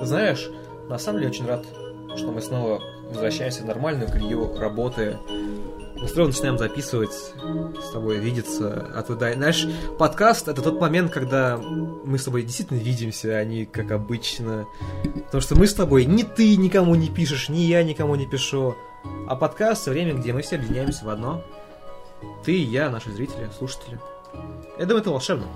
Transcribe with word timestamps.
Знаешь, 0.00 0.50
на 0.88 0.98
самом 0.98 1.20
деле 1.20 1.30
очень 1.30 1.46
рад, 1.46 1.64
что 2.16 2.30
мы 2.30 2.40
снова 2.40 2.80
возвращаемся 3.08 3.62
в 3.62 3.66
нормальную 3.66 4.10
колею 4.10 4.56
работы. 4.58 5.18
Мы 5.96 6.08
снова 6.08 6.28
начинаем 6.28 6.58
записывать, 6.58 7.12
с 7.12 7.90
тобой 7.92 8.18
видеться. 8.18 8.90
А 8.94 9.02
туда, 9.02 9.32
знаешь, 9.32 9.66
подкаст 9.98 10.46
это 10.46 10.60
тот 10.60 10.78
момент, 10.78 11.10
когда 11.10 11.56
мы 11.56 12.18
с 12.18 12.24
тобой 12.24 12.42
действительно 12.42 12.78
видимся, 12.78 13.36
а 13.36 13.44
не 13.44 13.64
как 13.64 13.90
обычно. 13.92 14.66
Потому 15.02 15.40
что 15.40 15.56
мы 15.56 15.66
с 15.66 15.74
тобой 15.74 16.04
ни 16.04 16.22
ты 16.22 16.56
никому 16.56 16.94
не 16.94 17.08
пишешь, 17.08 17.48
ни 17.48 17.60
я 17.60 17.82
никому 17.82 18.14
не 18.14 18.26
пишу. 18.26 18.76
А 19.26 19.36
подкаст 19.36 19.86
время, 19.86 20.14
где 20.14 20.32
мы 20.32 20.42
все 20.42 20.56
объединяемся 20.56 21.04
в 21.06 21.08
одно. 21.08 21.42
Ты, 22.44 22.62
я, 22.62 22.90
наши 22.90 23.10
зрители, 23.10 23.48
слушатели. 23.56 23.98
Я 24.78 24.84
думаю, 24.84 25.00
это 25.00 25.10
волшебно. 25.10 25.46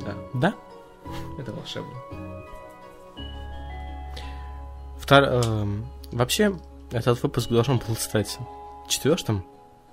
Да, 0.00 0.14
Да? 0.34 0.54
Это 1.38 1.52
волшебно. 1.52 1.94
Втор... 4.98 5.24
эм, 5.24 5.86
Вообще, 6.12 6.54
этот 6.92 7.20
выпуск 7.22 7.48
должен 7.48 7.78
был 7.78 7.96
стать 7.96 8.38
четвертым, 8.88 9.44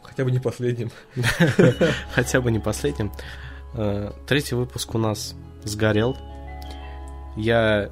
Хотя 0.04 0.24
бы 0.24 0.32
не 0.32 0.40
последним. 0.40 0.92
хотя 2.14 2.42
бы 2.42 2.52
не 2.52 2.60
последним. 2.60 3.12
Э, 3.74 4.12
Третий 4.28 4.56
выпуск 4.56 4.94
у 4.96 4.98
нас 4.98 5.36
сгорел. 5.64 6.18
Я, 7.38 7.90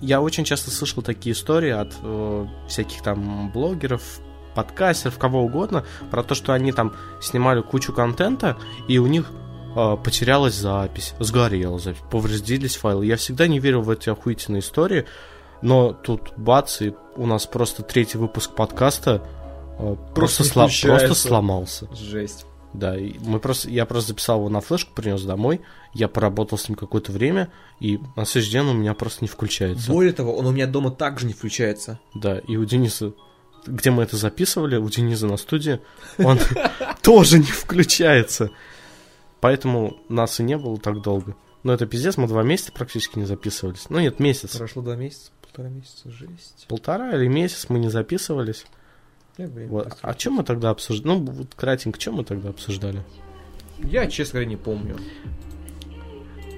я 0.00 0.20
очень 0.20 0.44
часто 0.44 0.70
слышал 0.70 1.02
такие 1.02 1.32
истории 1.34 1.70
от 1.70 1.94
э, 2.02 2.46
всяких 2.68 3.02
там 3.02 3.50
блогеров, 3.52 4.20
подкастеров, 4.54 5.18
кого 5.18 5.42
угодно, 5.44 5.84
про 6.10 6.22
то, 6.22 6.34
что 6.34 6.52
они 6.52 6.72
там 6.72 6.94
снимали 7.20 7.62
кучу 7.62 7.92
контента, 7.92 8.58
и 8.88 8.98
у 8.98 9.06
них 9.06 9.30
потерялась 9.74 10.54
запись, 10.54 11.14
сгорела 11.18 11.78
запись, 11.78 12.02
повредились 12.10 12.76
файлы. 12.76 13.06
Я 13.06 13.16
всегда 13.16 13.46
не 13.46 13.58
верил 13.58 13.82
в 13.82 13.90
эти 13.90 14.08
охуительные 14.10 14.60
истории, 14.60 15.06
но 15.62 15.92
тут 15.92 16.32
бац, 16.36 16.80
и 16.82 16.94
у 17.16 17.26
нас 17.26 17.46
просто 17.46 17.82
третий 17.82 18.18
выпуск 18.18 18.54
подкаста 18.54 19.22
э, 19.78 19.96
просто, 20.14 20.44
включается. 20.44 21.06
просто 21.06 21.28
сломался. 21.28 21.88
Жесть. 21.94 22.46
Да, 22.72 22.96
и 22.96 23.18
мы 23.20 23.40
просто, 23.40 23.68
я 23.68 23.84
просто 23.84 24.08
записал 24.08 24.38
его 24.38 24.48
на 24.48 24.60
флешку, 24.60 24.92
принес 24.94 25.22
домой, 25.22 25.60
я 25.92 26.06
поработал 26.06 26.56
с 26.56 26.68
ним 26.68 26.76
какое-то 26.76 27.10
время, 27.10 27.50
и 27.80 27.98
на 28.14 28.24
следующий 28.24 28.52
день 28.52 28.62
он 28.62 28.68
у 28.68 28.74
меня 28.74 28.94
просто 28.94 29.24
не 29.24 29.28
включается. 29.28 29.90
Более 29.90 30.12
того, 30.12 30.36
он 30.36 30.46
у 30.46 30.52
меня 30.52 30.66
дома 30.66 30.92
также 30.92 31.26
не 31.26 31.32
включается. 31.32 31.98
Да, 32.14 32.38
и 32.38 32.56
у 32.56 32.64
Дениса, 32.64 33.12
где 33.66 33.90
мы 33.90 34.04
это 34.04 34.16
записывали, 34.16 34.76
у 34.76 34.88
Дениса 34.88 35.26
на 35.26 35.36
студии, 35.36 35.80
он 36.18 36.38
тоже 37.02 37.38
не 37.38 37.44
включается. 37.44 38.50
Поэтому 39.40 39.96
нас 40.08 40.38
и 40.40 40.42
не 40.42 40.56
было 40.56 40.78
так 40.78 41.00
долго. 41.02 41.34
Но 41.62 41.72
это 41.72 41.86
пиздец, 41.86 42.16
мы 42.16 42.26
два 42.26 42.42
месяца 42.42 42.72
практически 42.72 43.18
не 43.18 43.26
записывались. 43.26 43.86
Ну 43.88 43.98
нет, 44.00 44.18
месяц. 44.18 44.56
Прошло 44.56 44.82
два 44.82 44.96
месяца, 44.96 45.30
полтора 45.42 45.68
месяца, 45.68 46.10
жесть. 46.10 46.66
Полтора 46.68 47.14
или 47.14 47.26
месяц 47.26 47.66
мы 47.68 47.78
не 47.78 47.88
записывались. 47.90 48.64
Вот. 49.36 49.96
А 50.02 50.14
чем 50.14 50.34
мы 50.34 50.44
тогда 50.44 50.70
обсуждали? 50.70 51.14
Ну, 51.18 51.24
вот 51.24 51.54
кратенько, 51.54 51.98
чем 51.98 52.14
мы 52.14 52.24
тогда 52.24 52.50
обсуждали? 52.50 53.02
Я, 53.82 54.06
честно 54.06 54.38
говоря, 54.40 54.50
не 54.50 54.56
помню. 54.56 54.98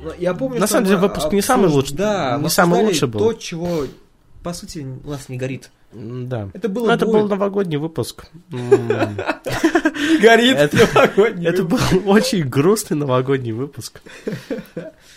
Но 0.03 0.13
я 0.15 0.35
помню, 0.35 0.59
На 0.59 0.67
самом 0.67 0.87
деле, 0.87 0.99
выпуск 0.99 1.33
не 1.33 1.43
самый 1.43 1.69
обсуж- 1.69 1.73
лучший. 1.75 1.97
Да, 1.97 2.37
Не 2.37 2.43
мы 2.45 2.51
самый 2.51 2.83
лучший 2.83 3.07
был. 3.07 3.21
То, 3.21 3.33
чего, 3.35 3.87
по 4.43 4.53
сути, 4.53 4.85
у 5.05 5.11
нас 5.11 5.29
не 5.29 5.37
горит. 5.37 5.71
Да. 5.93 6.49
Это 6.55 6.69
было 6.69 6.87
Ну, 6.87 6.93
это 6.93 7.07
был 7.07 7.29
новогодний 7.29 7.77
выпуск. 7.77 8.27
Горит 8.51 10.59
новогодний 10.95 11.47
Это 11.47 11.65
был 11.65 11.79
очень 12.07 12.49
грустный 12.49 12.97
новогодний 12.97 13.53
выпуск. 13.53 14.01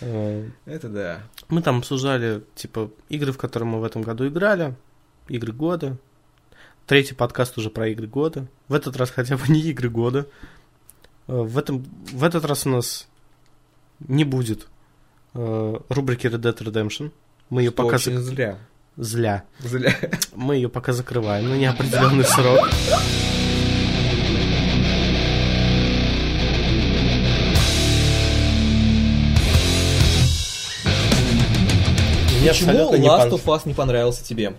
Это 0.00 0.88
да. 0.88 1.20
Мы 1.48 1.62
там 1.62 1.78
обсуждали, 1.78 2.42
типа, 2.54 2.90
игры, 3.08 3.32
в 3.32 3.38
которые 3.38 3.68
мы 3.68 3.80
в 3.80 3.84
этом 3.84 4.02
году 4.02 4.28
играли, 4.28 4.74
игры 5.28 5.52
года. 5.52 5.96
Третий 6.86 7.14
подкаст 7.14 7.58
уже 7.58 7.70
про 7.70 7.88
игры 7.88 8.06
года. 8.06 8.46
В 8.68 8.74
этот 8.74 8.96
раз 8.96 9.10
хотя 9.10 9.36
бы 9.36 9.42
не 9.48 9.60
игры 9.60 9.88
года. 9.90 10.26
Э, 11.26 11.40
В, 11.40 11.58
этом, 11.58 11.84
в 12.12 12.22
этот 12.22 12.44
раз 12.44 12.66
у 12.66 12.70
нас 12.70 13.08
не 14.00 14.24
будет 14.24 14.68
э, 15.34 15.76
рубрики 15.88 16.26
Red 16.26 16.40
Dead 16.40 16.56
Redemption. 16.58 17.10
Мы 17.50 17.62
ее 17.62 17.70
Что 17.70 17.82
пока 17.82 17.96
очень 17.96 18.12
зак- 18.12 18.20
зря. 18.20 18.58
Зля. 18.96 19.44
Зря. 19.60 19.94
Мы 20.34 20.56
ее 20.56 20.68
пока 20.68 20.92
закрываем 20.92 21.48
на 21.48 21.54
неопределенный 21.54 22.24
срок. 22.24 22.68
Почему 32.46 32.94
Last 32.94 33.30
of 33.30 33.44
Us 33.44 33.62
не 33.64 33.74
понравился 33.74 34.24
тебе? 34.24 34.54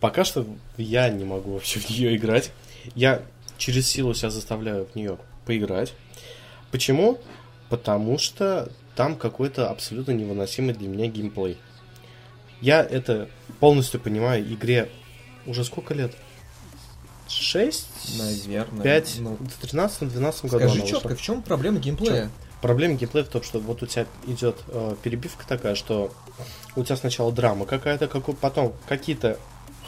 Пока 0.00 0.24
что 0.24 0.46
я 0.76 1.08
не 1.08 1.24
могу 1.24 1.54
вообще 1.54 1.80
в 1.80 1.90
нее 1.90 2.16
играть. 2.16 2.52
Я 2.94 3.22
через 3.58 3.88
силу 3.88 4.14
себя 4.14 4.30
заставляю 4.30 4.86
в 4.86 4.96
нее 4.96 5.18
поиграть. 5.44 5.94
Почему? 6.70 7.18
Потому 7.68 8.18
что 8.18 8.70
там 8.94 9.16
какой-то 9.16 9.68
абсолютно 9.70 10.12
невыносимый 10.12 10.74
для 10.74 10.88
меня 10.88 11.06
геймплей. 11.06 11.58
Я 12.62 12.82
это 12.82 13.28
полностью 13.60 14.00
понимаю. 14.00 14.42
Игре 14.50 14.88
уже 15.46 15.64
сколько 15.64 15.92
лет? 15.92 16.14
6? 17.28 18.18
Наверное. 18.18 18.82
5? 18.82 19.14
Ну, 19.20 19.36
В 19.36 19.64
13-12 19.64 20.48
году 20.48 20.68
скажи 20.68 20.86
четко, 20.86 21.14
в 21.14 21.20
чем 21.22 21.42
проблема 21.42 21.78
геймплея? 21.78 22.30
Проблема 22.60 22.94
геймплея 22.94 23.24
в 23.24 23.28
том, 23.28 23.42
что 23.42 23.58
вот 23.58 23.82
у 23.82 23.86
тебя 23.86 24.06
идет 24.26 24.56
э, 24.68 24.94
перебивка 25.02 25.44
такая, 25.46 25.74
что 25.74 26.12
у 26.76 26.84
тебя 26.84 26.96
сначала 26.96 27.32
драма 27.32 27.66
какая-то, 27.66 28.06
какой, 28.06 28.34
потом 28.34 28.72
какие-то 28.88 29.38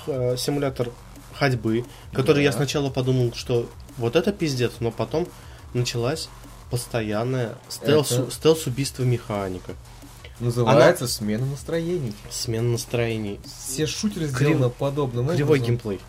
э, 0.06 0.36
симулятор 0.36 0.90
ходьбы, 1.34 1.84
который 2.12 2.42
я 2.42 2.50
Да. 2.50 2.56
сначала 2.56 2.90
подумал, 2.90 3.32
что 3.34 3.68
вот 3.96 4.16
это 4.16 4.32
пиздец, 4.32 4.72
но 4.80 4.90
потом 4.90 5.28
началась 5.72 6.28
постоянная 6.70 7.54
стелс, 7.68 8.10
Это- 8.10 8.30
стелс-убийство 8.32 9.04
механика, 9.04 9.74
Называется 10.40 11.06
смена 11.06 11.46
настроений. 11.46 12.12
смена 12.30 12.70
настроений, 12.70 13.40
Все 13.68 13.86
шутеры 13.86 14.28
Крив- 14.28 14.56
сделаны 14.56 14.70
подобным 14.70 15.28
кривой 15.28 15.58
образом. 15.58 15.66
геймплей. 15.66 16.00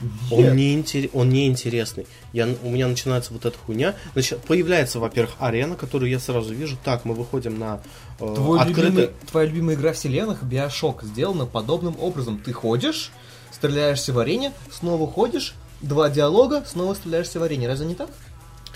Нет. 0.00 0.10
Он, 0.50 0.56
не 0.56 0.74
интер- 0.76 1.10
он 1.14 1.28
неинтересный. 1.30 2.06
Я, 2.32 2.48
у 2.62 2.68
меня 2.70 2.88
начинается 2.88 3.32
вот 3.32 3.44
эта 3.46 3.56
хуйня. 3.56 3.94
Значит, 4.12 4.40
появляется, 4.42 4.98
во-первых, 4.98 5.34
арена, 5.38 5.76
которую 5.76 6.10
я 6.10 6.18
сразу 6.18 6.52
вижу. 6.52 6.76
Так, 6.84 7.04
мы 7.04 7.14
выходим 7.14 7.58
на 7.58 7.80
э, 8.18 8.34
Твой 8.34 8.58
открытый... 8.58 8.84
любимый- 8.84 9.10
твоя 9.30 9.48
любимая 9.48 9.76
игра 9.76 9.92
вселенных, 9.92 10.42
Биошок, 10.42 11.04
сделана 11.04 11.46
подобным 11.46 11.96
образом. 12.00 12.38
Ты 12.38 12.52
ходишь, 12.52 13.12
стреляешься 13.52 14.12
в 14.12 14.18
арене, 14.18 14.52
снова 14.72 15.10
ходишь, 15.10 15.54
два 15.80 16.10
диалога, 16.10 16.64
снова 16.66 16.94
стреляешься 16.94 17.38
в 17.38 17.42
арене. 17.44 17.68
Разве 17.68 17.86
не 17.86 17.94
так? 17.94 18.10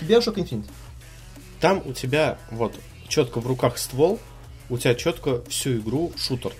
Биошок 0.01 0.37
Infinite. 0.37 0.65
Там 1.59 1.83
у 1.85 1.91
тебя 1.93 2.37
вот 2.49 2.73
четко 3.07 3.39
в 3.41 3.45
руках 3.45 3.77
ствол, 3.77 4.19
у 4.69 4.77
тебя 4.77 4.95
четко 4.95 5.41
всю 5.49 5.77
игру 5.77 6.11
шутер. 6.17 6.51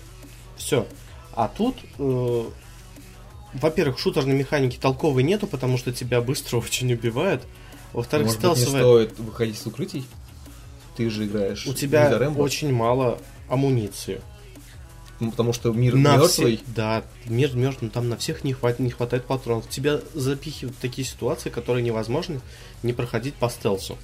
Все. 0.56 0.86
А 1.34 1.48
тут, 1.48 1.76
э, 1.98 2.44
во-первых, 3.54 3.98
шутерной 3.98 4.34
механики 4.34 4.76
толковой 4.76 5.22
нету, 5.22 5.46
потому 5.46 5.78
что 5.78 5.92
тебя 5.92 6.20
быстро 6.20 6.56
очень 6.58 6.92
убивают. 6.92 7.42
Во-вторых, 7.92 8.26
Может 8.26 8.40
быть, 8.40 8.50
не 8.50 8.56
стелсовая... 8.56 8.82
стоит 8.82 9.18
выходить 9.18 9.58
с 9.58 9.66
укрытий? 9.66 10.06
Ты 10.96 11.08
же 11.10 11.26
играешь 11.26 11.66
У 11.66 11.72
тебя 11.72 12.10
очень 12.36 12.72
мало 12.72 13.18
амуниции. 13.48 14.20
ну, 15.18 15.30
потому 15.30 15.52
что 15.52 15.72
мир 15.72 15.94
на 15.94 16.16
мертвый. 16.16 16.56
всех, 16.56 16.74
да, 16.74 17.04
мир 17.26 17.54
мертвый, 17.56 17.90
там 17.90 18.08
на 18.08 18.16
всех 18.16 18.44
не 18.44 18.52
хватит, 18.52 18.80
не 18.80 18.90
хватает 18.90 19.24
патронов. 19.24 19.68
Тебя 19.68 20.00
запихивают 20.14 20.76
в 20.76 20.80
такие 20.80 21.06
ситуации, 21.06 21.50
которые 21.50 21.82
невозможно 21.82 22.40
не 22.82 22.92
проходить 22.92 23.34
по 23.34 23.48
стелсу. 23.48 23.96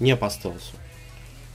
Не 0.00 0.16
по 0.16 0.30
стелсу. 0.30 0.72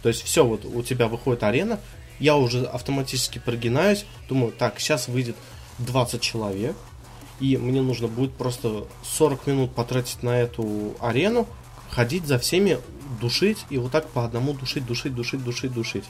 То 0.08 0.12
есть 0.12 0.24
все, 0.24 0.46
вот 0.46 0.64
у 0.64 0.82
тебя 0.84 1.10
выходит 1.10 1.44
арена, 1.44 1.82
я 2.18 2.38
уже 2.38 2.64
автоматически 2.64 3.40
прогинаюсь, 3.40 4.06
думаю, 4.30 4.54
так, 4.54 4.80
сейчас 4.80 5.10
выйдет 5.10 5.36
20 5.80 6.22
человек, 6.22 6.78
и 7.42 7.58
мне 7.58 7.82
нужно 7.82 8.08
будет 8.08 8.32
просто 8.32 8.88
40 9.04 9.48
минут 9.48 9.76
потратить 9.76 10.24
на 10.24 10.40
эту 10.40 10.96
арену, 11.02 11.46
ходить 11.90 12.26
за 12.26 12.40
всеми, 12.40 12.80
душить, 13.20 13.66
и 13.70 13.78
вот 13.80 13.92
так 13.92 14.08
по 14.08 14.24
одному 14.24 14.54
душить, 14.54 14.86
душить, 14.86 15.14
душить, 15.14 15.44
душить, 15.44 15.74
душить. 15.74 16.06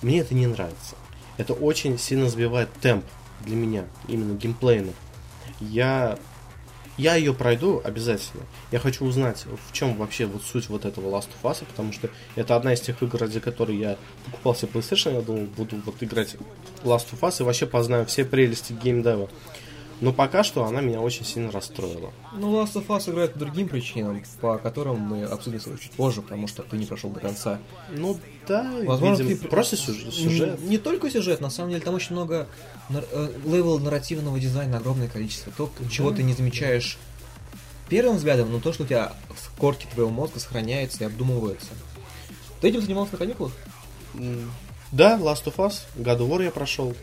Мне 0.00 0.20
это 0.20 0.32
не 0.32 0.46
нравится. 0.46 0.94
Это 1.36 1.54
очень 1.54 1.98
сильно 1.98 2.30
сбивает 2.30 2.72
темп 2.74 3.04
для 3.40 3.56
меня, 3.56 3.86
именно 4.06 4.38
геймплейно. 4.38 4.92
Я, 5.58 6.20
я 6.96 7.16
ее 7.16 7.34
пройду 7.34 7.80
обязательно. 7.84 8.44
Я 8.70 8.78
хочу 8.78 9.04
узнать, 9.04 9.44
в 9.68 9.72
чем 9.72 9.96
вообще 9.96 10.26
вот 10.26 10.42
суть 10.42 10.68
вот 10.68 10.84
этого 10.84 11.10
Last 11.10 11.28
of 11.42 11.50
Us, 11.50 11.64
потому 11.64 11.92
что 11.92 12.08
это 12.36 12.56
одна 12.56 12.74
из 12.74 12.80
тех 12.80 13.02
игр, 13.02 13.18
ради 13.18 13.40
которой 13.40 13.76
я 13.76 13.96
покупал 14.26 14.54
себе 14.54 14.70
PlayStation, 14.72 15.14
я 15.14 15.22
думал, 15.22 15.46
буду 15.56 15.76
вот 15.84 15.96
играть 16.00 16.36
Last 16.84 17.06
of 17.12 17.20
Us 17.20 17.40
и 17.40 17.42
вообще 17.42 17.66
познаю 17.66 18.06
все 18.06 18.24
прелести 18.24 18.72
геймдева. 18.72 19.28
Но 20.04 20.12
пока 20.12 20.44
что 20.44 20.64
она 20.64 20.80
меня 20.80 21.00
очень 21.00 21.24
сильно 21.24 21.50
расстроила. 21.50 22.12
Ну, 22.36 22.60
Last 22.62 22.74
of 22.74 22.86
Us 22.88 23.10
играет 23.10 23.32
по 23.32 23.38
другим 23.40 23.68
причинам, 23.68 24.22
по 24.40 24.58
которым 24.58 25.00
мы 25.00 25.24
обсудим 25.24 25.60
чуть 25.78 25.92
позже, 25.92 26.22
потому 26.22 26.46
что 26.46 26.62
ты 26.62 26.76
не 26.76 26.86
прошел 26.86 27.10
до 27.10 27.20
конца. 27.20 27.58
Ну 27.90 28.18
да, 28.46 28.70
Возможно, 28.84 29.22
видимо, 29.22 29.40
ты- 29.42 29.48
просто 29.48 29.76
сюжет. 29.76 30.12
сюжет. 30.12 30.60
Не, 30.60 30.68
не 30.70 30.78
только 30.78 31.10
сюжет, 31.10 31.40
на 31.40 31.50
самом 31.50 31.70
деле, 31.70 31.82
там 31.82 31.94
очень 31.94 32.12
много 32.12 32.46
нар- 32.88 33.04
э, 33.10 33.32
level 33.46 33.78
нарративного 33.78 34.38
дизайна, 34.38 34.76
огромное 34.78 35.08
количество. 35.08 35.52
То, 35.52 35.70
чего 35.90 36.10
ты 36.10 36.22
не 36.22 36.34
замечаешь 36.34 36.98
первым 37.88 38.16
взглядом, 38.16 38.50
но 38.52 38.60
то, 38.60 38.72
что 38.72 38.84
у 38.84 38.86
тебя 38.86 39.12
в 39.30 39.58
корке 39.58 39.86
твоего 39.92 40.10
мозга 40.10 40.38
сохраняется 40.40 41.04
и 41.04 41.06
обдумывается. 41.06 41.68
Ты 42.60 42.68
этим 42.68 42.80
занимался 42.82 43.12
на 43.12 43.18
каникулах? 43.18 43.52
Да, 44.92 45.18
Last 45.18 45.44
of 45.46 45.56
Us, 45.56 45.80
God 45.96 46.18
of 46.18 46.28
War 46.28 46.44
я 46.44 46.50
прошел. 46.50 46.94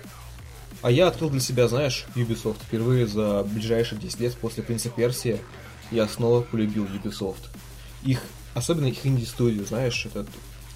А 0.82 0.90
я 0.92 1.08
открыл 1.08 1.30
для 1.30 1.40
себя, 1.42 1.68
знаешь, 1.68 2.06
Ubisoft. 2.16 2.58
Впервые 2.68 3.06
за 3.08 3.44
ближайшие 3.44 4.00
10 4.00 4.20
лет 4.20 4.36
после 4.38 4.64
Принца 4.64 4.90
Персия 4.90 5.38
я 5.92 6.08
снова 6.08 6.42
полюбил 6.42 6.86
Ubisoft. 6.86 7.50
Их, 8.04 8.22
особенно 8.56 8.88
их 8.88 9.06
инди-студию, 9.06 9.66
знаешь, 9.66 10.06
это 10.06 10.26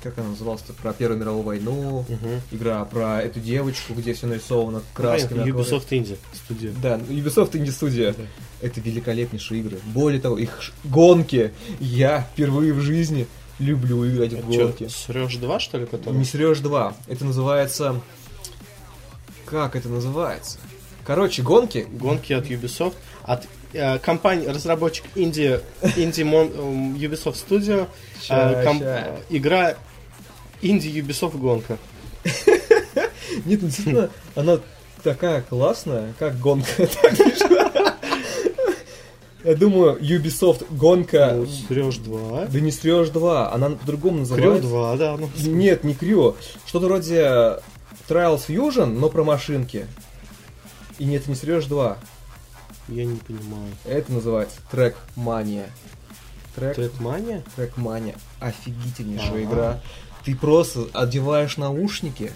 как 0.04 0.20
она 0.20 0.30
называлась 0.30 0.62
про 0.84 0.94
Первую 0.94 1.20
мировую 1.20 1.42
войну, 1.44 2.06
Мгм. 2.08 2.40
игра 2.52 2.86
про 2.86 3.24
эту 3.24 3.40
девочку, 3.40 3.96
где 3.96 4.14
все 4.14 4.28
нарисовано 4.28 4.84
красками. 4.94 5.40
Понятно, 5.40 5.62
акварель. 5.62 5.80
Ubisoft 5.82 5.90
Indie 5.90 6.18
студия. 6.46 6.74
Да, 6.80 6.98
ну, 7.00 7.16
Ubisoft 7.16 7.52
Indie 7.54 7.72
студия. 7.72 8.14
Да. 8.14 8.24
Это 8.62 8.80
великолепнейшие 8.82 9.62
игры. 9.62 9.80
Более 9.86 10.22
того, 10.22 10.38
их 10.38 10.62
ш- 10.62 10.72
гонки. 10.84 11.52
Я 11.80 12.28
впервые 12.34 12.74
в 12.74 12.82
жизни 12.82 13.26
люблю 13.58 14.08
играть 14.08 14.34
в 14.34 14.46
гонки. 14.46 14.88
Срешь 14.90 15.38
2, 15.38 15.60
что 15.60 15.80
ли, 15.80 15.88
который? 15.88 16.14
Не 16.16 16.24
Сереж 16.26 16.60
2. 16.60 16.96
Это 17.08 17.26
называется... 17.26 18.00
Как 19.46 19.76
это 19.76 19.90
называется? 19.90 20.58
Короче, 21.06 21.42
гонки. 21.44 21.88
Гонки 21.92 22.34
от 22.34 22.48
Ubisoft. 22.48 22.96
От 23.24 23.46
э, 23.74 24.00
компании, 24.00 24.48
разработчик 24.48 25.06
Indie, 25.16 25.62
Indie 25.82 26.24
Mon- 26.24 26.56
эм, 26.58 26.96
Ubisoft 26.96 27.38
Studio. 27.48 27.88
Ща, 28.22 28.52
э, 28.52 28.64
ком- 28.66 28.80
ща. 28.80 29.18
игра 29.30 29.76
Indie 30.62 30.94
Ubisoft 31.02 31.38
гонка. 31.38 31.78
Нет, 33.46 33.62
ну, 33.62 33.68
действительно, 33.68 34.10
она 34.36 34.60
такая 35.04 35.42
классная, 35.42 36.14
как 36.18 36.40
гонка. 36.40 36.88
Я 39.44 39.54
думаю, 39.56 40.00
Ubisoft 40.02 40.66
гонка... 40.72 41.34
Ну, 41.36 41.46
Срешь 41.46 41.98
2. 41.98 42.46
Да 42.48 42.60
не 42.60 42.72
Сереж 42.72 43.10
2, 43.10 43.54
она 43.54 43.70
по-другому 43.70 44.20
называется. 44.20 44.68
2, 44.68 44.98
да. 44.98 45.18
Ну, 45.18 45.30
Нет, 45.36 45.84
не 45.84 45.94
Крю. 45.94 46.36
Что-то 46.66 46.88
вроде 46.88 47.60
Trials 48.08 48.48
Fusion, 48.48 48.86
но 48.98 49.10
про 49.10 49.24
машинки. 49.24 49.88
И 51.00 51.06
нет, 51.06 51.28
не 51.28 51.36
Сереж 51.36 51.66
2. 51.66 51.98
я 52.90 53.06
не 53.06 53.18
понимаю. 53.18 53.72
Это 53.84 54.12
называется 54.14 54.58
Трек 54.72 54.96
Мания. 55.16 55.70
Трек, 56.56 56.76
Трэкмания? 56.76 57.44
Трек 57.56 57.76
Мания. 57.78 58.16
Офигительнейшая 58.40 59.30
Ага. 59.30 59.44
игра. 59.44 59.82
Ты 60.24 60.36
просто 60.36 60.88
одеваешь 60.94 61.58
наушники. 61.58 62.32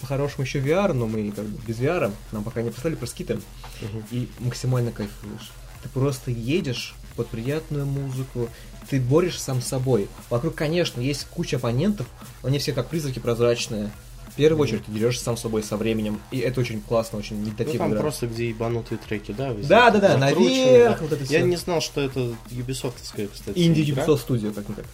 По-хорошему 0.00 0.44
еще 0.44 0.60
VR, 0.60 0.92
но 0.92 1.06
мы 1.08 1.32
как 1.32 1.44
бы 1.44 1.58
без 1.66 1.78
VR. 1.80 2.12
Нам 2.30 2.44
пока 2.44 2.62
не 2.62 2.70
поставили 2.70 2.96
про 2.96 3.06
скиты. 3.06 3.40
Мгм. 3.82 4.04
И 4.12 4.28
максимально 4.38 4.92
кайфуешь. 4.92 5.50
Ты 5.82 5.88
просто 5.88 6.30
едешь 6.30 6.94
под 7.16 7.26
приятную 7.28 7.84
музыку. 7.86 8.48
Ты 8.90 9.00
борешься 9.00 9.40
сам 9.40 9.60
с 9.60 9.66
собой. 9.66 10.08
Вокруг, 10.30 10.54
конечно, 10.54 11.00
есть 11.00 11.24
куча 11.26 11.56
оппонентов, 11.56 12.06
но 12.42 12.48
они 12.48 12.58
все 12.60 12.72
как 12.72 12.88
призраки 12.88 13.18
прозрачные. 13.18 13.90
В 14.38 14.40
первую 14.40 14.62
очередь 14.62 14.84
ты 14.84 14.92
дерешься 14.92 15.24
сам 15.24 15.36
с 15.36 15.40
собой 15.40 15.64
со 15.64 15.76
временем. 15.76 16.20
И 16.30 16.38
это 16.38 16.60
очень 16.60 16.80
классно, 16.80 17.18
очень 17.18 17.40
Ну, 17.40 17.46
медитативно. 17.46 17.78
там 17.80 17.90
игра. 17.90 18.00
просто 18.02 18.28
где 18.28 18.48
ебанутые 18.50 18.96
треки, 18.98 19.32
да? 19.32 19.52
Да, 19.52 19.90
да, 19.90 19.98
да, 19.98 20.16
наверх, 20.16 21.00
вот 21.00 21.10
это 21.10 21.22
Я 21.24 21.40
всё. 21.40 21.46
не 21.48 21.56
знал, 21.56 21.80
что 21.80 22.00
это 22.00 22.20
Ubisoftская, 22.52 23.26
кстати. 23.26 23.58
Инди. 23.58 23.80
Ubisoft 23.80 24.28
Studio, 24.28 24.52
как-никак. 24.54 24.84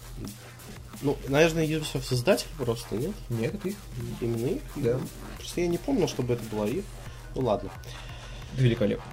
Ну, 1.03 1.15
наверное, 1.27 1.63
Ubisoft 1.67 2.05
создатель 2.05 2.47
просто, 2.57 2.95
нет? 2.95 3.11
Нет, 3.29 3.53
это 3.53 3.69
их. 3.69 3.75
Именно 4.19 4.47
их? 4.47 4.61
Да. 4.77 4.99
Просто 5.37 5.61
я 5.61 5.67
не 5.67 5.77
помнил, 5.77 6.07
чтобы 6.07 6.33
это 6.33 6.41
была 6.51 6.65
их. 6.65 6.83
Ну 7.35 7.41
ладно. 7.43 7.69
Великолепно. 8.57 9.05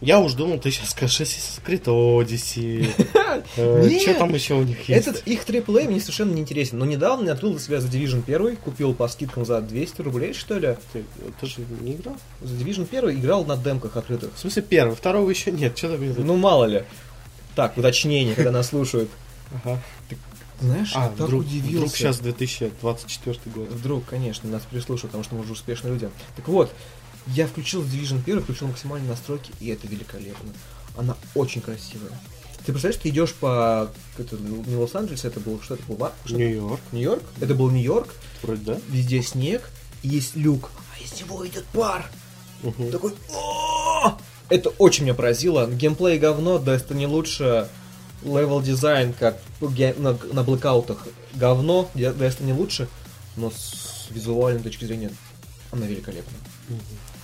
Я 0.00 0.20
уж 0.20 0.32
думал, 0.34 0.58
ты 0.58 0.70
сейчас 0.70 0.90
скажешь 0.90 1.20
Assassin's 1.20 1.60
Creed 1.64 1.84
Odyssey. 1.84 2.88
Что 4.00 4.14
там 4.14 4.34
еще 4.34 4.54
у 4.54 4.62
них 4.62 4.88
есть? 4.88 5.06
Этот 5.06 5.26
их 5.26 5.44
AAA 5.44 5.88
мне 5.88 6.00
совершенно 6.00 6.32
не 6.32 6.40
интересен. 6.42 6.78
Но 6.78 6.84
недавно 6.84 7.26
я 7.26 7.32
открыл 7.32 7.52
для 7.52 7.60
себя 7.60 7.78
The 7.78 7.90
Division 7.90 8.22
1, 8.26 8.56
купил 8.56 8.94
по 8.94 9.08
скидкам 9.08 9.44
за 9.44 9.60
200 9.60 10.00
рублей, 10.02 10.32
что 10.34 10.58
ли. 10.58 10.76
Ты, 10.92 11.04
ты 11.40 11.46
же 11.46 11.56
не 11.80 11.92
играл? 11.94 12.16
The 12.42 12.58
Division 12.58 12.86
1 12.90 13.20
играл 13.20 13.44
на 13.44 13.56
демках 13.56 13.96
открытых. 13.96 14.34
В 14.34 14.38
смысле, 14.38 14.62
первый, 14.62 14.96
второго 14.96 15.28
еще 15.30 15.50
нет. 15.52 15.76
Что 15.76 15.96
там? 15.96 16.26
Ну, 16.26 16.36
мало 16.36 16.64
ли. 16.64 16.84
Так, 17.54 17.76
уточнение, 17.76 18.34
когда 18.34 18.50
нас 18.50 18.68
слушают. 18.68 19.10
Ага. 19.64 19.80
Знаешь, 20.60 20.92
А, 20.94 21.04
я 21.04 21.08
так 21.08 21.26
вдруг, 21.26 21.40
удивился. 21.42 21.76
вдруг 21.76 21.96
сейчас 21.96 22.18
2024 22.20 23.38
год. 23.52 23.68
Вдруг, 23.70 24.04
конечно, 24.04 24.48
нас 24.48 24.62
переслушают, 24.70 25.10
потому 25.10 25.24
что 25.24 25.34
мы 25.34 25.40
уже 25.42 25.52
успешные 25.54 25.92
люди. 25.92 26.08
Так 26.36 26.46
вот, 26.46 26.72
я 27.28 27.46
включил 27.46 27.82
Division 27.82 28.20
1, 28.22 28.42
включил 28.42 28.68
максимальные 28.68 29.10
настройки, 29.10 29.52
и 29.60 29.68
это 29.68 29.86
великолепно. 29.86 30.52
Она 30.96 31.16
очень 31.34 31.60
красивая. 31.60 32.10
Ты 32.64 32.72
представляешь, 32.72 33.02
ты 33.02 33.08
идешь 33.08 33.34
по... 33.34 33.90
Это, 34.18 34.36
не 34.36 34.76
Лос-Анджелес, 34.76 35.24
это 35.24 35.40
был... 35.40 35.60
Что 35.60 35.74
это 35.74 35.82
был? 35.84 35.96
Ва- 35.96 36.12
что 36.24 36.34
это? 36.36 36.44
Нью-Йорк, 36.44 36.80
Нью-Йорк? 36.92 37.22
Это 37.40 37.54
был 37.54 37.70
Нью-Йорк. 37.70 38.14
вроде, 38.42 38.62
да? 38.62 38.80
Везде 38.88 39.22
снег, 39.22 39.68
и 40.02 40.08
есть 40.08 40.36
люк, 40.36 40.70
а 40.94 41.02
из 41.02 41.18
него 41.20 41.46
идет 41.46 41.64
пар. 41.66 42.08
Мгм. 42.62 42.90
Такой... 42.92 43.14
Это 44.48 44.68
очень 44.70 45.04
меня 45.04 45.14
поразило. 45.14 45.66
Геймплей 45.66 46.18
говно, 46.18 46.58
да 46.58 46.74
это 46.74 46.94
не 46.94 47.06
лучше. 47.06 47.68
Левел 48.22 48.60
дизайн, 48.60 49.12
как 49.12 49.40
на, 49.60 50.16
на 50.32 50.44
блэкаутах, 50.44 51.08
говно, 51.34 51.90
да 51.94 52.26
это 52.26 52.44
не 52.44 52.52
лучше. 52.52 52.88
Но 53.36 53.50
с 53.50 54.06
визуальной 54.10 54.62
точки 54.62 54.84
зрения 54.84 55.10
она 55.72 55.86
великолепна. 55.86 56.36
Мгм. 56.68 56.78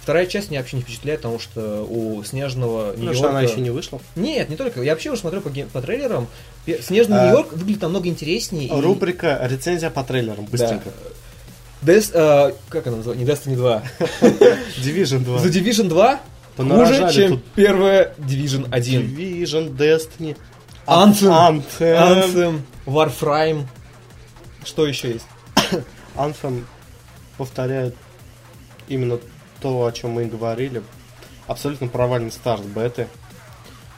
Вторая 0.08 0.24
часть 0.24 0.48
меня 0.48 0.60
вообще 0.60 0.76
не 0.76 0.82
впечатляет, 0.82 1.20
потому 1.20 1.38
что 1.38 1.86
у 1.86 2.24
снежного 2.24 2.92
Потому 2.92 3.12
что 3.12 3.28
она 3.28 3.42
еще 3.42 3.60
не 3.60 3.68
вышла. 3.68 4.00
Нет, 4.16 4.48
не 4.48 4.56
только. 4.56 4.80
Я 4.80 4.92
вообще 4.92 5.10
уже 5.10 5.20
смотрю 5.20 5.42
по, 5.42 5.50
по 5.50 5.82
трейлерам. 5.82 6.28
Снежный 6.80 7.18
А. 7.18 7.24
Нью-Йорк 7.26 7.52
выглядит 7.52 7.82
намного 7.82 8.08
интереснее. 8.08 8.68
и- 8.68 8.70
Рубрика 8.72 9.38
рецензия 9.42 9.90
по 9.90 10.02
трейлерам. 10.02 10.46
Быстренько. 10.46 10.88
Des- 11.82 12.10
э, 12.14 12.54
как 12.70 12.86
она 12.86 12.96
называется? 12.96 13.22
Не 13.22 13.30
Destiny 13.30 13.56
2. 13.56 13.82
Division 14.82 15.18
2. 15.24 15.42
The 15.42 15.50
Division 15.50 15.88
2 15.88 16.20
хуже, 16.56 17.12
чем 17.12 17.32
тут. 17.32 17.44
первая 17.54 18.14
Division 18.16 18.66
1. 18.70 19.02
Division, 19.02 19.76
Destiny. 19.76 20.38
Anthem. 20.86 21.28
Anthem. 21.78 22.22
Anthem, 22.24 22.60
Warframe. 22.86 23.66
Что 24.64 24.86
еще 24.86 25.10
есть? 25.10 25.26
Anthem 26.16 26.64
повторяет 27.36 27.94
именно 28.88 29.18
то, 29.60 29.84
о 29.86 29.92
чем 29.92 30.10
мы 30.10 30.22
и 30.24 30.26
говорили. 30.26 30.82
Абсолютно 31.46 31.88
провальный 31.88 32.30
старт 32.32 32.64
беты. 32.64 33.08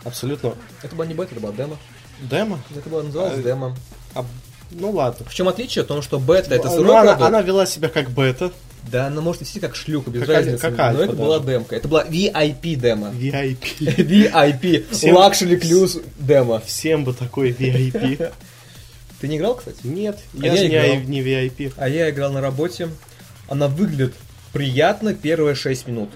Абсолютно 0.05 0.55
Это 0.83 0.95
была 0.97 1.07
не 1.07 1.15
бета, 1.15 1.33
это 1.33 1.41
была 1.41 1.53
демо. 1.53 1.77
демо. 2.21 2.61
Это 2.75 2.89
была 2.89 3.03
называлась 3.03 3.39
А, 3.39 3.43
демо. 3.43 3.77
А, 4.15 4.25
ну 4.71 4.91
ладно. 4.91 5.27
В 5.29 5.35
чем 5.35 5.49
отличие? 5.49 5.85
В 5.85 5.89
том, 5.89 6.01
что 6.03 6.19
бета 6.19 6.55
это 6.55 6.69
Ну, 6.69 6.77
сырой 6.77 6.93
она, 6.97 7.03
продукт. 7.13 7.23
она 7.29 7.43
вела 7.43 7.67
себя 7.67 7.89
как 7.89 8.11
бета. 8.11 8.53
Да, 8.91 9.09
она 9.09 9.21
может 9.21 9.43
вести 9.43 9.61
как 9.61 9.77
шлюха, 9.77 10.11
без 10.11 10.21
Как 10.21 10.31
разницы. 10.31 10.59
как 10.59 10.77
но 10.79 10.85
альфа 10.85 11.03
это 11.03 11.13
была 11.13 11.39
даже. 11.39 11.51
демка. 11.53 11.77
Это 11.77 11.87
была 11.89 12.05
VIP 12.05 12.77
демо. 12.77 13.09
VIP. 13.11 13.59
VIP. 13.81 14.87
Всем- 14.91 15.17
Luxury 15.17 15.61
Clues 15.61 16.03
демо. 16.19 16.61
Всем 16.61 17.05
бы 17.05 17.13
такой 17.13 17.51
VIP. 17.51 18.33
Ты 19.21 19.29
не 19.29 19.37
играл, 19.37 19.57
кстати? 19.57 19.81
Нет, 19.85 20.19
А 20.41 20.47
я, 20.47 20.55
я 20.55 20.61
не, 20.63 20.69
играл. 20.69 20.83
ай- 20.85 21.05
не 21.05 21.21
VIP. 21.21 21.75
А 21.77 21.89
я 21.91 22.09
играл 22.09 22.33
на 22.33 22.41
работе. 22.41 22.89
Она 23.49 23.69
выглядит 23.69 24.15
приятно 24.53 25.15
первые 25.15 25.55
6 25.55 25.87
минут. 25.87 26.11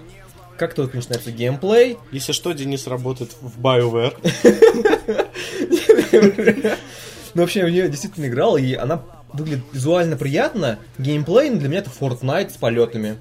Как 0.56 0.74
только 0.74 0.96
начинается 0.96 1.32
геймплей, 1.32 1.98
Если 2.12 2.32
что, 2.32 2.52
Денис 2.52 2.86
работает 2.86 3.32
в 3.40 3.60
BioWare. 3.60 4.16
Ну, 7.34 7.42
вообще, 7.42 7.60
я 7.60 7.66
в 7.66 7.70
нее 7.70 7.88
действительно 7.88 8.26
играл, 8.26 8.56
и 8.56 8.74
она 8.74 9.02
выглядит 9.32 9.64
визуально 9.72 10.16
приятно. 10.16 10.78
Геймплей 10.98 11.50
для 11.50 11.68
меня 11.68 11.80
это 11.80 11.90
Fortnite 11.90 12.50
с 12.50 12.56
полетами. 12.56 13.16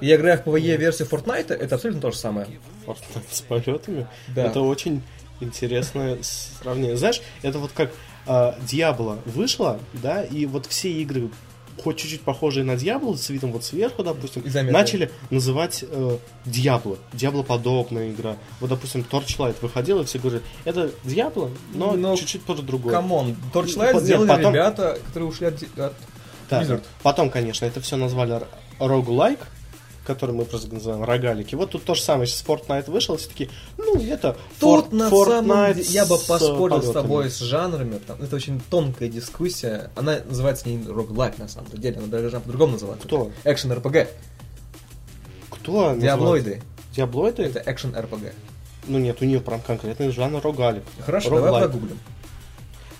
Я 0.00 0.16
играю 0.16 0.38
в 0.38 0.46
PvE 0.46 0.76
версию 0.76 1.08
Fortnite, 1.08 1.52
это 1.52 1.74
абсолютно 1.74 2.00
то 2.00 2.10
же 2.10 2.16
самое. 2.16 2.46
Fortnite 2.86 3.26
с 3.30 3.42
полетами. 3.42 4.06
Да. 4.34 4.46
Это 4.46 4.62
очень 4.62 5.02
интересное 5.40 6.18
сравнение. 6.22 6.96
Знаешь, 6.96 7.20
это 7.42 7.58
вот 7.58 7.72
как 7.74 7.90
а, 8.26 8.56
Diablo 8.66 9.18
вышла, 9.26 9.78
да, 9.92 10.22
и 10.22 10.46
вот 10.46 10.66
все 10.66 10.90
игры, 10.90 11.30
хоть 11.82 11.96
чуть-чуть 11.98 12.22
похожие 12.22 12.64
на 12.64 12.72
Diablo, 12.72 13.16
с 13.16 13.28
видом 13.30 13.52
вот 13.52 13.64
сверху, 13.64 14.02
допустим, 14.02 14.42
начали 14.70 15.10
называть 15.30 15.84
э, 15.88 16.18
Diablo. 16.46 16.98
Diablo-подобная 17.12 18.10
игра. 18.10 18.36
Вот, 18.60 18.70
допустим, 18.70 19.04
Torchlight 19.10 19.56
выходила, 19.62 20.02
и 20.02 20.04
все 20.04 20.18
говорят, 20.18 20.42
это 20.64 20.90
Diablo, 21.04 21.50
но 21.74 21.92
Но 21.92 22.16
чуть-чуть 22.16 22.44
тоже 22.44 22.62
другое. 22.62 22.92
Come 22.94 23.18
on, 23.18 23.36
Torchlight 23.52 23.94
Нет, 23.94 24.02
сделали 24.02 24.28
потом- 24.28 24.54
ребята, 24.54 24.98
которые 25.06 25.28
ушли 25.28 25.46
от, 25.46 25.62
от 25.78 25.94
Да. 26.50 26.62
Blizzard. 26.62 26.82
Потом, 27.02 27.30
конечно, 27.30 27.64
это 27.66 27.80
все 27.80 27.96
назвали 27.96 28.42
roguelike, 28.78 29.40
который 30.08 30.34
мы 30.34 30.44
просто 30.46 30.72
называем 30.72 31.04
рогалики. 31.04 31.54
Вот 31.54 31.70
тут 31.70 31.84
то 31.84 31.94
же 31.94 32.00
самое, 32.00 32.26
сейчас 32.26 32.42
Fortnite 32.44 32.90
вышел, 32.90 33.16
все 33.18 33.28
таки 33.28 33.50
ну, 33.76 34.00
это 34.02 34.36
Тут 34.58 34.86
Форт- 34.86 34.92
на 34.92 35.08
Fortnite 35.08 35.46
самом 35.46 35.74
деле, 35.74 35.86
я 35.90 36.06
бы 36.06 36.16
поспорил 36.18 36.82
с 36.82 36.90
тобой 36.90 37.30
с 37.30 37.38
жанрами, 37.38 37.98
там, 37.98 38.20
это 38.22 38.34
очень 38.34 38.60
тонкая 38.70 39.08
дискуссия, 39.10 39.90
она 39.94 40.18
называется 40.24 40.68
не 40.68 40.84
роглайк 40.90 41.36
на 41.38 41.46
самом 41.46 41.70
деле, 41.72 41.98
она 41.98 42.06
должна 42.06 42.40
по-другому 42.40 42.72
называться. 42.72 43.06
Кто? 43.06 43.30
Экшен 43.44 43.70
РПГ, 43.72 44.08
Кто? 45.50 45.94
Диаблоиды, 45.94 46.62
Диаблоиды? 46.96 47.42
это 47.42 47.62
экшен 47.70 47.94
РПГ. 47.96 48.32
Ну 48.86 48.98
нет, 48.98 49.18
у 49.20 49.26
нее 49.26 49.40
прям 49.40 49.60
конкретный 49.60 50.10
жанр 50.10 50.40
рогалик. 50.42 50.82
Хорошо, 51.04 51.28
давай 51.28 51.44
Роглайк. 51.44 51.70
прогуглим. 51.70 51.98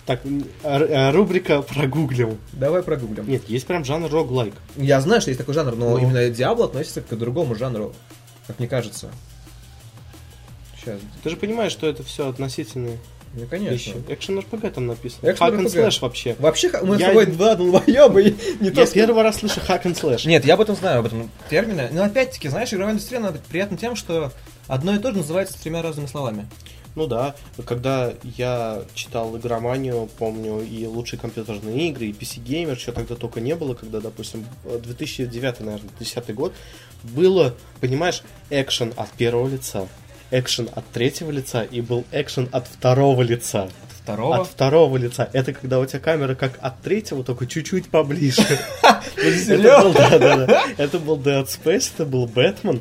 Так, 0.09 0.21
э, 0.65 1.11
рубрика 1.11 1.61
прогуглил. 1.61 2.39
Давай 2.55 2.83
прогуглим. 2.83 3.29
Нет, 3.29 3.47
есть 3.47 3.67
прям 3.67 3.85
жанр 3.85 4.11
роглайк. 4.11 4.55
Я 4.77 5.03
знаю, 5.03 5.21
что 5.21 5.29
есть 5.31 5.39
такой 5.39 5.53
жанр, 5.53 5.77
но 5.77 5.91
Ну. 5.91 5.99
именно 5.99 6.31
Диабло 6.31 6.65
относится 6.65 7.03
к 7.03 7.15
другому 7.15 7.55
жанру, 7.55 7.93
как 8.47 8.59
мне 8.59 8.67
кажется. 8.69 9.11
Сейчас, 10.81 10.99
Ты 11.23 11.29
же 11.29 11.37
понимаешь, 11.37 11.73
что 11.73 11.87
это 11.87 12.03
все 12.03 12.27
относительные 12.27 12.97
ну 13.35 13.47
конечно. 13.47 13.73
вещи. 13.75 13.95
Экшен 14.09 14.39
РПГ 14.39 14.73
там 14.73 14.87
написано. 14.87 15.31
Экшен 15.31 15.61
and 15.61 15.67
slash 15.67 16.01
вообще. 16.01 16.35
Вообще, 16.39 16.71
мы 16.83 16.97
Я- 16.97 17.05
с 17.05 17.09
тобой 17.09 17.27
два 17.27 17.55
долбоеба, 17.55 18.21
и 18.23 18.35
не 18.61 18.71
то 18.71 18.81
Я 18.81 18.87
первый 18.87 19.23
раз 19.23 19.37
слышу 19.41 19.61
and 19.61 19.95
slash. 19.95 20.27
Нет, 20.27 20.47
я 20.47 20.55
об 20.55 20.63
этом 20.63 20.75
знаю, 20.75 21.01
об 21.01 21.07
этом 21.07 21.31
термине. 21.51 21.91
Но 21.93 22.05
опять-таки, 22.05 22.49
знаешь, 22.49 22.73
игровая 22.73 22.95
индустрия, 22.95 23.19
она 23.21 23.35
приятна 23.51 23.77
тем, 23.77 23.95
что 23.95 24.33
одно 24.69 24.95
и 24.95 24.99
то 24.99 25.11
же 25.11 25.19
называется 25.19 25.61
тремя 25.61 25.83
разными 25.83 26.07
словами. 26.07 26.49
Ну 26.95 27.07
да, 27.07 27.35
когда 27.65 28.13
я 28.23 28.83
читал 28.95 29.37
игроманию, 29.37 30.09
помню 30.19 30.61
и 30.61 30.87
лучшие 30.87 31.21
компьютерные 31.21 31.89
игры, 31.89 32.07
и 32.07 32.13
PC 32.13 32.43
Gamer, 32.43 32.77
что 32.77 32.93
тогда 32.93 33.15
только 33.15 33.41
не 33.41 33.55
было, 33.55 33.75
когда, 33.75 34.01
допустим, 34.01 34.45
2009, 34.65 35.61
наверное, 35.61 35.89
2010 35.99 36.35
год, 36.35 36.53
было, 37.03 37.55
понимаешь, 37.81 38.23
экшен 38.51 38.93
от 38.97 39.11
первого 39.11 39.49
лица, 39.49 39.87
экшен 40.31 40.69
от 40.75 40.87
третьего 40.89 41.31
лица 41.31 41.63
и 41.63 41.81
был 41.81 42.05
экшен 42.11 42.49
от 42.53 42.67
второго 42.67 43.23
лица. 43.23 43.69
Второго. 44.03 44.37
От 44.37 44.49
второго 44.49 44.97
лица. 44.97 45.29
Это 45.33 45.53
когда 45.53 45.79
у 45.79 45.87
тебя 45.87 46.01
камера 46.01 46.35
как 46.35 46.59
от 46.63 46.81
третьего, 46.81 47.23
только 47.23 47.47
чуть-чуть 47.47 47.91
поближе. 47.91 48.43
Это 50.79 50.99
был 50.99 51.19
Dead 51.19 51.47
Space, 51.47 51.91
это 51.95 52.07
был 52.07 52.27
Бэтмен. 52.27 52.81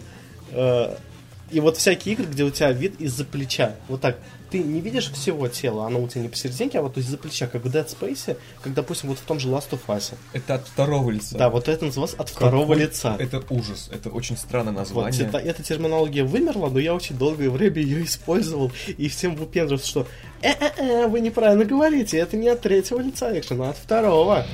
И 1.52 1.60
вот 1.60 1.78
всякие 1.78 2.14
игры, 2.16 2.26
где 2.26 2.44
у 2.44 2.50
тебя 2.52 2.72
вид 2.72 3.00
из-за 3.00 3.24
плеча. 3.24 3.76
Вот 3.88 4.02
так. 4.02 4.18
Ты 4.50 4.60
не 4.60 4.80
видишь 4.80 5.12
всего 5.12 5.50
тела, 5.50 5.88
оно 5.88 6.02
у 6.02 6.08
тебя 6.08 6.22
не 6.22 6.30
посерединке, 6.30 6.80
а 6.80 6.82
вот 6.82 6.98
из-за 6.98 7.18
плеча, 7.18 7.48
как 7.48 7.66
в 7.66 7.68
Dead 7.68 7.86
Space, 7.86 8.38
как, 8.62 8.74
допустим, 8.74 9.10
вот 9.10 9.18
в 9.20 9.22
том 9.24 9.42
же 9.42 9.50
Last 9.50 9.72
of 9.72 9.80
Us. 9.88 10.14
Это 10.32 10.56
от 10.56 10.66
второго 10.68 11.12
лица. 11.12 11.38
Да, 11.38 11.50
вот 11.50 11.68
это 11.68 11.84
называлось 11.84 12.14
от 12.14 12.30
второго 12.30 12.62
Какой- 12.66 12.78
лица. 12.86 13.16
Это 13.20 13.44
ужас. 13.50 13.90
Это 13.92 14.10
очень 14.10 14.38
странное 14.38 14.72
Вот, 14.72 14.80
название. 14.80 15.22
это- 15.28 15.38
эта 15.38 15.64
терминология 15.64 16.24
вымерла, 16.24 16.70
но 16.70 16.80
я 16.80 16.94
очень 16.96 17.18
долгое 17.18 17.50
время 17.50 17.82
ее 17.82 18.06
использовал 18.06 18.72
и 18.98 19.10
всем 19.10 19.36
выпендривался, 19.36 19.88
что 19.88 20.08
э-э-э, 20.42 21.08
вы 21.08 21.20
неправильно 21.20 21.66
говорите, 21.66 22.18
это 22.18 22.38
не 22.38 22.48
от 22.48 22.62
третьего 22.62 23.00
лица 23.02 23.38
экшена, 23.38 23.68
а 23.68 23.70
от 23.72 23.78
второго. 23.78 24.46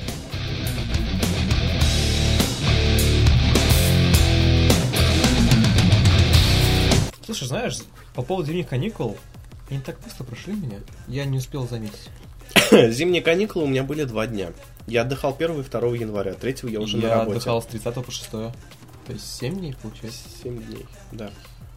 Слушай, 7.44 7.60
знаешь, 7.60 7.78
по 8.14 8.22
поводу 8.22 8.48
зимних 8.48 8.68
каникул, 8.68 9.16
они 9.68 9.80
так 9.80 10.00
быстро 10.00 10.24
прошли 10.24 10.54
меня, 10.54 10.78
я 11.08 11.24
не 11.24 11.38
успел 11.38 11.68
заметить. 11.68 12.10
Зимние 12.70 13.22
каникулы 13.22 13.66
у 13.66 13.68
меня 13.68 13.82
были 13.82 14.04
два 14.04 14.26
дня. 14.26 14.52
Я 14.86 15.02
отдыхал 15.02 15.34
1 15.38 15.60
и 15.60 15.62
2 15.62 15.80
января, 15.96 16.34
3 16.34 16.56
я 16.64 16.80
уже 16.80 16.96
на 16.96 17.02
я 17.02 17.14
работе. 17.16 17.36
отдыхал 17.36 17.62
с 17.62 17.66
30 17.66 17.94
по 17.94 18.10
6. 18.10 18.30
То 18.30 18.52
есть 19.08 19.36
7 19.36 19.58
дней, 19.58 19.74
получается. 19.80 20.22
7 20.42 20.62
дней, 20.62 20.86
да. 21.12 21.30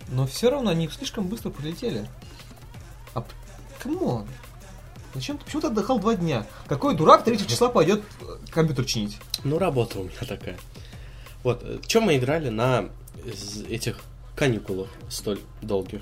Но 0.09 0.25
все 0.25 0.49
равно 0.49 0.71
они 0.71 0.87
слишком 0.89 1.27
быстро 1.27 1.49
прилетели. 1.49 2.07
А 3.13 3.25
come 3.79 4.07
on. 4.07 4.27
Зачем 5.15 5.37
ты? 5.37 5.45
Почему 5.45 5.61
ты 5.61 5.67
отдыхал 5.67 5.99
два 5.99 6.15
дня? 6.15 6.45
Какой 6.67 6.95
дурак 6.95 7.23
3 7.23 7.45
числа 7.47 7.69
пойдет 7.69 8.03
э, 8.21 8.25
компьютер 8.51 8.85
чинить? 8.85 9.17
Ну, 9.43 9.57
работа 9.57 9.99
у 9.99 10.03
меня 10.03 10.13
такая. 10.27 10.57
Вот, 11.43 11.61
э, 11.63 11.79
чем 11.85 12.03
мы 12.03 12.17
играли 12.17 12.49
на 12.49 12.89
этих 13.69 13.99
каникулах 14.37 14.87
столь 15.09 15.39
долгих? 15.61 16.01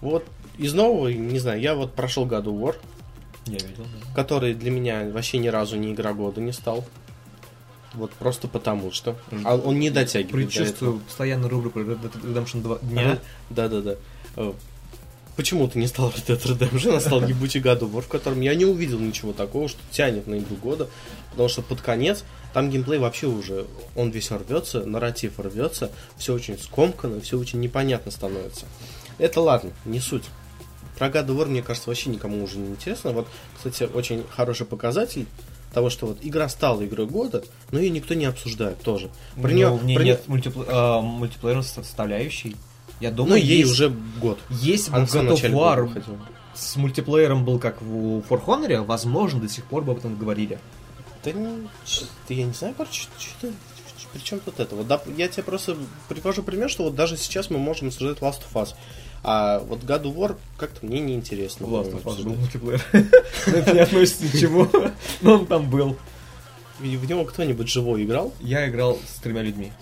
Вот, 0.00 0.26
из 0.58 0.74
нового, 0.74 1.08
не 1.08 1.38
знаю, 1.38 1.60
я 1.60 1.74
вот 1.74 1.94
прошел 1.94 2.26
God 2.26 2.44
of 2.44 2.60
War, 2.60 2.76
Я 3.46 3.52
видел, 3.52 3.84
да. 3.84 4.14
который 4.14 4.54
для 4.54 4.70
меня 4.70 5.08
вообще 5.10 5.38
ни 5.38 5.48
разу 5.48 5.76
не 5.76 5.92
игра 5.92 6.12
года 6.12 6.40
не 6.40 6.52
стал. 6.52 6.84
Вот 7.94 8.12
просто 8.12 8.46
потому 8.46 8.92
что. 8.92 9.16
А 9.44 9.56
он 9.56 9.78
не 9.78 9.90
дотягивает. 9.90 10.30
до 10.30 10.38
этого. 10.38 10.46
Предчувствую 10.46 10.98
постоянную 11.00 11.50
рубрику 11.50 11.80
Red 11.80 12.00
Dead 12.00 12.22
Redemption 12.22 12.62
2 12.62 12.78
дня. 12.82 13.18
Да-да-да. 13.50 13.96
Э, 15.30 15.36
Почему 15.36 15.68
ты 15.68 15.78
не 15.78 15.86
стал 15.86 16.10
Red 16.10 16.26
Dead 16.26 16.42
Redemption, 16.58 16.96
а 16.96 17.00
стал 17.00 17.22
ебучий 17.26 17.60
God 17.60 17.80
of 17.80 17.92
War, 17.92 18.02
в 18.02 18.08
котором 18.08 18.40
я 18.40 18.54
не 18.54 18.64
увидел 18.64 18.98
ничего 18.98 19.32
такого, 19.32 19.68
что 19.68 19.78
тянет 19.90 20.26
на 20.26 20.38
игру 20.38 20.56
года, 20.56 20.88
потому 21.30 21.48
что 21.48 21.62
под 21.62 21.80
конец 21.80 22.24
там 22.52 22.68
геймплей 22.70 22.98
вообще 22.98 23.26
уже, 23.26 23.66
он 23.96 24.10
весь 24.10 24.30
рвется, 24.30 24.84
нарратив 24.84 25.38
рвется, 25.38 25.90
все 26.16 26.34
очень 26.34 26.58
скомкано, 26.58 27.20
все 27.20 27.38
очень 27.38 27.60
непонятно 27.60 28.10
становится. 28.10 28.66
Это 29.18 29.40
ладно, 29.40 29.70
не 29.84 30.00
суть. 30.00 30.24
Про 30.98 31.08
God 31.08 31.26
of 31.28 31.36
War, 31.38 31.46
мне 31.46 31.62
кажется, 31.62 31.88
вообще 31.88 32.10
никому 32.10 32.42
уже 32.44 32.58
не 32.58 32.68
интересно. 32.70 33.12
Вот, 33.12 33.26
кстати, 33.56 33.84
очень 33.84 34.24
хороший 34.28 34.66
показатель 34.66 35.26
того, 35.72 35.88
что 35.88 36.06
вот 36.06 36.18
игра 36.20 36.48
стала 36.48 36.84
игрой 36.84 37.06
года, 37.06 37.44
но 37.70 37.78
ее 37.78 37.90
никто 37.90 38.12
не 38.14 38.26
обсуждает 38.26 38.80
тоже. 38.82 39.08
Про 39.40 39.48
Ну, 39.50 39.78
нее, 39.78 39.94
про 39.96 40.02
нет 40.04 40.24
мультипл- 40.26 40.66
а, 40.68 41.00
мультиплеерной 41.00 41.64
составляющей. 41.64 42.56
Я 43.00 43.10
Ну, 43.10 43.16
думаю, 43.16 43.42
ей 43.42 43.60
есть, 43.60 43.72
уже 43.72 43.90
год. 44.20 44.38
Есть 44.50 44.90
бы 44.90 44.98
God 44.98 45.30
of 45.30 45.50
War 45.52 46.18
с 46.54 46.76
мультиплеером 46.76 47.44
был 47.44 47.58
как 47.58 47.80
в 47.80 48.20
For 48.28 48.44
Honor, 48.44 48.84
возможно, 48.84 49.40
до 49.40 49.48
сих 49.48 49.64
пор 49.64 49.82
бы 49.82 49.92
об 49.92 49.98
этом 49.98 50.16
говорили. 50.16 50.58
Да 51.24 51.32
не, 51.32 51.68
да 52.28 52.34
я 52.34 52.44
не 52.44 52.52
знаю, 52.52 52.74
короче, 52.76 53.08
что 53.18 53.48
при 54.12 54.18
чем 54.20 54.40
тут 54.40 54.58
это? 54.58 54.74
Вот, 54.74 54.86
да, 54.86 55.00
я 55.16 55.28
тебе 55.28 55.42
просто 55.42 55.76
привожу 56.08 56.42
пример, 56.42 56.68
что 56.68 56.84
вот 56.84 56.94
даже 56.94 57.16
сейчас 57.16 57.48
мы 57.50 57.58
можем 57.58 57.88
обсуждать 57.88 58.18
Last 58.18 58.40
of 58.52 58.54
Us. 58.54 58.74
А 59.22 59.60
вот 59.60 59.84
God 59.84 60.02
of 60.04 60.14
War 60.14 60.36
как-то 60.56 60.84
мне 60.84 61.00
неинтересно. 61.00 61.64
Last 61.66 61.92
of 61.92 62.02
Us 62.04 62.22
был 62.22 62.34
мультиплеер. 62.34 62.84
Это 63.46 63.72
не 63.72 63.80
относится 63.80 64.24
ни 64.24 64.28
к 64.28 64.38
чему, 64.38 64.68
но 65.20 65.34
он 65.34 65.46
там 65.46 65.70
был. 65.70 65.96
В 66.78 66.84
него 67.08 67.24
кто-нибудь 67.24 67.68
живой 67.68 68.04
играл? 68.04 68.32
Я 68.40 68.68
играл 68.68 68.98
с 69.06 69.20
тремя 69.20 69.42
людьми. 69.42 69.72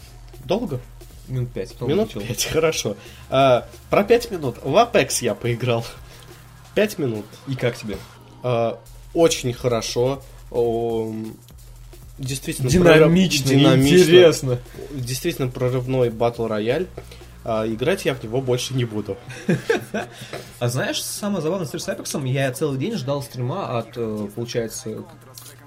Долго? 0.44 0.80
Минут 1.28 1.52
пять. 1.52 1.80
минут 1.80 2.12
пять, 2.12 2.44
хорошо. 2.52 2.96
А, 3.30 3.68
про 3.90 4.04
пять 4.04 4.30
минут. 4.30 4.56
В 4.62 4.74
Apex 4.76 5.18
я 5.22 5.34
поиграл. 5.34 5.84
Пять 6.74 6.98
минут. 6.98 7.24
И 7.48 7.54
как 7.56 7.76
тебе? 7.76 7.96
А, 8.42 8.78
очень 9.14 9.52
хорошо. 9.52 10.22
О, 10.50 11.12
действительно 12.18 12.70
Динамично, 12.70 13.46
прорыв- 13.46 13.58
динамично. 13.58 13.96
интересно. 13.96 14.58
Действительно 14.92 15.48
прорывной 15.48 16.10
батл 16.10 16.46
рояль. 16.46 16.86
А, 17.44 17.66
играть 17.66 18.04
я 18.04 18.14
в 18.14 18.22
него 18.22 18.40
больше 18.40 18.74
не 18.74 18.84
буду. 18.84 19.16
А 20.60 20.68
знаешь, 20.68 21.02
самое 21.02 21.40
забавное 21.40 21.66
с 21.66 21.74
Apex, 21.74 22.26
я 22.26 22.52
целый 22.52 22.78
день 22.78 22.96
ждал 22.96 23.22
стрима 23.22 23.78
от, 23.78 23.96
э, 23.96 24.28
получается, 24.34 25.04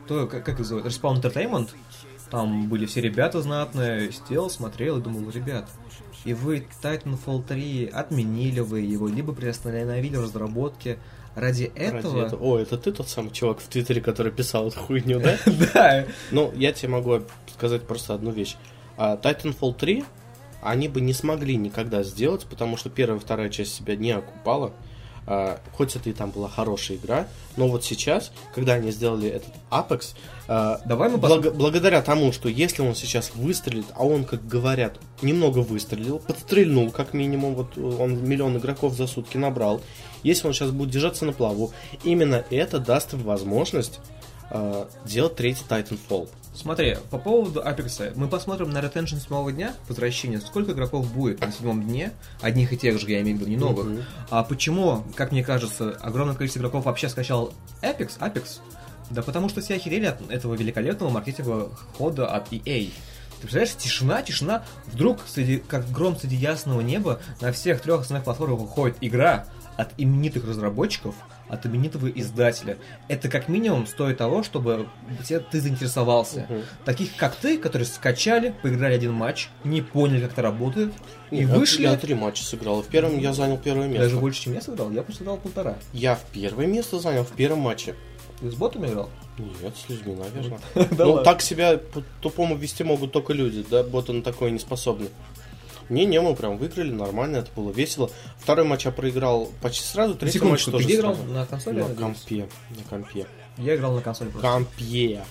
кто, 0.06 0.28
как, 0.28 0.46
как 0.46 0.60
их 0.60 0.66
зовут, 0.66 0.86
Respawn 0.86 1.22
Entertainment. 1.22 1.70
Там 2.32 2.70
были 2.70 2.86
все 2.86 3.02
ребята 3.02 3.42
знатные, 3.42 4.12
сидел, 4.12 4.50
смотрел 4.50 4.98
и 4.98 5.02
думал, 5.02 5.30
ребят, 5.32 5.70
и 6.24 6.34
вы 6.34 6.66
Titanfall 6.82 7.44
3 7.44 7.88
отменили 7.94 8.62
вы 8.62 8.80
его, 8.80 9.08
либо 9.08 9.34
приостановили 9.34 10.16
в 10.16 10.24
разработке 10.24 10.98
ради 11.36 11.72
Ради 11.76 11.98
этого. 11.98 12.26
этого. 12.26 12.44
О, 12.44 12.58
это 12.58 12.78
ты 12.78 12.92
тот 12.92 13.10
самый 13.10 13.32
чувак 13.32 13.60
в 13.60 13.68
Твиттере, 13.68 14.02
который 14.02 14.32
писал 14.32 14.70
эту 14.70 14.80
хуйню, 14.80 15.20
да? 15.20 15.38
Да. 15.74 16.06
Ну, 16.32 16.52
я 16.56 16.72
тебе 16.72 16.90
могу 16.90 17.22
сказать 17.54 17.84
просто 17.84 18.14
одну 18.14 18.32
вещь. 18.32 18.56
А, 18.98 19.18
Titanfall 19.18 19.76
3 19.76 20.06
они 20.62 20.88
бы 20.88 21.02
не 21.02 21.14
смогли 21.14 21.56
никогда 21.58 22.04
сделать, 22.04 22.46
потому 22.46 22.78
что 22.78 22.90
первая 22.90 23.20
и 23.20 23.22
вторая 23.22 23.50
часть 23.50 23.74
себя 23.74 23.96
не 23.96 24.12
окупала. 24.12 24.74
А, 25.28 25.60
хоть 25.74 25.96
это 25.96 26.10
и 26.10 26.14
там 26.14 26.32
была 26.32 26.50
хорошая 26.50 26.98
игра, 26.98 27.28
но 27.56 27.68
вот 27.68 27.84
сейчас, 27.84 28.32
когда 28.56 28.74
они 28.74 28.92
сделали 28.92 29.30
этот 29.30 29.54
Apex, 29.70 30.16
а, 30.48 30.82
Давай 30.86 31.10
мы 31.10 31.18
благ- 31.18 31.54
благодаря 31.54 32.02
тому, 32.02 32.32
что 32.32 32.50
если 32.50 32.82
он 32.82 32.96
сейчас 32.96 33.34
выстрелит, 33.36 33.86
а 33.96 34.06
он, 34.06 34.24
как 34.26 34.46
говорят, 34.48 35.00
немного 35.22 35.60
выстрелил, 35.60 36.20
подстрельнул, 36.20 36.90
как 36.92 37.14
минимум, 37.14 37.56
вот 37.56 37.78
э, 37.78 37.82
он 37.82 38.28
миллион 38.28 38.58
игроков 38.58 38.96
за 38.96 39.06
сутки 39.06 39.38
набрал, 39.38 39.82
если 40.24 40.48
он 40.48 40.54
сейчас 40.54 40.72
будет 40.72 40.90
держаться 40.90 41.26
на 41.26 41.34
плаву, 41.34 41.72
именно 42.04 42.44
это 42.50 42.80
даст 42.80 43.14
им 43.14 43.24
возможность 43.24 44.00
а, 44.50 44.90
делать 45.06 45.36
третий 45.36 45.64
Titanfall. 45.70 46.30
Смотри, 46.54 46.98
по 47.10 47.18
поводу 47.18 47.62
Apex, 47.62 48.14
мы 48.16 48.28
посмотрим 48.28 48.72
на 48.72 48.82
ретеншн 48.82 49.18
седьмого 49.18 49.52
дня, 49.54 49.74
возвращение, 49.88 50.42
сколько 50.42 50.74
игроков 50.74 51.12
будет 51.14 51.40
на 51.40 51.52
седьмом 51.52 51.84
дне, 51.84 52.12
одних 52.42 52.74
и 52.74 52.78
тех 52.78 53.00
же, 53.00 53.10
я 53.10 53.22
имею 53.22 53.38
в 53.38 53.40
виду, 53.40 53.50
не 53.50 53.58
новых. 53.58 53.86
Мгм. 53.86 54.04
А 54.30 54.44
почему, 54.44 55.04
как 55.16 55.32
мне 55.32 55.44
кажется, 55.44 55.98
огромное 56.02 56.36
количество 56.36 56.60
игроков 56.60 56.86
вообще 56.86 57.08
скачал 57.08 57.54
Apex? 57.82 58.20
Apex? 58.20 58.60
Да 59.10 59.22
потому 59.22 59.48
что 59.48 59.62
все 59.62 59.76
охерели 59.76 60.06
от 60.06 60.30
этого 60.30 60.56
великолепного 60.56 61.10
маркетингового 61.10 61.74
хода 61.98 62.28
от 62.28 62.52
EA. 62.52 62.92
Ты 63.42 63.48
представляешь, 63.48 63.76
тишина, 63.76 64.22
тишина, 64.22 64.64
вдруг, 64.88 65.20
среди, 65.28 65.58
как 65.58 65.90
гром 65.90 66.18
среди 66.18 66.36
ясного 66.36 66.82
неба, 66.82 67.20
на 67.40 67.52
всех 67.52 67.82
трех 67.82 68.02
основных 68.02 68.26
платформах 68.26 68.60
выходит 68.60 68.98
игра 69.02 69.48
от 69.78 69.94
именитых 69.98 70.46
разработчиков, 70.46 71.16
от 71.52 71.66
именитого 71.66 72.08
издателя. 72.08 72.78
Это 73.10 73.28
как 73.28 73.50
минимум 73.50 73.86
стоит 73.86 74.18
того, 74.20 74.42
чтобы 74.42 74.88
ты 75.52 75.60
заинтересовался. 75.60 76.48
Мгм. 76.50 76.62
Таких, 76.86 77.16
как 77.18 77.36
ты, 77.36 77.58
которые 77.58 77.86
скачали, 77.86 78.56
поиграли 78.64 78.94
один 78.94 79.12
матч, 79.12 79.50
не 79.66 79.82
поняли, 79.82 80.22
как 80.22 80.32
это 80.32 80.42
работает, 80.44 80.94
и 81.30 81.46
вышли... 81.46 81.84
Я 81.84 81.98
три 81.98 82.14
матча 82.14 82.44
сыграл. 82.44 82.82
В 82.82 82.88
первом 82.88 83.20
я 83.20 83.34
занял 83.34 83.58
первое 83.58 83.88
место. 83.88 84.04
Даже 84.04 84.18
больше, 84.18 84.44
чем 84.44 84.54
я 84.54 84.62
сыграл, 84.62 84.92
я 84.92 85.04
просто 85.04 85.20
сыграл 85.20 85.38
полтора. 85.38 85.76
Я 85.92 86.16
в 86.16 86.24
первое 86.32 86.68
место 86.68 87.00
занял 87.00 87.26
в 87.26 87.32
первом 87.32 87.60
матче. 87.60 87.96
Ты 88.40 88.50
с 88.50 88.56
ботами 88.56 88.88
играл? 88.88 89.10
Нет, 89.38 89.76
с 89.76 89.90
людьми, 89.90 90.16
наверное. 90.16 90.60
Ну, 90.98 91.24
так 91.24 91.42
себя 91.42 91.78
по-тупому 91.78 92.56
вести 92.56 92.84
могут 92.84 93.12
только 93.12 93.34
люди, 93.34 93.66
да, 93.70 93.84
боты 93.84 94.14
на 94.14 94.24
такое 94.24 94.52
не 94.52 94.60
способны. 94.60 95.10
Не-не, 95.92 96.22
мы 96.22 96.36
прям 96.36 96.58
выиграли, 96.58 96.92
нормально, 96.92 97.38
это 97.38 97.50
было 97.56 97.70
весело. 97.72 98.10
Второй 98.40 98.66
матч 98.66 98.86
я 98.86 98.92
проиграл 98.92 99.52
почти 99.62 99.84
сразу, 99.86 100.16
третий 100.16 100.40
матч 100.40 100.62
Секундочку, 100.62 100.72
ты 100.72 100.78
тоже 100.78 100.86
где 100.86 100.96
играл? 100.96 101.16
сразу. 101.16 101.34
На 101.34 101.46
консоли? 101.46 101.80
На 101.82 101.96
компе, 101.96 102.48
на 102.70 102.84
компе. 102.90 103.26
Я 103.58 103.76
играл 103.76 103.94
на 103.96 104.02
консоли 104.02 104.30
просто. 104.30 104.50
Компе. 104.50 105.24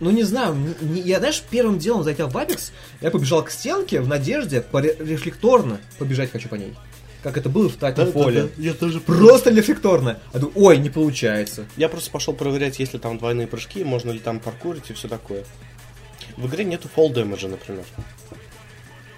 Ну 0.00 0.10
не 0.10 0.24
знаю, 0.24 0.54
не- 0.54 0.88
не- 0.88 1.00
я, 1.02 1.18
знаешь, 1.18 1.42
первым 1.48 1.78
делом 1.78 2.02
зайдя 2.02 2.26
в 2.26 2.36
Apex, 2.36 2.72
я 3.00 3.10
побежал 3.12 3.44
к 3.44 3.50
стенке 3.50 4.00
в 4.00 4.08
надежде 4.08 4.64
рефлекторно 4.72 5.78
побежать 5.98 6.30
хочу 6.32 6.48
по 6.48 6.56
ней. 6.56 6.74
Как 7.22 7.36
это 7.36 7.48
было 7.50 7.68
в 7.68 7.76
Titanfall. 7.76 8.50
Я 8.56 8.72
тоже 8.74 8.98
Просто 8.98 9.50
рефлекторно. 9.50 10.18
А 10.32 10.38
думаю, 10.38 10.54
ой, 10.58 10.78
не 10.78 10.88
получается. 10.90 11.66
Я 11.76 11.88
просто 11.90 12.10
пошел 12.10 12.34
проверять, 12.34 12.78
есть 12.80 12.94
ли 12.94 12.98
там 12.98 13.18
двойные 13.18 13.46
прыжки, 13.46 13.84
можно 13.84 14.10
ли 14.10 14.18
там 14.18 14.40
паркурить 14.40 14.90
и 14.90 14.94
все 14.94 15.06
такое. 15.06 15.44
В 16.38 16.46
игре 16.46 16.64
нету 16.64 16.88
fall 16.96 17.12
damage, 17.12 17.46
например. 17.46 17.84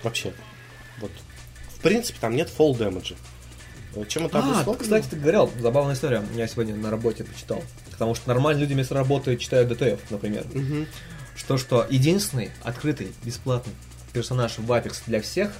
Вообще. 0.02 0.32
Вот. 1.02 1.10
В 1.76 1.80
принципе, 1.80 2.18
там 2.20 2.34
нет 2.34 2.48
fall 2.56 2.72
damage. 2.78 3.14
Э, 3.94 4.04
Чем 4.08 4.24
это 4.26 4.38
А, 4.38 4.40
обусловлено? 4.42 4.74
кстати, 4.82 5.06
ты 5.10 5.16
говорил, 5.16 5.50
забавная 5.60 5.94
история. 5.94 6.22
Я 6.34 6.46
сегодня 6.48 6.74
на 6.74 6.90
работе 6.90 7.24
почитал. 7.24 7.62
Потому 7.90 8.14
что 8.14 8.26
нормальные 8.28 8.62
люди 8.62 8.72
вместо 8.72 8.94
работы 8.94 9.36
читают 9.36 9.68
ДТФ, 9.68 10.10
например. 10.10 10.46
Мгм. 10.54 10.86
Что, 11.36 11.58
что 11.58 11.86
единственный 11.90 12.50
открытый, 12.62 13.12
бесплатный 13.24 13.72
персонаж 14.12 14.56
в 14.58 14.70
Apex 14.72 15.02
для 15.06 15.20
всех 15.20 15.52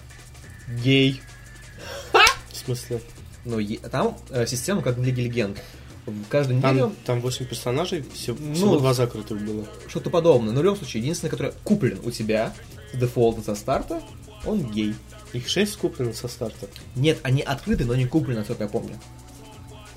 гей. 0.83 1.21
В 2.51 2.57
смысле? 2.57 3.01
Ну, 3.45 3.59
там 3.91 4.17
э, 4.31 4.47
система 4.47 4.83
как 4.83 4.97
в 4.97 5.03
Лиге 5.03 5.23
Легенд. 5.25 5.59
Каждую 6.31 6.61
Там, 6.61 6.75
неделю 6.75 6.93
там 7.05 7.21
8 7.21 7.47
персонажей, 7.47 8.03
всего, 8.15 8.37
Ну, 8.41 8.55
всего 8.55 8.77
два 8.79 8.93
закрытых 8.93 9.41
было. 9.41 9.67
что-то 9.89 10.11
подобное. 10.11 10.53
Но 10.53 10.61
в 10.61 10.65
любом 10.65 10.77
случае, 10.79 11.01
единственный, 11.03 11.31
который 11.31 11.53
куплен 11.65 12.01
у 12.05 12.11
тебя 12.11 12.53
с 12.93 12.97
дефолта 12.99 13.43
со 13.43 13.55
старта, 13.55 14.03
он 14.45 14.63
гей. 14.73 14.95
Их 15.33 15.49
6 15.49 15.77
куплено 15.77 16.13
со 16.13 16.29
старта. 16.29 16.69
Нет, 16.95 17.19
они 17.23 17.43
открыты, 17.43 17.85
но 17.85 17.95
не 17.95 18.07
куплены, 18.07 18.41
насколько 18.41 18.65
я 18.65 18.69
помню. 18.69 18.99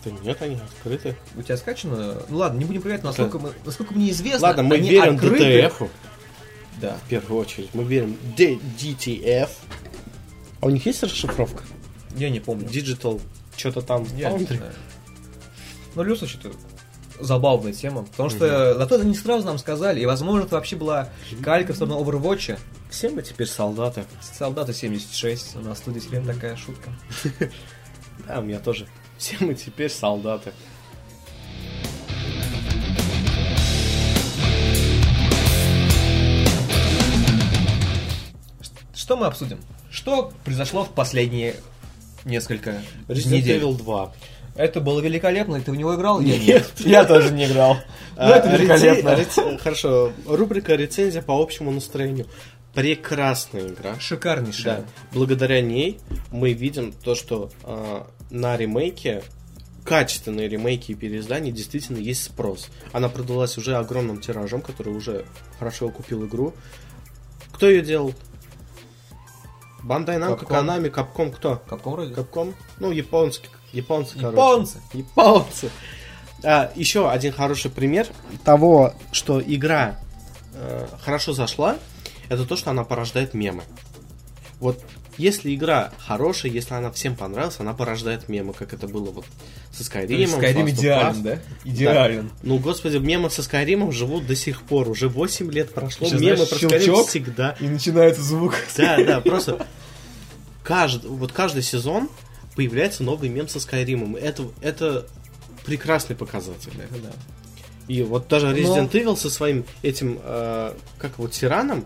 Да 0.06 0.12
нет, 0.24 0.42
они 0.42 0.56
открыты. 0.56 1.18
У 1.36 1.42
тебя 1.42 1.58
скачано? 1.58 2.22
Ну 2.30 2.38
ладно, 2.38 2.60
не 2.60 2.65
будем 2.65 2.82
проверять, 2.82 3.04
насколько, 3.04 3.39
мы, 3.39 3.51
насколько 3.65 3.94
мне 3.94 4.12
известно. 4.12 4.48
Ладно, 4.48 4.63
мы 4.63 4.75
они 4.75 4.89
верим 4.89 5.15
открыты. 5.15 5.44
DTF, 5.44 5.89
Да. 6.80 6.98
в 7.06 7.10
первую 7.10 7.42
очередь. 7.42 7.70
Мы 7.74 7.84
верим 7.84 8.15
D- 8.38 8.60
DTF. 8.80 9.50
А 10.62 10.65
у 10.68 10.70
них 10.70 10.86
есть 10.86 11.01
расшифровка? 11.04 11.63
Я 12.15 12.30
не 12.30 12.39
помню. 12.39 12.68
Digital, 12.68 13.20
что-то 13.58 13.82
там. 13.82 14.06
Я 14.15 14.32
не 14.32 14.46
знаю. 14.46 14.72
Ну, 15.96 16.15
случае, 16.15 16.39
это 16.44 16.51
забавная 17.20 17.74
тема. 17.74 18.04
Потому 18.04 18.30
что 18.30 18.75
зато 18.75 18.96
это 18.96 19.06
не 19.06 19.15
сразу 19.15 19.46
нам 19.46 19.58
сказали. 19.58 20.01
И, 20.01 20.06
возможно, 20.06 20.46
это 20.46 20.56
вообще 20.56 20.75
была 20.75 21.10
калька 21.42 21.74
в 21.74 21.75
сторону 21.75 22.00
Overwatch. 22.04 22.58
Все 22.95 23.09
мы 23.09 23.23
теперь 23.23 23.47
солдаты. 23.47 24.05
Солдаты 24.21 24.73
76. 24.73 25.57
У 25.57 25.59
нас 25.59 25.81
тут 25.81 25.95
время 25.95 26.33
такая 26.33 26.55
шутка. 26.55 26.89
Да, 28.25 28.39
у 28.39 28.43
меня 28.43 28.59
тоже. 28.59 28.87
Все 29.17 29.35
мы 29.41 29.53
теперь 29.53 29.89
солдаты. 29.89 30.53
Что 38.93 39.17
мы 39.17 39.25
обсудим? 39.25 39.59
Что 39.91 40.31
произошло 40.45 40.85
в 40.85 40.91
последние 40.91 41.57
несколько 42.23 42.81
Resident 43.10 43.29
недель? 43.29 43.62
Evil 43.62 43.75
2. 43.75 44.13
Это 44.55 44.79
было 44.79 45.01
великолепно. 45.01 45.60
Ты 45.60 45.71
в 45.71 45.75
него 45.75 45.95
играл? 45.95 46.21
Я 46.21 46.38
Нет. 46.38 46.71
Я 46.77 47.03
тоже 47.03 47.34
не 47.34 47.45
играл. 47.45 47.75
Ну, 48.15 48.23
это 48.23 48.49
А, 48.49 48.58
великолепно. 48.58 49.58
Хорошо, 49.60 50.13
рубрика 50.25 50.75
рецензия 50.75 51.21
по 51.21 51.41
общему 51.41 51.71
настроению. 51.71 52.27
Прекрасная 52.75 53.69
игра. 53.69 53.97
Шикарнейшая. 53.99 54.81
Да. 54.81 54.85
Благодаря 55.13 55.61
ней 55.61 55.99
мы 56.31 56.51
видим 56.51 56.91
то, 56.91 57.15
что 57.15 57.49
а, 57.63 58.07
на 58.29 58.57
ремейке, 58.57 59.23
качественные 59.85 60.49
ремейки 60.49 60.91
и 60.91 60.95
переиздания 60.95 61.51
действительно 61.51 61.97
есть 61.97 62.23
спрос. 62.23 62.69
Она 62.91 63.07
продалась 63.07 63.57
уже 63.57 63.77
огромным 63.77 64.19
тиражом, 64.19 64.61
который 64.61 64.93
уже 64.93 65.25
хорошо 65.57 65.89
купил 65.89 66.25
игру. 66.25 66.53
Кто 67.53 67.69
ее 67.69 67.81
делал? 67.81 68.13
Бандай 69.81 70.17
Namco. 70.17 70.45
Konami, 70.45 70.91
Capcom, 70.91 71.31
кто? 71.31 71.61
Capcom 71.69 71.91
вроде? 71.91 72.13
Capcom? 72.13 72.53
Ну, 72.79 72.91
японский, 72.91 73.49
японцы, 73.71 74.15
короче. 74.19 74.35
Японцы. 74.35 74.81
Японцы. 74.93 75.69
А, 76.43 76.71
еще 76.75 77.09
один 77.09 77.31
хороший 77.31 77.71
пример 77.71 78.07
того, 78.43 78.93
что 79.11 79.41
игра 79.41 79.99
э, 80.53 80.88
хорошо 81.01 81.33
зашла, 81.33 81.77
это 82.29 82.45
то, 82.45 82.55
что 82.55 82.71
она 82.71 82.83
порождает 82.83 83.33
мемы. 83.33 83.63
Вот 84.59 84.81
если 85.17 85.53
игра 85.55 85.93
хорошая, 85.97 86.51
если 86.51 86.73
она 86.73 86.91
всем 86.91 87.15
понравилась, 87.15 87.55
она 87.59 87.73
порождает 87.73 88.27
мемы, 88.27 88.53
как 88.53 88.73
это 88.73 88.88
было 88.88 89.11
вот 89.11 89.25
со 89.71 89.83
Skyrim. 89.83 90.39
Skyrim 90.39 90.69
идеален, 90.69 91.23
да? 91.23 91.39
Идеален. 91.63 92.31
Ну, 92.43 92.57
господи, 92.59 92.97
мемы 92.97 93.29
со 93.29 93.41
Skyrim 93.41 93.91
живут 93.91 94.27
до 94.27 94.35
сих 94.35 94.61
пор. 94.63 94.89
Уже 94.89 95.07
8 95.07 95.51
лет 95.51 95.73
прошло, 95.73 96.07
Сейчас, 96.07 96.19
мемы 96.19 96.35
знаешь, 96.38 96.49
про 96.49 96.57
Skyrim 96.57 97.07
всегда. 97.07 97.55
И 97.59 97.67
начинается 97.67 98.21
звук. 98.21 98.55
Да, 98.77 99.03
да, 99.03 99.21
просто 99.21 99.67
каждый, 100.63 101.09
вот 101.09 101.31
каждый 101.31 101.61
сезон 101.61 102.09
появляется 102.55 103.03
новый 103.03 103.29
мем 103.29 103.47
со 103.47 103.59
Скайримом. 103.59 104.15
Это, 104.15 104.43
это 104.61 105.07
прекрасный 105.65 106.15
показатель. 106.15 106.71
Это 106.77 107.01
да. 107.01 107.11
И 107.88 108.01
вот 108.01 108.27
даже 108.27 108.47
Resident 108.47 108.91
Evil 108.91 109.15
со 109.15 109.29
своим 109.29 109.63
этим, 109.83 110.19
э, 110.23 110.73
как 110.97 111.19
вот, 111.19 111.31
тираном, 111.31 111.85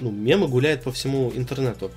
ну, 0.00 0.10
мемы 0.10 0.48
гуляют 0.48 0.82
по 0.82 0.90
всему 0.92 1.30
интернету. 1.34 1.90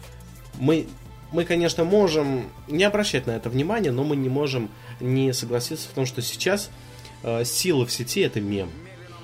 Мы, 0.59 0.87
мы, 1.31 1.45
конечно, 1.45 1.83
можем 1.83 2.45
не 2.67 2.83
обращать 2.83 3.25
на 3.27 3.31
это 3.31 3.49
внимание, 3.49 3.91
но 3.91 4.03
мы 4.03 4.15
не 4.15 4.29
можем 4.29 4.69
не 4.99 5.33
согласиться 5.33 5.87
в 5.89 5.93
том, 5.93 6.05
что 6.05 6.21
сейчас 6.21 6.69
э, 7.23 7.43
сила 7.45 7.85
в 7.85 7.91
сети 7.91 8.21
это 8.21 8.39
мем. 8.41 8.69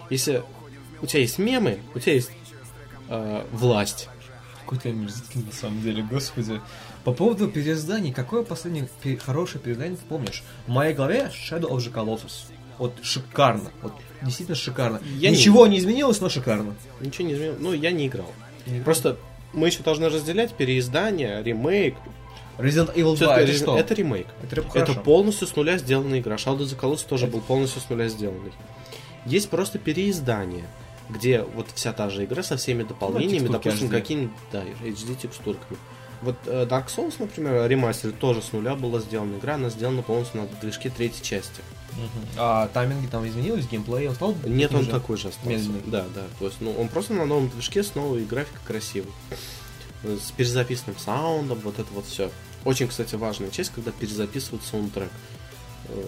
Если 0.10 0.44
у 1.02 1.06
тебя 1.06 1.22
есть 1.22 1.38
мемы, 1.38 1.80
у 1.94 2.00
тебя 2.00 2.14
есть 2.14 2.32
э, 3.10 3.46
власть. 3.52 4.10
Какой 4.62 4.80
ты 4.80 4.90
омерзительный, 4.90 5.46
на 5.46 5.52
самом 5.52 5.82
деле, 5.82 6.04
господи. 6.04 6.62
По 7.04 7.14
поводу 7.14 7.48
переизданий, 7.48 8.12
какое 8.14 8.44
последнее 8.44 8.90
пе- 9.02 9.18
хорошее 9.18 9.62
переиздание 9.64 9.98
ты 9.98 10.04
помнишь? 10.08 10.44
В 10.68 10.70
моей 10.70 10.94
голове 10.94 11.32
Shadow 11.34 11.70
of 11.70 11.78
the 11.78 11.92
Colossus. 11.94 12.52
Вот 12.78 12.94
шикарно. 13.02 13.72
Вот 13.82 13.94
действительно 14.22 14.56
шикарно. 14.56 15.02
Я 15.18 15.32
не- 15.32 15.38
Ничего 15.38 15.66
не... 15.68 15.80
изменилось, 15.80 16.22
но 16.22 16.30
шикарно. 16.30 16.76
Ничего 17.02 17.28
не 17.28 17.34
изменилось. 17.34 17.60
Ну, 17.60 17.74
я 17.74 17.92
не 17.92 18.08
играл. 18.08 18.32
Не? 18.70 18.82
Просто 18.82 19.18
мы 19.54 19.68
еще 19.68 19.84
должны 19.84 20.10
разделять 20.10 20.54
переиздание, 20.54 21.42
ремейк. 21.44 21.96
Resident 22.58 22.94
Evil 22.94 23.16
2 23.16 23.16
Всё-таки 23.16 23.42
это 23.44 23.54
что? 23.54 23.78
это 23.78 23.94
ремейк. 23.94 24.28
Это 24.44 24.62
Это 24.78 24.94
полностью 24.94 25.48
с 25.48 25.56
нуля 25.56 25.78
сделанная 25.78 26.20
игра. 26.20 26.36
Shadow 26.36 26.58
of 26.60 26.66
the 26.66 26.78
Colossus 26.80 27.08
тоже 27.08 27.26
Это- 27.26 27.34
был 27.34 27.42
полностью 27.42 27.82
с 27.82 27.90
нуля 27.90 28.10
сделанный. 28.10 28.52
Есть 29.26 29.50
просто 29.50 29.80
переиздание, 29.80 30.66
где 31.10 31.42
вот 31.42 31.68
вся 31.74 31.94
та 31.94 32.10
же 32.10 32.26
игра 32.26 32.44
со 32.44 32.58
всеми 32.58 32.84
дополнениями, 32.84 33.48
Ну, 33.48 33.54
допустим, 33.54 33.88
HD. 33.88 33.92
какими 33.92 34.30
да, 34.52 34.64
HD 34.84 35.16
текстурками. 35.16 35.78
Вот 36.22 36.36
э, 36.48 36.66
Dark 36.70 36.88
Souls, 36.88 37.14
например, 37.20 37.66
ремастер 37.70 38.12
тоже 38.12 38.42
с 38.42 38.52
нуля 38.52 38.76
была 38.76 39.00
сделана 39.00 39.38
игра, 39.38 39.56
она 39.56 39.70
сделана 39.70 40.02
полностью 40.02 40.42
на 40.42 40.48
движке 40.62 40.90
третьей 40.90 41.24
части. 41.24 41.62
Мгм. 41.94 42.28
А 42.38 42.68
тайминги 42.70 43.08
там 43.08 43.28
изменились, 43.28 43.68
геймплей, 43.68 44.08
он 44.08 44.16
стал 44.16 44.36
Нет, 44.46 44.74
он 44.74 44.84
же? 44.86 44.90
такой 44.92 45.18
же 45.18 45.30
остался. 45.30 45.50
медленный. 45.50 45.82
Да, 45.88 46.06
да. 46.14 46.24
То 46.40 46.46
есть, 46.46 46.58
ну, 46.62 46.72
он 46.74 46.88
просто 46.88 47.14
на 47.14 47.26
новом 47.26 47.50
движке 47.50 47.84
с 47.84 47.96
новой 47.96 48.24
графикой 48.26 48.60
красивой. 48.66 49.12
Э, 50.04 50.18
С 50.22 50.32
перезаписанным 50.32 50.98
саундом, 50.98 51.60
вот 51.60 51.78
это 51.80 51.92
вот 51.94 52.06
все. 52.06 52.32
Очень, 52.66 52.88
кстати, 52.88 53.16
важная 53.16 53.50
часть, 53.52 53.72
когда 53.72 53.92
перезаписывают 53.92 54.64
саундтрек. 54.64 55.10
Э, 55.90 56.04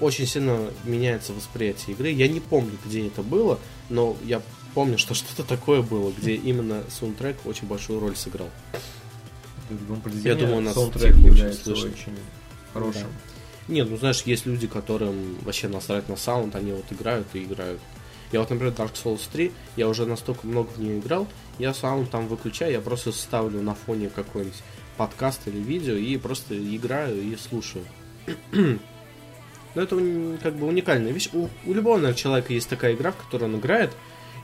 Очень 0.00 0.26
сильно 0.26 0.70
меняется 0.84 1.32
восприятие 1.32 1.94
игры. 1.94 2.10
Я 2.10 2.26
не 2.28 2.40
помню, 2.40 2.72
где 2.84 3.06
это 3.06 3.22
было, 3.22 3.58
но 3.90 4.16
я 4.24 4.40
помню, 4.74 4.98
что 4.98 5.14
что-то 5.14 5.44
такое 5.44 5.82
было, 5.82 6.10
где 6.10 6.34
именно 6.34 6.82
саундтрек 6.90 7.36
очень 7.46 7.66
большую 7.66 8.00
роль 8.00 8.16
сыграл. 8.16 8.48
Я 10.24 10.34
думаю, 10.34 10.62
нас 10.62 10.74
саундтрек 10.74 11.14
очень 11.14 11.26
является 11.26 11.64
слышно. 11.64 11.90
очень 11.90 12.18
хорошим. 12.72 13.06
Нет, 13.70 13.88
ну 13.88 13.96
знаешь, 13.96 14.22
есть 14.22 14.46
люди, 14.46 14.66
которым 14.66 15.36
вообще 15.42 15.68
насрать 15.68 16.08
на 16.08 16.16
саунд, 16.16 16.56
они 16.56 16.72
вот 16.72 16.84
играют 16.90 17.28
и 17.34 17.44
играют. 17.44 17.80
Я 18.32 18.40
вот, 18.40 18.50
например, 18.50 18.74
Dark 18.74 18.94
Souls 18.94 19.22
3, 19.32 19.52
я 19.76 19.88
уже 19.88 20.06
настолько 20.06 20.46
много 20.46 20.68
в 20.70 20.78
нее 20.78 20.98
играл, 20.98 21.28
я 21.58 21.72
сам 21.72 22.06
там 22.06 22.26
выключаю, 22.26 22.72
я 22.72 22.80
просто 22.80 23.12
ставлю 23.12 23.62
на 23.62 23.74
фоне 23.74 24.08
какой-нибудь 24.08 24.60
подкаст 24.96 25.46
или 25.46 25.58
видео 25.58 25.94
и 25.94 26.16
просто 26.16 26.56
играю 26.58 27.22
и 27.22 27.36
слушаю. 27.36 27.84
Но 28.52 29.82
это 29.82 29.96
как 30.42 30.56
бы 30.56 30.66
уникальная 30.66 31.12
вещь. 31.12 31.30
У, 31.32 31.48
у 31.64 31.72
любого 31.72 31.94
наверное, 31.94 32.16
человека 32.16 32.52
есть 32.52 32.68
такая 32.68 32.94
игра, 32.94 33.12
в 33.12 33.16
которую 33.16 33.52
он 33.52 33.60
играет, 33.60 33.92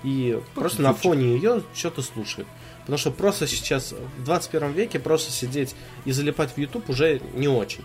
и 0.05 0.41
просто 0.55 0.83
на 0.83 0.95
фоне 0.95 1.35
ее 1.35 1.65
что-то 1.75 2.03
слушает. 2.03 2.47
Потому 2.81 2.99
что 2.99 3.11
просто 3.11 3.49
сейчас, 3.49 3.93
в 4.19 4.25
21 4.25 4.71
веке, 4.71 5.01
просто 5.01 5.33
сидеть 5.33 5.75
и 6.05 6.13
залипать 6.13 6.53
в 6.53 6.59
YouTube 6.59 6.89
уже 6.89 7.21
не 7.35 7.49
очень. 7.49 7.83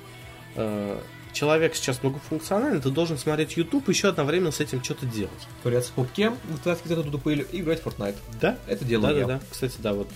Человек 1.34 1.76
сейчас 1.76 2.04
многофункциональный, 2.04 2.82
ты 2.82 2.90
должен 2.90 3.18
смотреть 3.18 3.56
YouTube 3.56 3.88
и 3.88 3.92
еще 3.94 4.10
одновременно 4.10 4.52
с 4.52 4.60
этим 4.60 4.84
что-то 4.84 5.06
делать. 5.06 5.32
Ковыряться 5.64 5.92
в 5.92 5.94
пупке, 5.94 6.34
вытаскивать 6.50 7.00
оттуда 7.00 7.18
пыль 7.18 7.48
и 7.52 7.62
играть 7.62 7.82
в 7.82 7.88
Fortnite. 7.88 8.16
Да? 8.42 8.58
Это 8.68 8.84
Да, 8.84 8.90
делаю 8.90 9.14
да, 9.14 9.20
я. 9.20 9.26
да. 9.28 9.40
Кстати, 9.50 9.76
да, 9.80 9.94
вот 9.94 10.10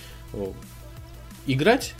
играть 1.47 1.93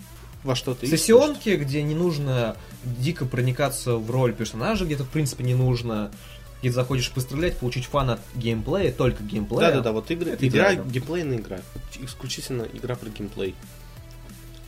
во 0.44 0.56
что-то. 0.56 0.86
Сессионки, 0.86 1.50
где 1.56 1.82
не 1.84 1.96
нужно 1.96 2.58
дико 2.84 3.26
проникаться 3.26 3.96
в 3.96 4.10
роль 4.12 4.34
персонажа, 4.34 4.86
где-то 4.86 5.04
в 5.06 5.10
принципе 5.10 5.44
не 5.44 5.56
нужно, 5.56 6.12
где 6.60 6.70
ты 6.70 6.76
заходишь 6.76 7.12
пострелять, 7.12 7.58
получить 7.58 7.86
фан 7.86 8.12
от 8.12 8.20
геймплея, 8.36 8.92
только 8.92 9.24
геймплея. 9.24 9.70
Да, 9.70 9.76
да, 9.78 9.82
да, 9.82 9.92
вот 9.92 10.10
игры, 10.12 10.32
Это 10.32 10.48
игра, 10.48 10.74
идеально. 10.74 10.90
геймплейная 10.92 11.38
игра. 11.38 11.60
Исключительно 12.02 12.64
игра 12.74 12.96
про 12.96 13.10
геймплей. 13.10 13.56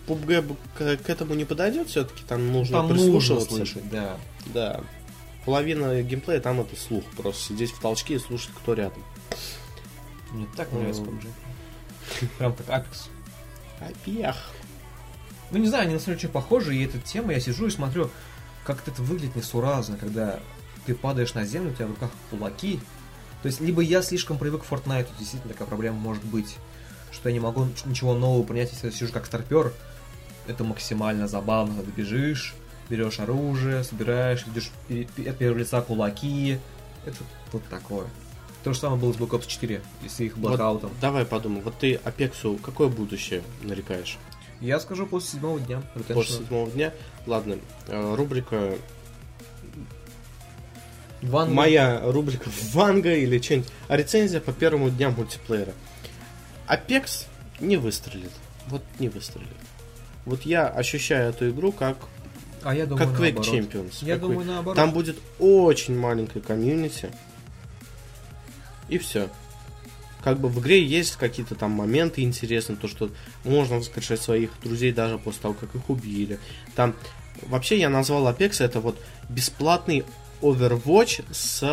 PUBG 0.07 0.55
к, 0.77 0.97
к 0.97 1.09
этому 1.09 1.33
не 1.33 1.45
подойдет, 1.45 1.89
все-таки 1.89 2.23
там 2.27 2.51
нужно 2.51 2.77
Там 2.77 2.87
нужно 2.89 3.03
прислушиваться. 3.05 3.49
слышать, 3.49 3.89
да. 3.89 4.17
Да. 4.47 4.81
Половина 5.45 6.01
геймплея 6.01 6.39
там 6.39 6.61
это 6.61 6.75
слух. 6.75 7.03
Просто 7.15 7.41
сидеть 7.41 7.71
в 7.71 7.79
толчке 7.79 8.15
и 8.15 8.19
слушать, 8.19 8.51
кто 8.55 8.73
рядом. 8.73 9.03
Мне 10.31 10.47
так 10.55 10.71
нравится. 10.71 11.01
PUBG. 11.01 11.27
Прям 12.37 12.53
как 12.53 12.67
Apex. 12.67 13.09
Опях. 13.79 14.37
Ну, 15.51 15.57
не 15.59 15.67
знаю, 15.67 15.83
они 15.83 15.93
на 15.93 15.99
самом 15.99 16.17
деле 16.17 16.33
похожи, 16.33 16.75
и 16.75 16.83
эта 16.85 16.99
тема, 16.99 17.33
я 17.33 17.39
сижу 17.39 17.67
и 17.67 17.69
смотрю, 17.69 18.09
как 18.65 18.85
это 18.85 19.01
выглядит 19.01 19.35
несуразно, 19.35 19.97
когда 19.97 20.39
ты 20.85 20.93
падаешь 20.95 21.33
на 21.33 21.45
землю, 21.45 21.71
у 21.71 21.73
тебя 21.73 21.87
в 21.87 21.91
руках 21.91 22.11
кулаки. 22.29 22.79
То 23.41 23.47
есть, 23.47 23.61
либо 23.61 23.81
я 23.81 24.01
слишком 24.01 24.37
привык 24.37 24.65
к 24.65 24.71
Fortnite, 24.71 25.07
действительно 25.19 25.53
такая 25.53 25.67
проблема 25.67 25.97
может 25.97 26.23
быть, 26.25 26.57
что 27.11 27.29
я 27.29 27.33
не 27.33 27.39
могу 27.39 27.67
ничего 27.85 28.13
нового 28.13 28.43
принять, 28.43 28.71
если 28.71 28.87
я 28.87 28.91
сижу 28.91 29.13
как 29.13 29.25
старпер. 29.25 29.73
Это 30.47 30.63
максимально 30.63 31.27
забавно, 31.27 31.75
когда 31.75 31.91
ты 31.91 32.01
бежишь, 32.01 32.55
берешь 32.89 33.19
оружие, 33.19 33.83
собираешь, 33.83 34.45
идешь 34.47 34.71
от 35.27 35.37
первого 35.37 35.59
лица 35.59 35.81
кулаки. 35.81 36.57
Это 37.05 37.17
вот 37.51 37.63
такое. 37.69 38.07
То 38.63 38.73
же 38.73 38.79
самое 38.79 38.99
было 38.99 39.13
с 39.13 39.17
Black 39.17 39.29
Ops 39.29 39.47
4, 39.47 39.81
и 40.03 40.09
с 40.09 40.19
их 40.19 40.35
Вот 40.37 40.49
блокаутом. 40.49 40.91
давай 40.99 41.25
подумай, 41.25 41.61
вот 41.61 41.77
ты 41.77 41.95
Апексу 42.03 42.57
какое 42.61 42.87
будущее 42.89 43.41
нарекаешь? 43.61 44.17
Я 44.59 44.79
скажу 44.79 45.05
после 45.05 45.31
седьмого 45.33 45.59
дня. 45.59 45.81
После 45.93 46.15
Retention. 46.15 46.37
седьмого 46.43 46.71
дня. 46.71 46.93
Ладно, 47.27 47.57
э, 47.87 48.15
рубрика 48.15 48.75
Ванга. 51.21 51.53
моя 51.53 52.01
рубрика 52.03 52.49
Ванга 52.73 53.13
или 53.15 53.39
что-нибудь. 53.39 53.69
А 53.87 53.97
рецензия 53.97 54.39
по 54.39 54.51
первому 54.51 54.89
дням 54.89 55.13
мультиплеера. 55.13 55.73
Апекс 56.67 57.27
не 57.59 57.77
выстрелит. 57.77 58.31
Вот 58.67 58.83
не 58.99 59.09
выстрелит. 59.09 59.47
Вот 60.27 60.41
я 60.41 60.67
ощущаю 60.67 61.29
эту 61.29 61.49
игру 61.51 61.71
как, 61.71 61.97
А 62.61 62.75
я 62.75 62.85
думаю, 62.85 63.07
как 63.07 63.17
Quake 63.17 63.35
наоборот. 63.35 63.47
Champions. 63.47 63.93
Я 64.01 64.15
Как 64.15 64.21
думаю, 64.23 64.45
наоборот. 64.45 64.75
Там 64.75 64.91
будет 64.91 65.17
очень 65.39 65.97
маленькая 65.97 66.41
комьюнити. 66.41 67.09
И 68.89 68.97
все. 68.97 69.29
Как 70.21 70.37
бы 70.37 70.49
в 70.49 70.59
игре 70.59 70.83
есть 70.83 71.15
какие-то 71.15 71.55
там 71.55 71.71
моменты 71.71 72.23
интересные, 72.23 72.75
то, 72.75 72.89
что 72.89 73.09
можно 73.45 73.77
воскрешать 73.77 74.21
своих 74.21 74.51
друзей 74.61 74.91
даже 74.91 75.17
после 75.17 75.43
того, 75.43 75.53
как 75.53 75.73
их 75.73 75.89
убили. 75.89 76.39
Там 76.75 76.93
вообще 77.43 77.79
я 77.79 77.87
назвал 77.87 78.27
Apex 78.27 78.61
это 78.61 78.81
вот 78.81 78.99
бесплатный 79.29 80.03
Overwatch 80.41 81.23
с 81.31 81.63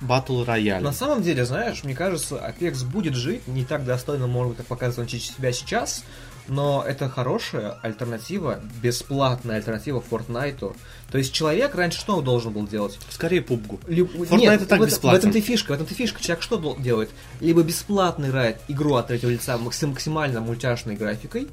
Battle 0.00 0.46
Royale. 0.46 0.80
На 0.80 0.92
самом 0.92 1.22
деле, 1.22 1.44
знаешь, 1.44 1.82
мне 1.82 1.96
кажется, 1.96 2.36
Apex 2.36 2.84
будет 2.84 3.14
жить 3.14 3.48
не 3.48 3.64
так 3.64 3.84
достойно, 3.84 4.28
может 4.28 4.50
быть, 4.50 4.58
как 4.58 4.66
показывает 4.66 5.12
он 5.12 5.18
себя 5.18 5.52
сейчас, 5.52 6.04
но 6.48 6.82
это 6.86 7.08
хорошая 7.08 7.72
альтернатива, 7.82 8.60
бесплатная 8.82 9.56
альтернатива 9.56 10.02
Fortnite. 10.10 10.74
То 11.10 11.18
есть 11.18 11.32
человек 11.32 11.74
раньше 11.74 12.00
что 12.00 12.20
должен 12.20 12.52
был 12.52 12.66
делать? 12.66 12.98
Скорее 13.10 13.42
пубгу. 13.42 13.78
Люб- 13.86 14.14
Fortnite 14.14 14.36
Нет, 14.38 14.62
и 14.62 14.64
так 14.64 14.78
в, 14.78 14.82
этом- 14.82 14.86
бесплатен. 14.86 15.16
в 15.16 15.18
этом-то 15.20 15.38
и 15.38 15.40
фишка, 15.42 15.70
в 15.70 15.74
этом-то 15.74 15.94
и 15.94 15.96
фишка. 15.96 16.22
Человек 16.22 16.42
что 16.42 16.76
делает? 16.78 17.10
Либо 17.40 17.62
бесплатно 17.62 18.26
играет 18.26 18.58
игру 18.68 18.94
от 18.94 19.08
третьего 19.08 19.30
лица 19.30 19.56
максим- 19.58 19.90
максимально 19.90 20.40
мультяшной 20.40 20.96
графикой. 20.96 21.48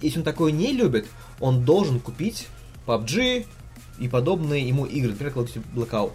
Если 0.00 0.18
он 0.18 0.24
такое 0.24 0.52
не 0.52 0.72
любит, 0.72 1.06
он 1.40 1.64
должен 1.64 2.00
купить 2.00 2.46
PUBG 2.86 3.46
и 3.98 4.08
подобные 4.08 4.66
ему 4.66 4.84
игры, 4.86 5.10
например, 5.12 5.34
Blackout. 5.74 6.12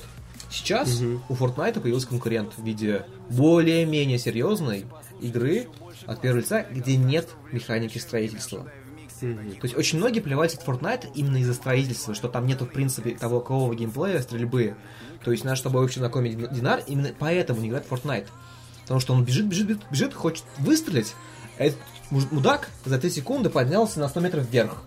Сейчас 0.50 1.00
Мгм. 1.00 1.22
у 1.30 1.34
Fortnite 1.36 1.80
появился 1.82 2.08
конкурент 2.08 2.54
в 2.58 2.64
виде 2.64 3.06
более-менее 3.30 4.18
серьезной 4.20 4.86
игры 5.22 5.68
от 6.06 6.22
первого 6.22 6.40
лица, 6.42 6.66
где 6.72 6.98
нет 6.98 7.28
механики 7.52 7.98
строительства. 7.98 8.68
Мгм. 9.22 9.52
То 9.54 9.60
есть 9.64 9.78
очень 9.78 9.98
многие 9.98 10.20
плевались 10.20 10.56
от 10.56 10.66
Fortnite 10.68 11.08
именно 11.16 11.38
из-за 11.38 11.54
строительства, 11.54 12.14
что 12.14 12.28
там 12.28 12.46
нету, 12.46 12.66
в 12.66 12.70
принципе, 12.72 13.12
того 13.16 13.40
крового 13.40 13.74
геймплея, 13.74 14.22
стрельбы. 14.22 14.76
То 15.24 15.32
есть 15.32 15.44
наш 15.44 15.60
с 15.60 15.62
тобой 15.62 15.84
общий 15.86 16.00
знакомый 16.00 16.32
Дин- 16.34 16.54
Динар 16.54 16.82
именно 16.86 17.10
поэтому 17.18 17.62
не 17.62 17.70
играет 17.70 17.86
в 17.88 17.92
Fortnite. 17.94 18.28
Потому 18.82 19.00
что 19.00 19.14
он 19.14 19.24
бежит, 19.24 19.46
бежит, 19.48 19.68
бежит, 19.68 19.82
бежит, 19.90 20.14
хочет 20.14 20.44
выстрелить, 20.60 21.16
а 21.58 21.64
этот 21.64 21.80
мудак 22.12 22.70
за 22.86 23.00
3 23.00 23.10
секунды 23.10 23.50
поднялся 23.50 24.00
на 24.00 24.08
100 24.10 24.20
метров 24.20 24.48
вверх. 24.52 24.84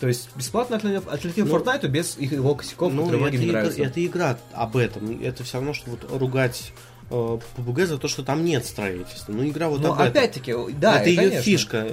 То 0.00 0.08
есть 0.08 0.28
бесплатно 0.36 0.76
альтернатива 0.76 1.10
альтернатива 1.12 1.46
Ну, 1.46 1.56
Fortnite 1.58 1.88
без 1.88 2.18
их 2.18 2.32
его 2.32 2.54
косяков, 2.54 2.92
Ну, 2.92 3.04
которые 3.04 3.22
многим 3.22 3.44
игра, 3.44 3.52
нравятся. 3.60 3.82
это 3.82 4.04
игра 4.04 4.38
об 4.52 4.76
этом. 4.76 5.18
Это 5.22 5.42
все 5.44 5.54
равно, 5.58 5.72
что 5.72 5.90
вот 5.90 6.06
ругать 6.10 6.72
э, 7.10 7.38
PUBG 7.56 7.86
за 7.86 7.98
то, 7.98 8.08
что 8.08 8.22
там 8.22 8.44
нет 8.44 8.64
строительства. 8.66 9.32
Ну, 9.32 9.46
игра 9.48 9.68
вот 9.68 9.80
Но 9.80 9.88
об 9.92 10.00
этом. 10.00 10.08
опять-таки, 10.08 10.54
да, 10.78 11.00
это 11.00 11.08
ее 11.10 11.16
конечно. 11.16 11.42
фишка. 11.42 11.88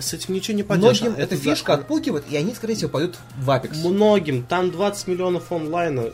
С 0.00 0.12
этим 0.12 0.34
ничего 0.34 0.56
не 0.56 0.62
поделаешь. 0.64 1.00
Многим 1.00 1.18
эта 1.20 1.36
за- 1.36 1.42
фишка 1.42 1.74
отпугивает, 1.74 2.24
и 2.28 2.36
они, 2.36 2.54
скорее 2.54 2.74
всего, 2.74 2.90
пойдут 2.90 3.18
в 3.38 3.48
Apex. 3.50 3.86
Многим. 3.88 4.42
Там 4.44 4.70
20 4.70 5.06
миллионов 5.06 5.50
онлайна. 5.52 6.10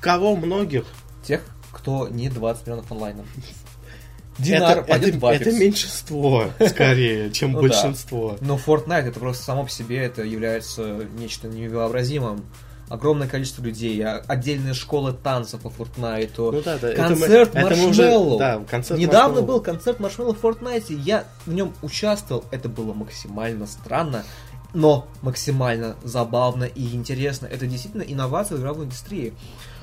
Кого 0.00 0.36
многих? 0.36 0.84
Тех, 1.24 1.40
кто 1.72 2.06
не 2.08 2.28
20 2.28 2.66
миллионов 2.66 2.92
онлайном. 2.92 3.26
Динар 4.38 4.78
это, 4.78 4.86
пойдет 4.88 5.08
это, 5.08 5.18
в 5.18 5.24
Apex. 5.24 5.34
это 5.40 5.52
меньшинство, 5.52 6.44
скорее, 6.68 7.30
чем 7.32 7.52
Ну 7.52 7.62
большинство. 7.62 8.36
Но 8.40 8.56
Fortnite 8.56 9.08
это 9.08 9.18
просто 9.18 9.42
само 9.42 9.64
по 9.64 9.70
себе 9.70 9.98
это 9.98 10.22
является 10.22 11.06
нечто 11.18 11.48
невообразимым. 11.48 12.44
Огромное 12.88 13.28
количество 13.28 13.62
людей, 13.62 14.02
а- 14.02 14.22
отдельные 14.26 14.72
школы 14.74 15.12
танцев 15.12 15.60
по 15.60 15.68
Fortnite. 15.68 16.32
Ну 16.36 16.62
да, 16.62 16.78
да. 16.78 16.92
Концерт 16.94 17.54
это 17.54 17.60
мы 17.76 17.88
уже- 17.88 18.02
Marshmello. 18.02 18.38
Да, 18.38 18.64
концерт 18.68 18.98
Недавно 18.98 19.38
Marshmello. 19.40 19.46
был 19.46 19.60
концерт 19.60 20.00
Marshmello 20.00 20.34
в 20.34 20.42
Fortnite. 20.42 20.94
Я 21.02 21.24
в 21.44 21.52
нем 21.52 21.74
участвовал. 21.82 22.44
Это 22.50 22.68
было 22.68 22.94
максимально 22.94 23.66
странно, 23.66 24.24
но 24.72 25.06
максимально 25.22 25.96
забавно 26.02 26.64
и 26.64 26.94
интересно. 26.94 27.46
Это 27.46 27.66
действительно 27.66 28.02
инновация 28.02 28.56
в 28.56 28.60
игровой 28.60 28.86
индустрии. 28.86 29.34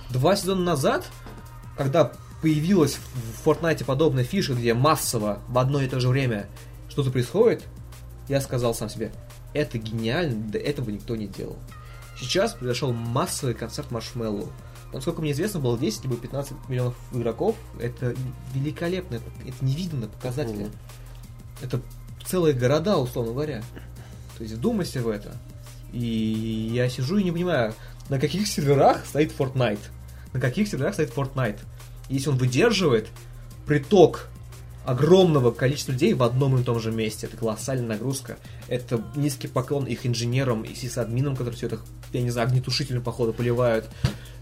Два 0.09 0.35
сезона 0.35 0.61
назад, 0.63 1.05
когда 1.77 2.11
появилась 2.41 2.97
в 3.43 3.47
Fortnite 3.47 3.85
подобная 3.85 4.23
фишка, 4.23 4.53
где 4.53 4.73
массово 4.73 5.39
в 5.47 5.57
одно 5.59 5.81
и 5.81 5.87
то 5.87 5.99
же 5.99 6.09
время 6.09 6.47
что-то 6.89 7.11
происходит, 7.11 7.63
я 8.29 8.41
сказал 8.41 8.73
сам 8.73 8.89
себе, 8.89 9.11
это 9.53 9.77
гениально, 9.77 10.35
до 10.51 10.57
этого 10.57 10.89
никто 10.89 11.15
не 11.15 11.27
делал. 11.27 11.57
Сейчас 12.19 12.53
произошел 12.53 12.93
массовый 12.93 13.53
концерт 13.53 13.91
Маршмеллоу. 13.91 14.51
Насколько 14.93 15.21
мне 15.21 15.31
известно, 15.31 15.59
было 15.59 15.77
10 15.77 16.03
либо 16.03 16.15
15 16.15 16.53
миллионов 16.69 16.95
игроков. 17.11 17.55
Это 17.79 18.15
великолепно, 18.53 19.15
это, 19.15 19.25
невиданно 19.61 20.07
показатели. 20.07 20.63
Мгм. 20.63 20.71
Это 21.61 21.81
целые 22.25 22.53
города, 22.53 22.97
условно 22.97 23.33
говоря. 23.33 23.63
То 24.37 24.43
есть 24.43 24.55
вдумайся 24.55 25.01
в 25.01 25.09
это. 25.09 25.35
И 25.91 26.69
я 26.73 26.89
сижу 26.89 27.17
и 27.17 27.23
не 27.23 27.31
понимаю, 27.31 27.73
на 28.09 28.19
каких 28.19 28.47
серверах 28.47 29.05
стоит 29.05 29.33
Fortnite. 29.37 29.79
На 30.33 30.39
каких 30.39 30.67
серверах 30.67 30.93
стоит 30.93 31.13
Fortnite. 31.13 31.59
Если 32.09 32.29
он 32.29 32.37
выдерживает 32.37 33.07
приток 33.65 34.29
огромного 34.85 35.51
количества 35.51 35.93
людей 35.93 36.13
в 36.13 36.23
одном 36.23 36.57
и 36.57 36.63
том 36.63 36.79
же 36.79 36.91
месте. 36.91 37.27
Это 37.27 37.37
колоссальная 37.37 37.87
нагрузка. 37.87 38.37
Это 38.67 39.03
низкий 39.15 39.47
поклон 39.47 39.85
их 39.85 40.05
инженерам 40.05 40.63
и 40.63 40.73
сисадминам, 40.75 41.35
которые 41.35 41.55
все 41.55 41.67
это, 41.67 41.79
я 42.15 42.21
не 42.21 42.31
знаю, 42.31 42.47
огнетушителем, 42.47 43.03
походу, 43.03 43.33
поливают. 43.33 43.89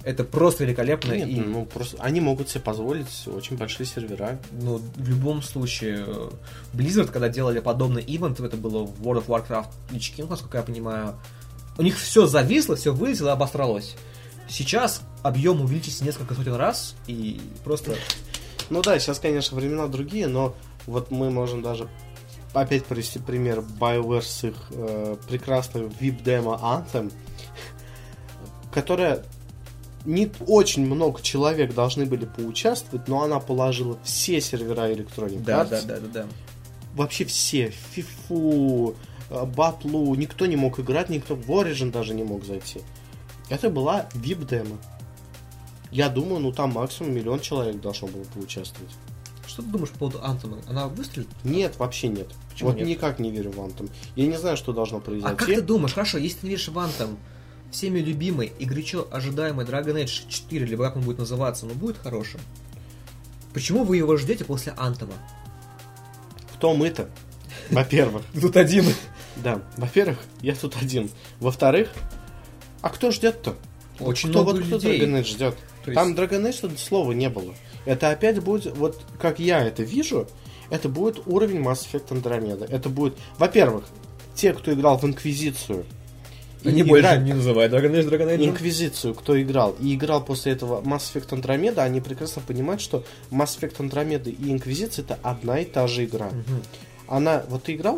Это 0.04 0.26
просто 0.26 0.66
великолепно. 0.66 1.14
Нет, 1.14 1.30
и, 1.30 1.40
ну 1.40 1.66
просто 1.66 1.98
они 2.02 2.20
могут 2.20 2.50
себе 2.50 2.62
позволить 2.62 3.26
очень 3.28 3.56
большие 3.56 3.86
сервера. 3.86 4.38
ну, 4.52 4.82
в 4.96 5.10
любом 5.10 5.42
случае, 5.42 6.04
э, 6.06 6.30
Blizzard, 6.74 7.08
когда 7.08 7.30
делали 7.30 7.60
подобный 7.60 8.04
ивент, 8.06 8.40
это 8.40 8.58
было 8.58 8.84
в 8.84 9.02
World 9.02 9.26
of 9.26 9.28
Warcraft 9.28 9.68
Lich 9.92 10.14
King, 10.16 10.30
насколько 10.30 10.58
я 10.58 10.64
понимаю, 10.64 11.16
у 11.78 11.84
них 11.84 11.98
все 11.98 12.26
зависло, 12.26 12.76
все 12.76 12.94
вылезло, 12.94 13.32
обосралось. 13.32 13.96
Сейчас 14.50 15.02
объем 15.22 15.62
увеличится 15.62 16.04
несколько 16.04 16.36
сотен 16.36 16.56
раз, 16.56 16.96
и 17.08 17.40
просто 17.64 17.96
Ну 18.70 18.82
да, 18.82 19.00
сейчас, 19.00 19.20
конечно, 19.20 19.56
времена 19.58 19.88
другие, 19.88 20.28
но 20.28 20.54
вот 20.86 21.12
мы 21.12 21.30
можем 21.30 21.62
даже 21.62 21.88
опять 22.54 22.86
привести 22.86 23.20
пример 23.20 23.60
BioWare 23.60 24.22
с 24.22 24.44
их 24.44 24.56
э, 24.72 25.18
прекрасной 25.28 25.84
VIP-демо 25.84 26.60
Anthem, 26.62 27.12
которая 28.72 29.24
не 30.06 30.30
очень 30.48 30.86
много 30.86 31.22
человек 31.22 31.74
должны 31.74 32.06
были 32.06 32.26
поучаствовать, 32.26 33.08
но 33.08 33.24
она 33.24 33.40
положила 33.40 33.98
все 34.04 34.42
сервера 34.42 34.92
Electronic 34.92 35.44
Да, 35.44 35.64
Arts. 35.64 35.70
да, 35.70 35.82
да, 35.82 36.00
да, 36.00 36.08
да. 36.14 36.26
Вообще 36.94 37.26
все. 37.26 37.72
Фифу, 37.92 38.96
э, 39.30 39.46
Батлу, 39.46 40.14
никто 40.16 40.46
не 40.46 40.56
мог 40.56 40.80
играть, 40.80 41.10
никто 41.10 41.36
в 41.36 41.50
Origin 41.50 41.92
даже 41.92 42.14
не 42.14 42.24
мог 42.24 42.46
зайти. 42.46 42.82
Это 43.50 43.70
была 43.70 44.08
VIP-демо. 44.14 44.78
Я 45.92 46.10
думаю, 46.10 46.40
ну 46.40 46.52
там 46.52 46.72
максимум 46.72 47.14
миллион 47.14 47.40
человек 47.40 47.80
должно 47.80 48.08
было 48.08 48.24
поучаствовать. 48.24 48.92
Что 49.48 49.62
ты 49.62 49.68
думаешь 49.70 49.90
по 49.92 50.00
поводу 50.00 50.24
Антома? 50.24 50.58
Она 50.68 50.88
выстрелит? 50.88 51.28
Нет, 51.44 51.78
вообще 51.78 52.08
нет. 52.08 52.28
Почему 52.52 52.70
вот 52.70 52.78
нет? 52.78 52.88
никак 52.88 53.20
не 53.20 53.32
верю 53.32 53.52
в 53.52 53.60
Anthem. 53.60 53.90
Я 54.16 54.28
не 54.28 54.38
знаю, 54.38 54.58
что 54.58 54.74
должно 54.74 55.00
произойти. 55.00 55.34
А 55.34 55.36
как 55.36 55.48
ты 55.48 55.62
думаешь, 55.62 55.94
хорошо, 55.94 56.18
если 56.18 56.40
ты 56.40 56.46
не 56.46 56.50
веришь 56.52 56.68
в 56.70 56.78
Anthem, 56.78 57.18
всеми 57.72 58.00
любимый 58.00 58.52
и 58.60 58.66
горячо 58.66 59.08
ожидаемый 59.12 59.66
Dragon 59.66 60.02
Age 60.02 60.28
4, 60.30 60.66
либо 60.66 60.86
как 60.86 60.96
он 60.96 61.04
будет 61.04 61.20
называться, 61.20 61.66
но 61.66 61.74
будет 61.74 61.98
хорошим? 61.98 62.40
Почему 63.54 63.84
вы 63.84 63.98
его 63.98 64.16
ждете 64.18 64.46
после 64.46 64.74
Антома? 64.78 65.14
Кто 66.56 66.74
мы-то? 66.74 67.10
Во-первых. 67.70 68.24
Тут 68.40 68.58
один. 68.58 68.86
Да, 69.36 69.62
во-первых, 69.78 70.20
я 70.42 70.54
тут 70.56 70.76
один. 70.80 71.10
Во-вторых, 71.40 71.90
а 72.82 72.90
кто 72.90 73.10
ждет-то? 73.12 73.56
Очень 74.00 74.30
кто, 74.30 74.44
много 74.44 74.58
вот 74.58 74.66
кто 74.66 74.76
людей. 74.76 75.00
Dragon 75.02 75.22
Age 75.22 75.26
ждет? 75.26 75.58
То 75.84 75.92
есть- 75.92 75.96
Там 75.96 76.14
Dragon 76.14 76.48
Age 76.50 76.78
слова 76.78 77.12
не 77.14 77.30
было. 77.30 77.54
Это 77.86 78.10
опять 78.12 78.40
будет, 78.42 78.78
вот 78.78 79.02
как 79.20 79.40
я 79.40 79.62
это 79.66 79.84
вижу, 79.84 80.28
это 80.70 80.90
будет 80.90 81.22
уровень 81.28 81.60
Mass 81.62 81.86
Effect 81.92 82.08
Andromeda. 82.10 82.66
Это 82.70 82.90
будет, 82.90 83.16
во-первых, 83.38 83.86
те, 84.36 84.54
кто 84.54 84.74
играл 84.74 84.98
в 84.98 85.04
Инквизицию, 85.04 85.86
и 86.64 86.70
Они 86.70 86.84
больше 86.84 87.02
играют- 87.02 87.24
не 87.26 87.34
называют 87.34 87.74
Dragon 87.74 87.92
Age 87.92 88.10
Dragon 88.10 88.38
Age. 88.38 88.46
Инквизицию, 88.46 89.14
кто 89.16 89.40
играл, 89.42 89.76
и 89.82 89.94
играл 89.94 90.24
после 90.24 90.54
этого 90.54 90.82
Mass 90.82 91.14
Effect 91.14 91.30
Andromeda, 91.30 91.80
они 91.80 92.00
прекрасно 92.00 92.42
понимают, 92.42 92.82
что 92.82 93.04
Mass 93.32 93.60
Effect 93.60 93.78
Andromeda 93.78 94.30
и 94.30 94.52
Инквизиция 94.52 95.04
это 95.04 95.20
одна 95.22 95.60
и 95.60 95.66
та 95.66 95.88
же 95.88 96.06
игра. 96.06 96.28
Мгм. 96.28 96.64
Она, 97.08 97.44
вот 97.50 97.64
ты 97.64 97.76
играл 97.76 97.98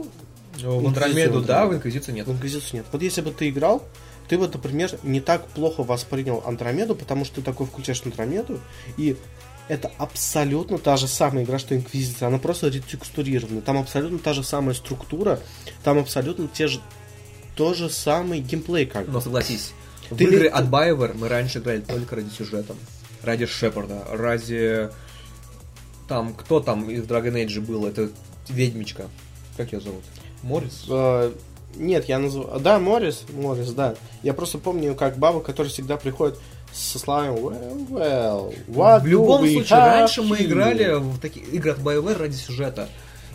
В 0.55 0.57
Инквизицию 0.57 0.87
Андромеду, 0.87 1.41
да, 1.41 1.67
в 1.67 1.73
Инквизиции 1.75 2.11
нет. 2.11 2.27
В 2.27 2.31
Инквизицию 2.31 2.77
нет. 2.77 2.85
Вот 2.91 3.01
если 3.03 3.21
бы 3.21 3.31
ты 3.31 3.49
играл, 3.49 3.83
ты 4.27 4.37
вот, 4.39 4.53
например, 4.55 4.89
не 5.03 5.21
так 5.21 5.45
плохо 5.49 5.83
воспринял 5.83 6.41
Андромеду, 6.45 6.95
потому 6.95 7.23
что 7.25 7.35
ты 7.35 7.41
такой 7.43 7.67
включаешь 7.67 8.01
Андромеду, 8.03 8.59
и 8.97 9.15
это 9.67 9.91
абсолютно 9.97 10.77
та 10.77 10.95
же 10.97 11.07
самая 11.07 11.43
игра, 11.43 11.57
что 11.59 11.75
Инквизиция. 11.75 12.27
Она 12.27 12.37
просто 12.37 12.67
ретекстурирована. 12.67 13.61
Там 13.61 13.77
абсолютно 13.77 14.19
та 14.19 14.33
же 14.33 14.43
самая 14.43 14.75
структура, 14.75 15.39
там 15.83 15.97
абсолютно 15.97 16.47
те 16.47 16.67
же 16.67 16.79
тот 17.55 17.75
же 17.77 17.89
самый 17.89 18.39
геймплей 18.41 18.85
как 18.85 19.05
бы. 19.07 19.13
Но 19.13 19.21
согласись, 19.21 19.71
в 20.09 20.15
Ты 20.17 20.25
игры 20.25 20.43
ли- 20.43 20.47
от 20.47 20.65
BioWare 20.65 21.15
мы 21.17 21.27
раньше 21.29 21.59
играли 21.59 21.81
только 21.81 22.15
ради 22.17 22.29
сюжета. 22.29 22.75
Ради 23.23 23.45
Шепарда, 23.47 24.03
ради... 24.11 24.89
Там, 26.07 26.35
кто 26.35 26.59
там 26.59 26.91
из 26.91 27.03
Dragon 27.03 27.33
Age 27.33 27.59
был? 27.61 27.87
Это 27.87 28.09
ведьмичка. 28.49 29.07
Как 29.57 29.73
ее 29.73 29.81
зовут? 29.81 30.03
Морис? 30.43 30.85
Э, 30.87 31.31
Нет, 31.75 32.05
я 32.07 32.19
называю... 32.19 32.59
Да, 32.59 32.77
Морис, 32.77 33.23
Морис, 33.33 33.71
да. 33.71 33.95
Я 34.21 34.35
просто 34.35 34.59
помню, 34.59 34.93
как 34.93 35.17
баба, 35.17 35.39
которая 35.41 35.71
всегда 35.71 35.97
приходит 35.97 36.37
со 36.75 36.99
словами 36.99 37.37
well, 37.39 37.87
well, 37.89 38.55
what 38.67 38.99
в 39.01 39.05
любом 39.07 39.47
случае, 39.47 39.79
раньше 39.79 40.21
мы 40.21 40.37
here?» 40.37 40.45
играли 40.45 40.93
в 40.99 41.19
такие 41.19 41.45
игры 41.47 41.71
от 41.71 41.79
BioWare 41.79 42.17
ради 42.17 42.35
сюжета. 42.35 42.89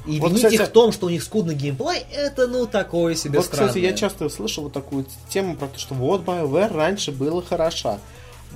И 0.07 0.19
Вот, 0.19 0.29
винить 0.29 0.45
кстати- 0.45 0.55
их 0.55 0.63
в 0.69 0.71
том, 0.71 0.93
что 0.93 1.07
у 1.07 1.11
них 1.11 1.23
скудный 1.23 1.55
геймплей, 1.55 2.05
это 2.15 2.47
ну 2.47 2.67
такое 2.67 3.15
себе 3.15 3.39
Вот, 3.39 3.49
кстати, 3.49 3.79
я 3.79 3.95
странное. 3.95 3.97
часто 3.97 4.29
слышал 4.29 4.65
вот 4.65 4.73
такую 4.73 5.07
тему 5.29 5.57
про 5.57 5.67
то, 5.69 5.79
что 5.79 5.95
вот 5.95 6.23
BioWare 6.25 6.73
раньше 6.75 7.13
было 7.13 7.43
хороша. 7.43 7.99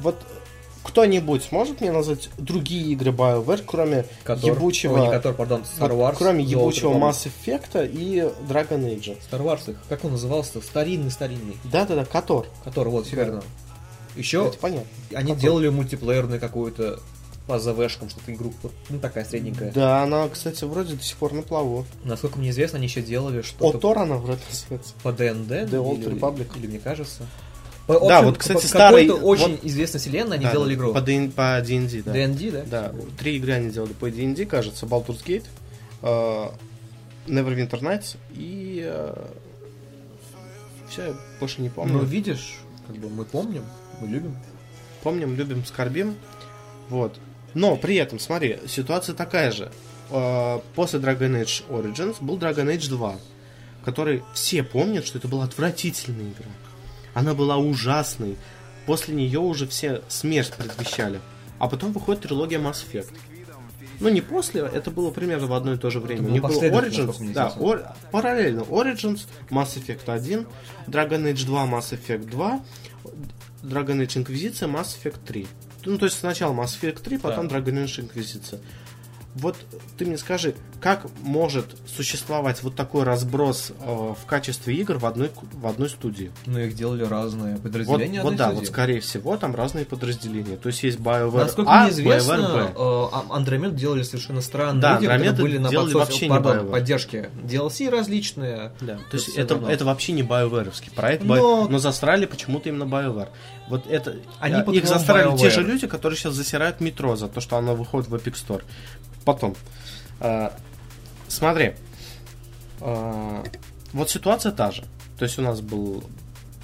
Вот 0.00 0.16
кто-нибудь 0.82 1.50
может 1.50 1.80
мне 1.80 1.90
назвать 1.92 2.28
другие 2.36 2.92
игры 2.92 3.10
BioWare, 3.10 3.62
кроме 3.66 4.04
Котор. 4.22 4.50
ебучего... 4.50 4.94
Ой, 4.94 5.00
не 5.02 5.10
Котор, 5.10 5.34
пардон, 5.34 5.62
Star 5.62 5.92
вот 5.92 6.12
Wars. 6.12 6.16
кроме 6.18 6.44
The 6.44 6.48
Old 6.48 6.50
ебучего 6.50 6.92
Republic. 6.92 7.10
Mass 7.10 7.28
Effect 7.46 7.90
и 7.90 8.18
Dragon 8.48 8.84
Age. 8.98 9.16
Star 9.30 9.42
Wars, 9.42 9.74
как 9.88 10.04
он 10.04 10.12
назывался? 10.12 10.60
Старинный-старинный. 10.60 11.56
Да-да-да, 11.64 12.04
Котор. 12.04 12.46
Который, 12.64 12.88
вот, 12.88 13.06
все 13.06 13.16
Да. 13.16 13.24
верно. 13.24 13.42
Еще 14.16 14.46
Это 14.46 14.58
понятно. 14.58 14.86
они 15.12 15.28
Котор. 15.32 15.40
делали 15.42 15.68
мультиплеерную 15.68 16.40
какую-то 16.40 17.00
по 17.46 17.58
ЗВшкам, 17.58 18.08
что-то 18.08 18.32
игру, 18.32 18.54
вот, 18.62 18.72
ну 18.88 18.98
такая 18.98 19.24
средненькая. 19.26 19.70
Да, 19.72 20.02
она, 20.02 20.28
кстати, 20.30 20.64
вроде 20.64 20.94
до 20.94 21.02
сих 21.02 21.16
пор 21.18 21.32
на 21.34 21.42
плаву. 21.42 21.84
Насколько 22.04 22.38
мне 22.38 22.50
известно, 22.50 22.78
они 22.78 22.86
еще 22.86 23.02
делали 23.02 23.42
что-то 23.42 23.76
Отор 23.76 23.98
она 23.98 24.16
вроде 24.16 24.40
называется. 24.50 24.94
по 25.02 25.12
ДНД. 25.12 25.50
The 25.50 25.70
Old 25.72 26.00
или, 26.00 26.12
Republic. 26.14 26.46
Или 26.56 26.66
мне 26.68 26.78
кажется. 26.78 27.26
Да, 27.86 27.98
В 27.98 28.04
общем, 28.04 28.24
вот, 28.24 28.38
кстати, 28.38 28.62
по 28.62 28.66
старый- 28.66 29.10
очень 29.10 29.50
вот- 29.56 29.64
известной 29.64 30.00
вселенной 30.00 30.36
они 30.36 30.46
Да, 30.46 30.52
делали 30.52 30.68
да, 30.70 30.74
игру. 30.74 30.94
По, 30.94 31.00
D- 31.02 31.30
по 31.36 31.60
D&D, 31.60 32.02
да. 32.02 32.12
D&D, 32.12 32.50
да? 32.50 32.62
Да, 32.64 32.92
три 33.18 33.36
игры 33.36 33.52
они 33.52 33.70
делали 33.70 33.92
по 33.92 34.08
D&D, 34.10 34.46
кажется, 34.46 34.86
Baldur's 34.86 35.22
Gate, 35.22 35.44
э, 36.00 36.48
Neverwinter 37.26 37.80
Nights 37.82 38.16
и... 38.34 38.90
все, 40.88 41.08
я 41.08 41.14
больше 41.40 41.60
не 41.60 41.68
помню. 41.68 41.92
Ну, 41.94 42.04
видишь, 42.04 42.58
как 42.86 42.96
бы 42.96 43.10
мы 43.10 43.24
помним, 43.26 43.64
мы 44.04 44.10
любим. 44.12 44.36
Помним, 45.02 45.36
любим, 45.36 45.64
скорбим. 45.64 46.16
Вот. 46.88 47.18
Но 47.54 47.76
при 47.76 47.96
этом, 47.96 48.18
смотри, 48.18 48.58
ситуация 48.66 49.14
такая 49.14 49.50
же. 49.52 49.70
Э, 50.10 50.60
После 50.74 50.98
Dragon 51.00 51.40
Age 51.42 51.64
Origins 51.68 52.16
был 52.20 52.38
Dragon 52.38 52.66
Age 52.74 52.88
2, 52.88 53.16
который 53.84 54.22
все 54.34 54.62
помнят, 54.62 55.06
что 55.06 55.18
это 55.18 55.28
была 55.28 55.44
отвратительная 55.44 56.26
игра. 56.30 56.46
Она 57.14 57.34
была 57.34 57.56
ужасной. 57.56 58.36
После 58.86 59.14
нее 59.14 59.38
уже 59.40 59.66
все 59.66 60.02
смерть 60.08 60.52
предвещали. 60.54 61.20
А 61.58 61.68
потом 61.68 61.92
выходит 61.92 62.22
трилогия 62.22 62.58
Mass 62.58 62.84
Effect. 62.90 63.14
Ну, 64.00 64.08
не 64.08 64.20
после, 64.20 64.60
это 64.62 64.90
было 64.90 65.10
примерно 65.12 65.46
в 65.46 65.52
одно 65.54 65.74
и 65.74 65.76
то 65.78 65.88
же 65.88 66.00
время. 66.00 66.22
Это 66.22 66.28
У 66.28 66.32
них 66.32 66.42
был 66.42 66.48
был 66.48 66.54
последователь, 66.56 67.04
Origins, 67.04 67.32
да. 67.32 67.54
Ор- 67.60 67.84
параллельно 68.10 68.62
Origins, 68.62 69.20
Mass 69.50 69.76
Effect 69.76 70.10
1, 70.12 70.46
Dragon 70.88 71.32
Age 71.32 71.46
2, 71.46 71.64
Mass 71.66 71.96
Effect 71.96 72.28
2, 72.28 72.60
Dragon 73.64 74.00
Age 74.00 74.18
Инквизиция, 74.18 74.68
Mass 74.68 74.96
Effect 75.02 75.18
3. 75.26 75.46
Ну, 75.86 75.98
то 75.98 76.04
есть 76.06 76.18
сначала 76.18 76.52
Mass 76.54 76.78
Effect 76.80 77.02
3, 77.02 77.18
потом 77.18 77.48
Да. 77.48 77.56
Dragon 77.56 77.84
Age 77.84 78.00
Инквизиция. 78.00 78.60
Вот 79.34 79.56
ты 79.98 80.04
мне 80.06 80.16
скажи, 80.16 80.54
как 80.80 81.06
может 81.22 81.66
существовать 81.88 82.62
вот 82.62 82.76
такой 82.76 83.02
разброс 83.02 83.72
э, 83.80 83.84
в 83.84 84.24
качестве 84.26 84.76
игр 84.76 84.98
в 84.98 85.06
одной, 85.06 85.32
в 85.52 85.66
одной 85.66 85.88
студии? 85.88 86.30
Но 86.46 86.60
их 86.60 86.76
делали 86.76 87.02
разные 87.04 87.54
Вот, 87.54 87.62
подразделения 87.62 88.22
вот 88.22 88.28
одной 88.34 88.38
да, 88.38 88.44
студии. 88.46 88.58
вот 88.60 88.66
скорее 88.68 89.00
всего 89.00 89.36
там 89.36 89.54
разные 89.56 89.86
подразделения. 89.86 90.56
То 90.56 90.68
есть 90.68 90.84
есть 90.84 90.98
BioWare 91.00 91.38
Насколько 91.44 91.70
А, 91.72 91.82
мне 91.82 91.90
известно, 91.90 92.32
BioWare 92.32 92.70
э, 92.70 93.08
А- 93.12 93.36
Андромеду 93.36 93.74
делали 93.74 94.04
совершенно 94.04 94.40
странные 94.40 94.80
Да, 94.82 94.92
люди, 94.94 95.06
которые 95.06 95.30
Андромеду 95.30 95.42
были 95.42 95.58
на 95.58 95.68
делали 95.70 95.90
подсос- 95.94 95.98
вообще 95.98 96.24
не 96.26 96.30
пардон, 96.30 96.56
BioWare. 96.58 96.70
поддержке 96.70 97.30
DLC 97.42 97.90
различные. 97.90 98.72
Да, 98.80 98.98
то 99.10 99.16
есть 99.16 99.30
это, 99.36 99.56
это 99.68 99.84
вообще 99.84 100.12
не 100.12 100.22
BioWare 100.22 100.72
проект, 100.94 101.24
Но- 101.24 101.66
но 101.68 101.78
засрали 101.78 102.26
почему-то 102.26 102.68
именно 102.68 102.84
BioWare. 102.84 103.30
Вот 103.68 103.86
это 103.88 104.16
Они 104.38 104.62
под 104.62 104.76
их 104.76 104.86
засрали 104.86 105.36
те 105.36 105.46
BioWare. 105.46 105.50
же 105.50 105.62
люди, 105.62 105.86
которые 105.88 106.16
сейчас 106.16 106.34
засирают 106.34 106.80
метро 106.80 107.16
за 107.16 107.26
то, 107.26 107.40
что 107.40 107.56
оно 107.56 107.74
выходит 107.74 108.08
в 108.08 108.14
Epic 108.14 108.34
Store. 108.34 108.62
Потом, 109.24 109.56
а, 110.20 110.56
смотри, 111.28 111.74
а, 112.80 113.44
вот 113.92 114.10
ситуация 114.10 114.52
та 114.52 114.70
же. 114.70 114.84
То 115.18 115.24
есть 115.24 115.38
у 115.38 115.42
нас 115.42 115.60
был 115.60 116.04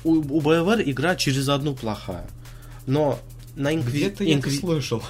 у, 0.04 0.14
у 0.14 0.40
BioWare 0.40 0.82
игра 0.90 1.16
через 1.16 1.48
одну 1.48 1.74
плохая, 1.74 2.26
но 2.86 3.18
на 3.56 3.74
Инкви... 3.74 4.00
Где-то 4.00 4.24
я 4.24 4.38
это 4.38 4.48
Инкви- 4.48 4.60
слышал. 4.60 5.02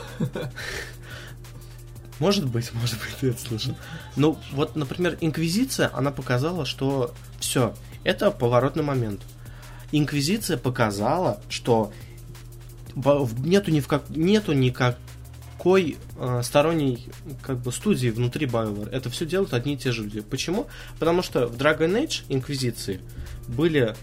Может 2.18 2.46
быть, 2.46 2.72
может 2.74 2.98
быть, 2.98 3.16
ты 3.18 3.28
это 3.30 3.40
слышал. 3.40 3.74
Ну, 4.14 4.38
вот, 4.52 4.76
например, 4.76 5.16
Инквизиция, 5.22 5.90
она 5.94 6.10
показала, 6.10 6.66
что 6.66 7.14
все, 7.40 7.74
это 8.04 8.30
поворотный 8.30 8.82
момент. 8.82 9.22
Инквизиция 9.90 10.58
показала, 10.58 11.40
что 11.48 11.92
нету 12.94 13.70
ни 13.70 13.80
в 13.80 13.88
как 13.88 14.10
нету 14.10 14.52
никакой 15.60 15.98
э, 16.16 16.40
сторонней 16.42 17.06
как 17.42 17.58
бы 17.58 17.70
студии 17.72 18.08
внутри 18.08 18.46
BioWare. 18.46 18.90
Это 18.90 19.10
все 19.10 19.26
делают 19.26 19.52
одни 19.52 19.74
и 19.74 19.76
те 19.76 19.92
же 19.92 20.02
люди. 20.04 20.20
Почему? 20.20 20.66
Потому 20.98 21.22
что 21.22 21.46
в 21.46 21.56
Dragon 21.56 22.02
Age 22.02 22.22
Инквизиции 22.28 23.00
были 23.46 23.94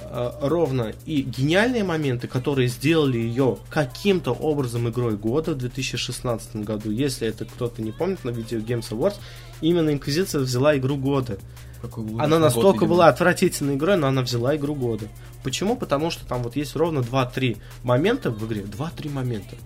э, 0.00 0.30
ровно 0.40 0.94
и 1.04 1.20
гениальные 1.20 1.84
моменты, 1.84 2.28
которые 2.28 2.68
сделали 2.68 3.18
ее 3.18 3.58
каким-то 3.68 4.32
образом 4.32 4.88
игрой 4.88 5.16
года 5.16 5.52
в 5.52 5.58
2016 5.58 6.56
году. 6.56 6.90
Если 6.90 7.28
это 7.28 7.44
кто-то 7.44 7.82
не 7.82 7.92
помнит 7.92 8.24
на 8.24 8.30
Video 8.30 8.64
Games 8.64 8.88
Awards, 8.90 9.16
именно 9.60 9.90
Инквизиция 9.90 10.40
взяла 10.40 10.76
игру 10.78 10.96
года. 10.96 11.38
Какой 11.82 12.04
Она 12.14 12.38
год, 12.38 12.40
настолько 12.40 12.78
видимо. 12.78 12.94
была 12.94 13.08
отвратительной 13.08 13.74
игрой, 13.74 13.98
но 13.98 14.06
она 14.06 14.22
взяла 14.22 14.56
игру 14.56 14.74
года. 14.74 15.08
Почему? 15.44 15.76
Потому 15.76 16.10
что 16.10 16.26
там 16.26 16.42
вот 16.42 16.56
есть 16.56 16.74
ровно 16.74 17.00
2-3 17.00 17.58
момента 17.82 18.30
в 18.30 18.46
игре. 18.46 18.62
2-3 18.62 19.10
момента. 19.12 19.56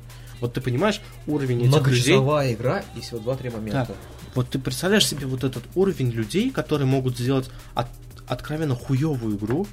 Вот 0.40 0.55
ты 0.55 0.61
понимаешь 0.61 1.00
уровень 1.26 1.61
этих 1.62 1.72
людей. 1.90 2.14
Игра 2.55 2.83
и 2.96 3.00
всего 3.00 3.18
2-3 3.18 3.50
момента. 3.53 3.87
Да. 3.88 3.94
Вот 4.35 4.48
ты 4.48 4.59
представляешь 4.59 5.07
себе 5.07 5.26
вот 5.26 5.44
этот 5.44 5.64
уровень 5.74 6.11
людей, 6.11 6.50
которые 6.50 6.87
могут 6.87 7.18
сделать 7.18 7.50
от- 7.74 7.88
откровенно 8.26 8.74
хуевую 8.74 9.37
игру. 9.37 9.66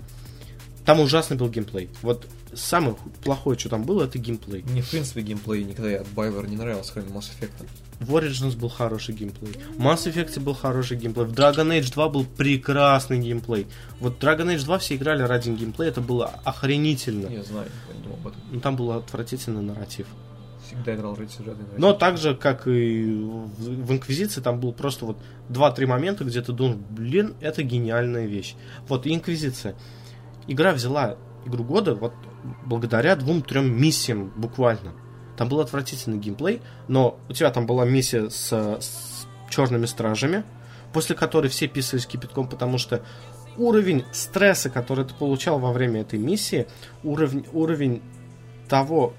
Там 0.86 1.00
ужасный 1.02 1.36
был 1.36 1.50
геймплей. 1.50 1.90
Вот 2.02 2.26
самое 2.54 2.96
плохое, 3.24 3.60
что 3.60 3.68
там 3.70 3.84
было, 3.84 4.06
это 4.06 4.18
геймплей. 4.20 4.64
Мне, 4.64 4.82
в 4.82 4.90
принципе, 4.90 5.22
геймплей 5.22 5.64
никогда 5.66 6.00
от 6.00 6.08
Bioware 6.08 6.48
не 6.50 6.56
нравился, 6.56 6.94
кроме 6.94 7.10
Mass 7.10 7.26
Effect. 7.40 7.68
В 8.00 8.16
Origins 8.16 8.56
был 8.58 8.70
хороший 8.70 9.14
геймплей. 9.16 9.54
В 9.76 9.82
Mass 9.82 10.06
Effect 10.12 10.40
был 10.40 10.54
хороший 10.54 10.96
геймплей. 10.98 11.26
В 11.26 11.34
Dragon 11.34 11.78
Age 11.78 11.92
2 11.92 12.10
был 12.10 12.24
прекрасный 12.26 13.20
геймплей. 13.20 13.68
Вот 14.00 14.24
Dragon 14.24 14.56
Age 14.56 14.64
2 14.64 14.80
все 14.80 14.96
играли 14.96 15.24
ради 15.24 15.50
геймплея, 15.50 15.90
это 15.92 16.00
было 16.02 16.40
охренительно. 16.46 17.28
Не 17.28 17.44
знаю, 17.44 17.68
я 17.90 17.96
не 17.98 18.04
думал 18.04 18.18
об 18.22 18.28
этом. 18.28 18.42
Но 18.52 18.60
там 18.62 18.76
был 18.78 18.92
отвратительный 18.94 19.62
нарратив. 19.62 20.08
Всегда 20.68 20.96
играл 20.96 21.16
ради 21.16 21.32
сюжетной 21.32 21.66
Но 21.78 21.94
так 21.94 22.18
же, 22.18 22.36
как 22.36 22.68
и 22.68 23.06
в, 23.06 23.92
Инквизиции, 23.92 24.42
там 24.42 24.60
было 24.60 24.72
просто 24.72 25.06
вот 25.06 25.18
2-3 25.50 25.86
момента, 25.86 26.26
где 26.26 26.42
ты 26.42 26.52
думаешь, 26.52 26.78
блин, 26.90 27.36
это 27.40 27.64
гениальная 27.64 28.26
вещь. 28.26 28.56
Вот 28.90 29.06
и 29.06 29.14
Инквизиция. 29.14 29.76
Игра 30.48 30.74
взяла 30.74 31.16
игру 31.46 31.64
года 31.64 31.96
вот 31.96 32.14
благодаря 32.66 33.16
двум-трем 33.16 33.74
миссиям 33.74 34.34
буквально. 34.36 34.94
Там 35.38 35.48
был 35.48 35.62
отвратительный 35.62 36.18
геймплей, 36.18 36.62
но 36.90 37.18
у 37.30 37.34
тебя 37.34 37.50
там 37.52 37.66
была 37.66 37.86
миссия 37.86 38.30
с, 38.30 38.52
с 38.52 39.28
черными 39.50 39.86
стражами, 39.86 40.44
после 40.92 41.16
которой 41.16 41.48
все 41.48 41.68
писались 41.68 42.06
кипятком, 42.06 42.50
потому 42.50 42.78
что 42.78 43.04
уровень 43.56 44.04
стресса, 44.12 44.70
который 44.70 45.06
ты 45.06 45.14
получал 45.14 45.60
во 45.60 45.72
время 45.72 46.02
этой 46.02 46.20
миссии, 46.20 46.68
уровень, 47.04 47.46
уровень 47.54 48.02
того, 48.68 49.14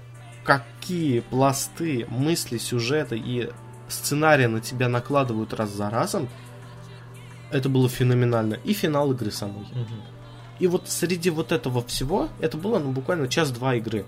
какие 0.49 1.19
пласты 1.19 2.07
мысли, 2.09 2.57
сюжета 2.57 3.13
и 3.13 3.51
сценария 3.87 4.47
на 4.47 4.61
тебя 4.61 4.89
накладывают 4.89 5.53
раз 5.53 5.69
за 5.69 5.91
разом, 5.91 6.27
это 7.51 7.69
было 7.69 7.87
феноменально. 7.87 8.55
И 8.63 8.73
финал 8.73 9.11
игры 9.11 9.29
самой. 9.29 9.67
И 10.57 10.65
вот 10.65 10.89
среди 10.89 11.29
вот 11.29 11.51
этого 11.51 11.83
всего, 11.83 12.29
это 12.39 12.57
было 12.57 12.79
ну, 12.79 12.91
буквально 12.91 13.27
час-два 13.27 13.75
игры. 13.75 14.05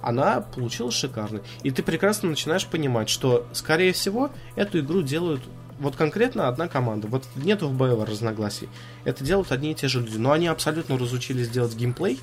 Она 0.00 0.42
получилась 0.42 0.94
шикарной. 0.94 1.42
И 1.64 1.72
ты 1.72 1.82
прекрасно 1.82 2.30
начинаешь 2.30 2.66
понимать, 2.66 3.08
что, 3.08 3.44
скорее 3.52 3.92
всего, 3.92 4.30
эту 4.54 4.78
игру 4.78 5.02
делают 5.02 5.42
вот 5.78 5.96
конкретно 5.96 6.48
одна 6.48 6.68
команда. 6.68 7.08
Вот 7.08 7.24
нету 7.36 7.68
в 7.68 7.80
BioWare 7.80 8.10
разногласий. 8.10 8.68
Это 9.04 9.24
делают 9.24 9.52
одни 9.52 9.72
и 9.72 9.74
те 9.74 9.88
же 9.88 10.00
люди. 10.00 10.16
Но 10.16 10.32
они 10.32 10.46
абсолютно 10.46 10.98
разучились 10.98 11.48
делать 11.48 11.74
геймплей. 11.74 12.20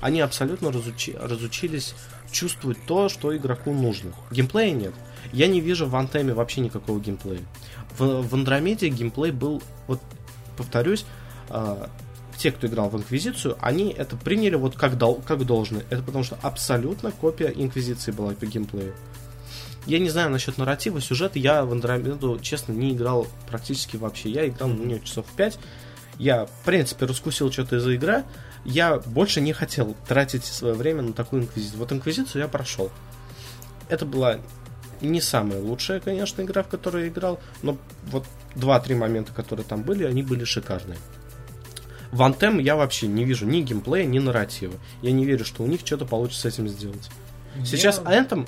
Они 0.00 0.20
абсолютно 0.20 0.68
разучи- 0.68 1.18
разучились 1.18 1.94
чувствовать 2.30 2.78
то, 2.86 3.08
что 3.08 3.36
игроку 3.36 3.72
нужно. 3.72 4.12
Геймплея 4.30 4.72
нет. 4.72 4.94
Я 5.32 5.46
не 5.46 5.60
вижу 5.60 5.86
в 5.86 5.94
Антеме 5.96 6.32
вообще 6.32 6.60
никакого 6.60 7.00
геймплея. 7.00 7.42
В, 7.98 8.22
в 8.22 8.34
Андромеде 8.34 8.88
геймплей 8.88 9.30
был, 9.30 9.62
вот 9.86 10.00
повторюсь, 10.56 11.04
а, 11.48 11.90
те, 12.36 12.52
кто 12.52 12.66
играл 12.66 12.88
в 12.88 12.96
Инквизицию, 12.96 13.56
они 13.60 13.90
это 13.90 14.16
приняли 14.16 14.54
вот 14.54 14.76
как, 14.76 14.96
дол- 14.96 15.22
как 15.26 15.44
должное. 15.44 15.84
Это 15.90 16.02
потому 16.02 16.24
что 16.24 16.38
абсолютно 16.42 17.10
копия 17.10 17.48
Инквизиции 17.48 18.12
была 18.12 18.32
по 18.32 18.46
геймплею. 18.46 18.94
Я 19.88 19.98
не 19.98 20.10
знаю 20.10 20.28
насчет 20.28 20.58
нарратива, 20.58 21.00
сюжета. 21.00 21.38
Я 21.38 21.64
в 21.64 21.72
Андромеду, 21.72 22.38
честно, 22.40 22.72
не 22.72 22.92
играл 22.92 23.26
практически 23.48 23.96
вообще. 23.96 24.28
Я 24.28 24.46
играл 24.46 24.68
на 24.68 24.82
нее 24.82 25.00
часов 25.00 25.24
5. 25.34 25.58
Я, 26.18 26.44
в 26.44 26.64
принципе, 26.66 27.06
раскусил 27.06 27.50
что-то 27.50 27.76
из-за 27.76 27.92
игры. 27.92 28.24
Я 28.66 28.98
больше 28.98 29.40
не 29.40 29.54
хотел 29.54 29.96
тратить 30.06 30.44
свое 30.44 30.74
время 30.74 31.00
на 31.00 31.14
такую 31.14 31.42
инквизицию. 31.42 31.78
Вот 31.78 31.90
инквизицию 31.90 32.42
я 32.42 32.48
прошел. 32.48 32.90
Это 33.88 34.04
была 34.04 34.40
не 35.00 35.22
самая 35.22 35.58
лучшая, 35.58 36.00
конечно, 36.00 36.42
игра, 36.42 36.62
в 36.62 36.68
которую 36.68 37.04
я 37.04 37.10
играл, 37.10 37.40
но 37.62 37.78
вот 38.10 38.26
2-3 38.56 38.94
момента, 38.94 39.32
которые 39.32 39.64
там 39.64 39.82
были, 39.82 40.04
они 40.04 40.22
были 40.22 40.44
шикарные. 40.44 40.98
В 42.12 42.20
Anthem 42.20 42.60
я 42.60 42.76
вообще 42.76 43.06
не 43.06 43.24
вижу 43.24 43.46
ни 43.46 43.62
геймплея, 43.62 44.04
ни 44.04 44.18
нарратива. 44.18 44.74
Я 45.00 45.12
не 45.12 45.24
верю, 45.24 45.46
что 45.46 45.62
у 45.62 45.66
них 45.66 45.80
что-то 45.80 46.04
получится 46.04 46.42
с 46.42 46.54
этим 46.54 46.68
сделать. 46.68 47.08
Сейчас 47.64 48.00
Anthem, 48.00 48.46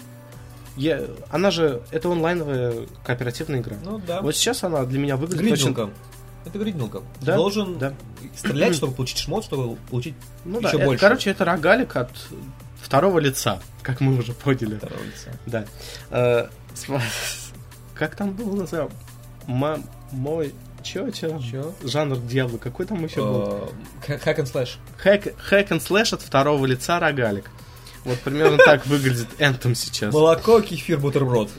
я, 0.76 1.02
она 1.30 1.50
же, 1.50 1.82
это 1.90 2.10
онлайновая 2.10 2.86
кооперативная 3.04 3.60
игра. 3.60 3.76
Ну 3.84 3.98
да. 3.98 4.20
Вот 4.22 4.34
сейчас 4.36 4.62
она 4.64 4.84
для 4.84 4.98
меня 4.98 5.16
выглядит 5.16 5.52
очень... 5.52 5.66
Гридилка. 5.66 5.90
Это 6.46 6.58
гридилка. 6.58 6.98
Ты 7.20 7.26
Да, 7.26 7.36
должен 7.36 7.78
да. 7.78 7.92
стрелять, 8.36 8.74
чтобы 8.74 8.94
получить 8.94 9.18
шмот, 9.18 9.44
чтобы 9.44 9.76
получить 9.90 10.14
Ну 10.44 10.60
да, 10.60 10.68
еще 10.68 10.78
это, 10.78 10.86
больше. 10.86 11.00
короче, 11.00 11.30
это 11.30 11.44
рогалик 11.44 11.96
от 11.96 12.10
второго 12.80 13.18
лица, 13.18 13.60
как 13.82 14.00
мы 14.00 14.16
уже 14.16 14.32
поняли. 14.32 14.76
второго 14.76 15.02
лица. 15.02 15.30
Да. 15.46 15.64
Э, 16.10 16.48
Как 17.94 18.16
там 18.16 18.32
было 18.32 18.54
называем? 18.56 18.90
Ма- 19.46 19.80
Мой... 20.12 20.54
Чё, 20.82 21.10
чё? 21.10 21.38
Чё? 21.40 21.74
Жанр 21.84 22.16
дьявола. 22.20 22.56
Какой 22.56 22.86
там 22.86 23.04
еще 23.04 23.16
был? 23.22 23.70
Э, 24.08 24.16
Hack 24.16 24.36
and. 24.38 24.68
Хэк 24.96 25.36
хэк 25.38 25.70
and 25.72 25.80
слэш 25.80 26.14
от 26.14 26.22
второго 26.22 26.64
лица 26.64 26.98
рогалик. 26.98 27.50
Вот 28.04 28.18
примерно 28.20 28.58
так 28.58 28.86
выглядит 28.86 29.28
Anthem 29.38 29.74
сейчас. 29.74 30.12
Молоко, 30.12 30.60
кефир, 30.60 30.98
бутерброд. 30.98 31.50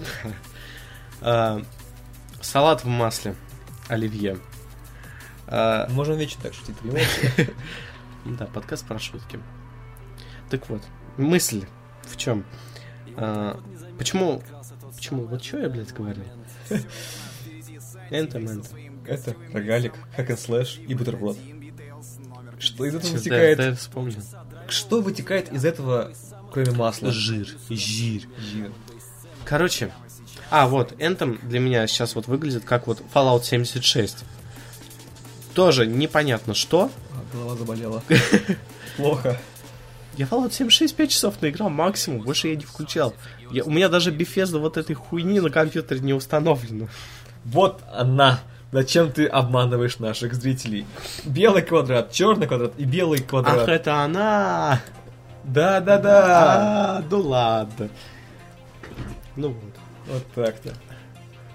Э, 1.21 1.61
Салат 2.41 2.83
в 2.83 2.87
масле. 2.87 3.35
Оливье. 3.87 4.37
Э, 5.47 5.87
Можем 5.89 6.17
вечно 6.17 6.41
так 6.41 6.53
шутить, 6.53 6.77
понимаешь? 6.77 7.09
Да, 8.23 8.45
подкаст 8.45 8.85
про 8.85 8.99
шутки. 8.99 9.39
Так 10.51 10.69
вот, 10.69 10.83
мысль 11.17 11.65
в 12.03 12.17
чем? 12.17 12.45
почему? 13.97 14.43
Почему? 14.95 15.25
Вот 15.25 15.43
что 15.43 15.57
я, 15.57 15.69
блядь, 15.69 15.91
говорил? 15.91 16.23
Anthem, 18.11 18.45
Anthem. 18.45 19.05
Это 19.07 19.35
рогалик, 19.51 19.95
hack 20.15 20.27
and 20.27 20.37
slash 20.37 20.85
и 20.85 20.93
бутерброд. 20.93 21.35
Что 22.59 22.85
из 22.85 22.93
этого 22.93 23.09
Сейчас 23.09 23.21
вытекает? 23.23 23.79
Что 24.67 25.01
вытекает 25.01 25.51
из 25.51 25.65
этого, 25.65 26.11
кроме 26.51 26.71
масла? 26.71 27.11
Жир. 27.11 27.47
Жир. 27.69 28.23
Жир. 28.37 28.71
Короче. 29.45 29.91
А, 30.49 30.67
вот, 30.67 30.91
Anthem 30.93 31.39
для 31.47 31.59
меня 31.59 31.87
сейчас 31.87 32.15
вот 32.15 32.27
выглядит 32.27 32.65
как 32.65 32.87
вот 32.87 33.01
Fallout 33.13 33.43
76. 33.43 34.17
Тоже 35.53 35.85
непонятно 35.87 36.53
что. 36.53 36.89
А, 37.13 37.35
голова 37.35 37.55
заболела. 37.55 38.03
Плохо. 38.97 39.37
Я 40.17 40.25
Fallout 40.25 40.51
76 40.51 40.95
5 40.95 41.09
часов 41.09 41.41
наиграл 41.41 41.69
максимум, 41.69 42.21
больше 42.21 42.49
я 42.49 42.55
не 42.55 42.65
включал. 42.65 43.13
Я- 43.51 43.63
у 43.63 43.69
меня 43.69 43.87
даже 43.89 44.11
Bethesda 44.11 44.59
вот 44.59 44.77
этой 44.77 44.93
хуйни 44.93 45.39
на 45.39 45.49
компьютере 45.49 46.01
не 46.01 46.13
установлена. 46.13 46.87
Вот 47.45 47.81
она. 47.93 48.39
Зачем 48.73 49.11
ты 49.11 49.25
обманываешь 49.25 49.99
наших 49.99 50.33
зрителей? 50.33 50.85
Белый 51.25 51.61
квадрат, 51.61 52.11
черный 52.13 52.47
квадрат 52.47 52.73
и 52.77 52.85
белый 52.85 53.19
Ах, 53.19 53.25
квадрат. 53.27 53.67
это 53.67 54.03
она! 54.03 54.81
Да, 55.43 55.79
да, 55.79 55.97
да. 55.97 56.97
А, 56.97 57.03
ну 57.09 57.19
ладно. 57.21 57.89
Ну 59.35 59.49
вот. 59.49 59.73
Вот 60.07 60.25
так-то. 60.33 60.73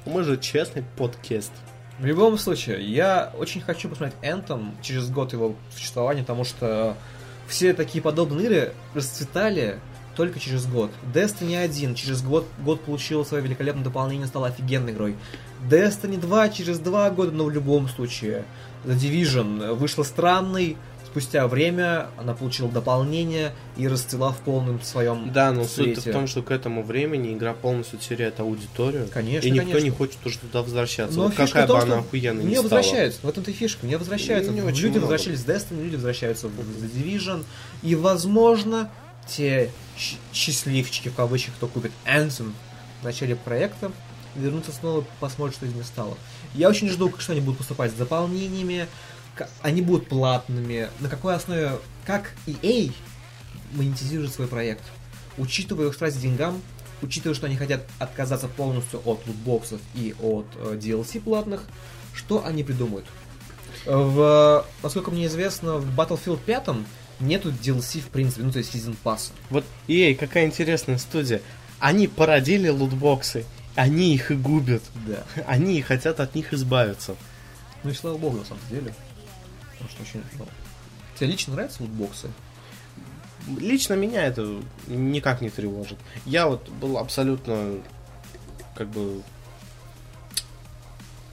Мы 0.04 0.22
же 0.22 0.36
честный 0.38 0.84
подкаст. 0.96 1.52
В 1.98 2.04
любом 2.04 2.36
случае, 2.36 2.84
я 2.84 3.32
очень 3.38 3.60
хочу 3.60 3.88
посмотреть 3.88 4.18
Anthem 4.22 4.72
через 4.82 5.10
год 5.10 5.32
его 5.32 5.54
существования, 5.74 6.22
потому 6.22 6.44
что 6.44 6.96
все 7.48 7.72
такие 7.72 8.02
подобные 8.02 8.46
игры 8.46 8.72
расцветали 8.94 9.78
только 10.14 10.40
через 10.40 10.66
год. 10.66 10.90
Destiny 11.14 11.56
1 11.56 11.94
через 11.94 12.22
год, 12.22 12.46
год 12.58 12.80
получил 12.82 13.24
свое 13.24 13.42
великолепное 13.42 13.84
дополнение, 13.84 14.26
стала 14.26 14.48
офигенной 14.48 14.92
игрой. 14.92 15.16
Destiny 15.68 16.18
2 16.18 16.48
через 16.50 16.78
два 16.78 17.10
года, 17.10 17.32
но 17.32 17.44
в 17.44 17.50
любом 17.50 17.88
случае. 17.88 18.44
The 18.84 18.94
Division 18.94 19.74
вышла 19.74 20.02
странной, 20.02 20.76
спустя 21.16 21.48
время 21.48 22.08
она 22.18 22.34
получила 22.34 22.70
дополнение 22.70 23.54
и 23.78 23.88
расцвела 23.88 24.32
в 24.32 24.38
полном 24.40 24.82
своем 24.82 25.32
Да, 25.32 25.50
но 25.50 25.64
суть 25.64 25.96
в 25.96 26.12
том, 26.12 26.26
что 26.26 26.42
к 26.42 26.50
этому 26.50 26.82
времени 26.82 27.32
игра 27.32 27.54
полностью 27.54 27.98
теряет 27.98 28.38
аудиторию. 28.38 29.08
Конечно, 29.10 29.48
и 29.48 29.50
никто 29.50 29.66
конечно. 29.68 29.84
не 29.84 29.90
хочет 29.90 30.18
уже 30.26 30.38
туда 30.38 30.60
возвращаться. 30.60 31.16
Но 31.16 31.24
вот 31.24 31.30
фишка 31.34 31.46
какая 31.46 31.64
в 31.64 31.68
том, 31.68 31.78
бы 31.78 31.84
она 31.84 31.98
охуенная 32.00 32.42
не 32.42 32.48
не 32.50 32.54
стала. 32.56 32.64
возвращаются. 32.64 33.20
В 33.22 33.28
этом-то 33.30 33.50
и 33.50 33.54
фишка. 33.54 33.86
Не 33.86 33.96
возвращаются. 33.96 34.52
Не 34.52 34.60
люди 34.60 34.86
много. 34.88 34.98
возвращались 35.00 35.40
в 35.40 35.48
Destiny, 35.48 35.84
люди 35.84 35.94
возвращаются 35.94 36.48
в 36.48 36.50
The 36.50 36.92
Division. 36.92 37.44
И, 37.82 37.94
возможно, 37.94 38.90
те 39.26 39.70
счастливчики, 40.32 41.08
в 41.08 41.14
кавычках, 41.14 41.54
кто 41.54 41.66
купит 41.66 41.92
Anthem 42.04 42.52
в 43.00 43.04
начале 43.04 43.36
проекта, 43.36 43.90
вернутся 44.34 44.72
снова, 44.72 45.02
посмотрят, 45.18 45.56
что 45.56 45.64
из 45.64 45.72
них 45.72 45.86
стало. 45.86 46.18
Я 46.52 46.68
очень 46.68 46.90
жду, 46.90 47.10
что 47.16 47.32
они 47.32 47.40
будут 47.40 47.56
поступать 47.56 47.90
с 47.90 47.94
дополнениями, 47.94 48.86
они 49.62 49.82
будут 49.82 50.08
платными, 50.08 50.88
на 51.00 51.08
какой 51.08 51.34
основе, 51.34 51.78
как 52.04 52.32
EA 52.46 52.92
монетизирует 53.72 54.32
свой 54.32 54.46
проект. 54.48 54.82
Учитывая 55.38 55.88
их 55.88 55.94
страсть 55.94 56.16
к 56.18 56.20
деньгам, 56.20 56.62
учитывая, 57.02 57.34
что 57.34 57.46
они 57.46 57.56
хотят 57.56 57.86
отказаться 57.98 58.48
полностью 58.48 59.00
от 59.04 59.26
лутбоксов 59.26 59.80
и 59.94 60.14
от 60.20 60.46
э, 60.56 60.78
DLC 60.80 61.20
платных, 61.20 61.62
что 62.14 62.44
они 62.44 62.64
придумают? 62.64 63.06
В, 63.84 64.64
насколько 64.82 65.10
мне 65.10 65.26
известно, 65.26 65.76
в 65.76 65.98
Battlefield 65.98 66.40
5 66.44 66.68
нету 67.20 67.50
DLC 67.50 68.00
в 68.00 68.08
принципе, 68.08 68.42
ну 68.42 68.52
то 68.52 68.58
есть 68.58 68.74
Season 68.74 68.96
Pass. 69.04 69.30
Вот, 69.50 69.64
ей, 69.86 70.14
какая 70.14 70.46
интересная 70.46 70.98
студия. 70.98 71.42
Они 71.78 72.08
породили 72.08 72.68
лутбоксы. 72.68 73.44
Они 73.74 74.14
их 74.14 74.30
и 74.30 74.34
губят. 74.34 74.82
Да. 75.06 75.24
Они 75.46 75.78
и 75.78 75.82
хотят 75.82 76.20
от 76.20 76.34
них 76.34 76.54
избавиться. 76.54 77.14
Ну 77.84 77.90
и 77.90 77.94
слава 77.94 78.16
богу, 78.16 78.38
на 78.38 78.44
самом 78.44 78.62
деле. 78.70 78.94
Потому 79.86 80.06
что 80.06 80.18
очень... 80.18 80.26
ну, 80.38 80.46
Тебе 81.18 81.30
лично 81.30 81.54
нравятся 81.54 81.82
лутбоксы? 81.82 82.28
Лично 83.58 83.94
меня 83.94 84.24
это 84.24 84.60
никак 84.88 85.40
не 85.40 85.50
тревожит. 85.50 85.98
Я 86.24 86.48
вот 86.48 86.68
был 86.68 86.98
абсолютно 86.98 87.78
как 88.74 88.88
бы 88.88 89.22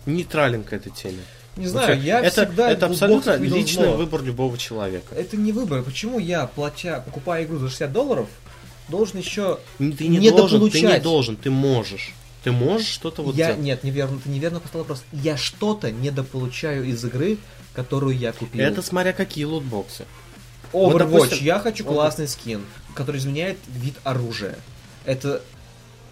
нейтрален 0.06 0.64
к 0.64 0.74
этой 0.74 0.92
теме. 0.92 1.24
Не 1.56 1.68
знаю, 1.68 2.02
я 2.02 2.20
это, 2.20 2.46
всегда 2.48 2.72
это 2.72 2.88
абсолютно 2.88 3.36
личный 3.36 3.86
зло. 3.86 3.98
выбор 3.98 4.24
любого 4.24 4.58
человека. 4.58 5.14
Это 5.16 5.38
не 5.38 5.52
выбор. 5.52 5.84
Почему 5.84 6.18
я, 6.18 6.48
платя, 6.48 7.04
покупая 7.06 7.44
игру 7.46 7.60
за 7.60 7.70
60 7.70 7.92
долларов, 7.92 8.28
должен 8.90 9.20
еще... 9.20 9.60
Ты 9.78 10.08
не 10.08 10.32
должен, 10.32 10.70
ты 10.70 10.82
не 10.82 11.00
должен, 11.00 11.36
ты 11.36 11.52
можешь. 11.52 12.14
Ты 12.44 12.52
можешь 12.52 12.88
что-то 12.88 13.22
вот 13.24 13.36
я... 13.36 13.48
делать. 13.48 13.62
Нет, 13.64 13.84
неверно, 13.84 14.20
ты 14.24 14.30
неверно 14.30 14.60
поставил 14.60 14.84
вопрос. 14.84 15.04
Я 15.12 15.38
что-то 15.38 15.92
недополучаю 15.92 16.84
из 16.86 17.04
игры, 17.06 17.38
которую 17.74 18.18
я 18.18 18.34
купил. 18.34 18.62
Это 18.62 18.82
смотря 18.82 19.14
какие 19.14 19.46
лутбоксы. 19.46 20.06
Overwatch. 20.74 20.92
Вот, 20.92 20.98
допустим, 20.98 21.46
я 21.46 21.60
хочу 21.60 21.84
классный 21.86 22.28
скин, 22.28 22.62
который 22.96 23.18
изменяет 23.18 23.58
вид 23.68 23.96
оружия. 24.04 24.58
Это 25.06 25.42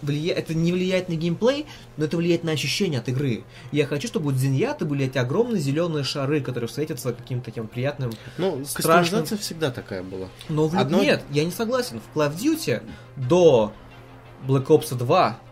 влия- 0.02 0.32
это 0.34 0.54
не 0.54 0.72
влияет 0.72 1.08
на 1.08 1.14
геймплей, 1.14 1.66
но 1.96 2.04
это 2.04 2.16
влияет 2.16 2.44
на 2.44 2.52
ощущение 2.52 3.00
от 3.00 3.08
игры. 3.08 3.44
Я 3.72 3.86
хочу, 3.86 4.08
чтобы 4.08 4.28
у 4.28 4.32
Дзиньята 4.32 4.84
были 4.84 5.06
эти 5.06 5.18
огромные 5.18 5.60
зеленые 5.60 6.04
шары, 6.04 6.40
которые 6.40 6.68
встретятся 6.68 7.12
каким-то 7.12 7.44
таким 7.46 7.66
приятным. 7.68 8.12
Ну, 8.38 8.64
кастомизация 8.72 9.36
всегда 9.38 9.70
такая 9.70 10.02
была. 10.02 10.28
Но 10.48 10.68
в 10.68 10.78
Одно- 10.78 11.02
нет, 11.02 11.22
я 11.30 11.44
не 11.44 11.50
согласен. 11.52 12.00
В 12.00 12.16
Call 12.16 12.30
of 12.32 12.36
Duty 12.38 12.82
до 13.16 13.72
Black 14.46 14.66
Ops 14.66 14.94
2 14.94 15.38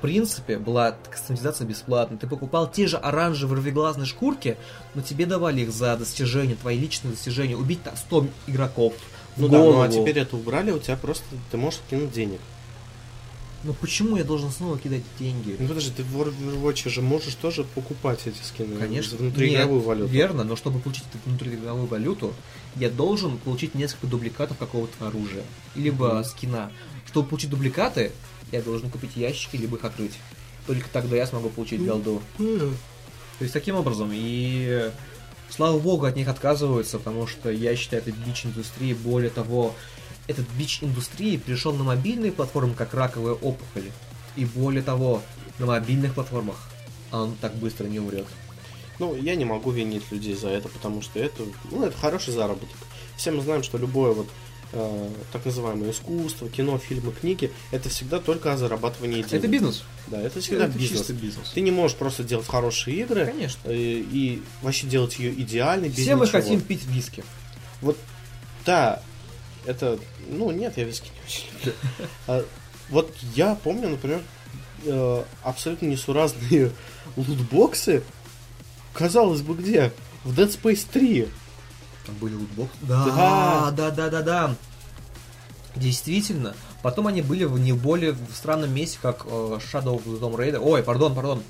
принципе 0.00 0.58
была 0.58 0.92
кастомизация 1.10 1.66
бесплатная. 1.66 2.18
Ты 2.18 2.26
покупал 2.26 2.70
те 2.70 2.86
же 2.86 2.96
оранжевые 2.96 3.60
рвеглазные 3.60 4.06
шкурки, 4.06 4.56
но 4.94 5.02
тебе 5.02 5.26
давали 5.26 5.62
их 5.62 5.72
за 5.72 5.96
достижения, 5.96 6.54
твои 6.54 6.78
личные 6.78 7.12
достижения. 7.12 7.56
Убить 7.56 7.82
там 7.82 7.96
100 7.96 8.26
игроков. 8.46 8.94
Ну 9.36 9.48
да, 9.48 9.58
ну 9.58 9.80
а 9.80 9.88
теперь 9.88 10.18
это 10.18 10.36
убрали, 10.36 10.70
у 10.70 10.78
тебя 10.78 10.96
просто 10.96 11.24
ты 11.50 11.56
можешь 11.56 11.80
кинуть 11.88 12.12
денег. 12.12 12.40
Ну 13.62 13.74
почему 13.74 14.16
я 14.16 14.24
должен 14.24 14.50
снова 14.50 14.78
кидать 14.78 15.02
деньги? 15.18 15.54
Ну 15.58 15.68
подожди, 15.68 15.92
ты 15.94 16.02
в 16.02 16.16
Overwatch 16.16 16.88
же 16.88 17.02
можешь 17.02 17.34
тоже 17.34 17.64
покупать 17.64 18.20
эти 18.24 18.42
скины 18.42 18.76
Конечно. 18.76 19.18
внутриигровую 19.18 19.80
Нет, 19.80 19.86
валюту. 19.86 20.10
Верно, 20.10 20.44
но 20.44 20.56
чтобы 20.56 20.80
получить 20.80 21.04
эту 21.12 21.18
внутриигровую 21.28 21.86
валюту, 21.86 22.32
я 22.76 22.88
должен 22.88 23.36
получить 23.36 23.74
несколько 23.74 24.06
дубликатов 24.06 24.56
какого-то 24.56 25.06
оружия. 25.06 25.44
Либо 25.74 26.14
Мгм. 26.14 26.24
скина. 26.24 26.72
Чтобы 27.06 27.28
получить 27.28 27.50
дубликаты, 27.50 28.12
я 28.52 28.62
должен 28.62 28.90
купить 28.90 29.16
ящики, 29.16 29.56
либо 29.56 29.76
их 29.76 29.84
открыть. 29.84 30.18
Только 30.66 30.88
тогда 30.90 31.16
я 31.16 31.26
смогу 31.26 31.48
получить 31.48 31.84
голду. 31.84 32.22
Мгм. 32.38 32.76
То 33.38 33.44
есть 33.44 33.52
таким 33.52 33.76
образом. 33.76 34.10
И 34.12 34.90
слава 35.48 35.78
богу, 35.78 36.06
от 36.06 36.16
них 36.16 36.28
отказываются, 36.28 36.98
потому 36.98 37.26
что 37.26 37.50
я 37.50 37.74
считаю, 37.76 38.02
это 38.02 38.12
бич 38.12 38.44
индустрии. 38.44 38.94
Более 38.94 39.30
того, 39.30 39.74
этот 40.26 40.46
бич 40.50 40.82
индустрии 40.82 41.36
перешел 41.36 41.72
на 41.72 41.84
мобильные 41.84 42.32
платформы, 42.32 42.74
как 42.74 42.94
раковая 42.94 43.32
опухоль. 43.32 43.90
И 44.36 44.44
более 44.44 44.82
того, 44.82 45.22
на 45.58 45.66
мобильных 45.66 46.14
платформах 46.14 46.56
он 47.10 47.34
так 47.40 47.54
быстро 47.56 47.86
не 47.86 47.98
умрет. 47.98 48.26
Ну, 48.98 49.16
я 49.16 49.34
не 49.34 49.44
могу 49.44 49.70
винить 49.70 50.12
людей 50.12 50.34
за 50.34 50.48
это, 50.48 50.68
потому 50.68 51.02
что 51.02 51.18
это, 51.18 51.42
ну, 51.70 51.84
это 51.84 51.96
хороший 51.96 52.34
заработок. 52.34 52.76
Все 53.16 53.30
мы 53.30 53.42
знаем, 53.42 53.62
что 53.62 53.78
любое 53.78 54.12
вот 54.12 54.28
э, 54.72 55.08
так 55.32 55.44
называемое 55.44 55.90
искусство, 55.90 56.48
кино, 56.48 56.78
фильмы, 56.78 57.12
книги, 57.12 57.50
это 57.70 57.88
всегда 57.88 58.18
только 58.18 58.52
о 58.52 58.56
зарабатывании 58.56 59.16
денег. 59.22 59.32
Это 59.32 59.48
бизнес. 59.48 59.82
Да, 60.06 60.20
это 60.20 60.40
всегда 60.40 60.64
это 60.66 60.78
бизнес. 60.78 60.98
чистый 61.00 61.16
бизнес. 61.16 61.50
Ты 61.50 61.60
не 61.60 61.70
можешь 61.70 61.96
просто 61.96 62.22
делать 62.24 62.46
хорошие 62.46 62.96
игры 63.00 63.26
Конечно. 63.26 63.60
э, 63.68 63.74
и 63.74 64.42
вообще 64.62 64.86
делать 64.86 65.18
ее 65.18 65.32
идеальной 65.32 65.88
без 65.88 65.98
Все 65.98 66.16
мы 66.16 66.26
ничего. 66.26 66.40
хотим 66.40 66.60
пить 66.60 66.84
виски. 66.86 67.24
Вот, 67.80 67.96
да, 68.66 69.02
это, 69.66 69.98
ну, 70.28 70.50
нет, 70.50 70.76
я 70.76 70.84
виски 70.84 71.10
не 71.14 71.20
очень 71.26 71.46
люблю. 71.58 71.72
А, 72.26 72.44
Вот 72.90 73.14
я 73.36 73.54
помню, 73.54 73.88
например, 73.90 74.22
э, 74.84 75.24
абсолютно 75.42 75.86
несуразные 75.86 76.72
лутбоксы, 77.16 78.02
казалось 78.92 79.42
бы, 79.42 79.54
где? 79.54 79.92
В 80.24 80.38
Dead 80.38 80.48
Space 80.48 80.86
3. 80.92 81.28
Там 82.06 82.14
были 82.16 82.34
лутбоксы. 82.34 82.76
Да. 82.82 83.04
Да, 83.06 83.70
да, 83.70 83.90
да, 83.90 84.10
да, 84.10 84.22
да. 84.22 84.54
Действительно. 85.76 86.54
Потом 86.82 87.06
они 87.06 87.22
были 87.22 87.44
в 87.44 87.58
не 87.58 87.72
более 87.72 88.12
в 88.12 88.34
странном 88.34 88.74
месте, 88.74 88.98
как 89.00 89.26
э, 89.26 89.28
Shadow 89.28 89.96
of 89.96 90.04
the 90.06 90.18
Tomb 90.20 90.34
Raider. 90.36 90.58
Ой, 90.58 90.82
пардон, 90.82 91.14
пардон. 91.14 91.42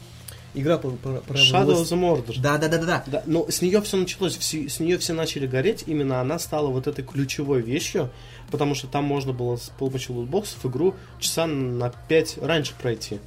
Игра 0.53 0.79
про, 0.79 0.91
про- 0.91 1.21
про 1.21 1.35
Shadow 1.39 1.75
of 1.81 1.85
the 1.85 1.97
Mordor. 2.27 2.41
Да, 2.41 2.59
да, 2.59 2.67
да, 2.69 2.79
да, 2.79 2.85
да. 2.87 3.05
Да, 3.07 3.23
но 3.27 3.49
с 3.49 3.63
нее 3.63 3.81
все 3.83 3.97
началось, 3.97 4.37
все- 4.37 4.69
с 4.69 4.81
нее 4.81 4.99
все 4.99 5.13
начали 5.13 5.47
гореть, 5.47 5.85
именно 5.87 6.21
она 6.21 6.41
стала 6.41 6.67
вот 6.67 6.89
этой 6.89 7.05
ключевой 7.05 7.63
вещью, 7.63 8.11
потому 8.51 8.75
что 8.75 8.89
там 8.89 9.05
можно 9.05 9.33
было 9.33 9.57
с 9.57 9.71
помощью 9.79 10.17
лутбоксов 10.17 10.67
игру 10.67 10.97
часа 11.21 11.47
на 11.47 11.91
5 11.91 12.39
раньше 12.43 12.75
пройти. 12.81 13.21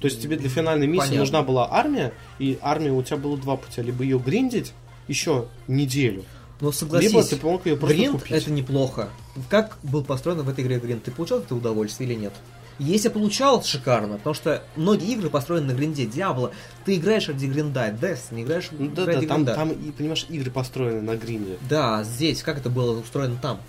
То 0.00 0.06
есть 0.06 0.20
тебе 0.22 0.36
для 0.36 0.48
финальной 0.50 0.86
миссии 0.86 1.00
Понятно. 1.00 1.20
нужна 1.20 1.42
была 1.42 1.68
армия, 1.70 2.12
и 2.38 2.58
армия 2.60 2.90
у 2.92 3.02
тебя 3.02 3.16
было 3.16 3.36
два 3.38 3.56
пути, 3.56 3.80
либо 3.82 4.02
ее 4.04 4.18
гриндить 4.18 4.72
еще 5.10 5.46
неделю, 5.68 6.24
Но 6.60 6.72
согласись, 6.72 7.10
либо 7.10 7.22
ты 7.24 7.36
мог 7.42 7.66
ее 7.66 7.76
просто 7.76 7.96
гринд 7.96 8.12
купить. 8.22 8.32
это 8.36 8.50
неплохо. 8.50 9.08
Как 9.50 9.76
был 9.82 10.02
построен 10.04 10.40
в 10.42 10.48
этой 10.48 10.64
игре 10.64 10.78
гринд? 10.78 11.02
Ты 11.04 11.10
получал 11.10 11.40
это 11.40 11.54
удовольствие 11.54 12.08
или 12.10 12.18
нет? 12.18 12.32
Если 12.78 13.10
получал, 13.10 13.62
шикарно, 13.62 14.16
потому 14.16 14.32
что 14.32 14.62
многие 14.74 15.12
игры 15.12 15.28
построены 15.28 15.66
на 15.74 15.76
гринде. 15.76 16.06
Диабло, 16.06 16.52
ты 16.86 16.96
играешь 16.96 17.28
ради 17.28 17.44
гринда, 17.44 17.88
Death, 17.90 18.20
не 18.30 18.42
играешь 18.42 18.68
Ну 18.70 18.88
да, 18.88 19.04
ради 19.04 19.26
да, 19.26 19.34
там, 19.34 19.44
гринда. 19.44 19.54
там, 19.54 19.70
и, 19.72 19.90
понимаешь, 19.90 20.24
игры 20.30 20.50
построены 20.50 21.02
на 21.02 21.14
гринде. 21.16 21.58
Да, 21.68 22.02
здесь, 22.04 22.42
как 22.42 22.56
это 22.56 22.70
было 22.70 22.98
устроено 22.98 23.36
там? 23.42 23.60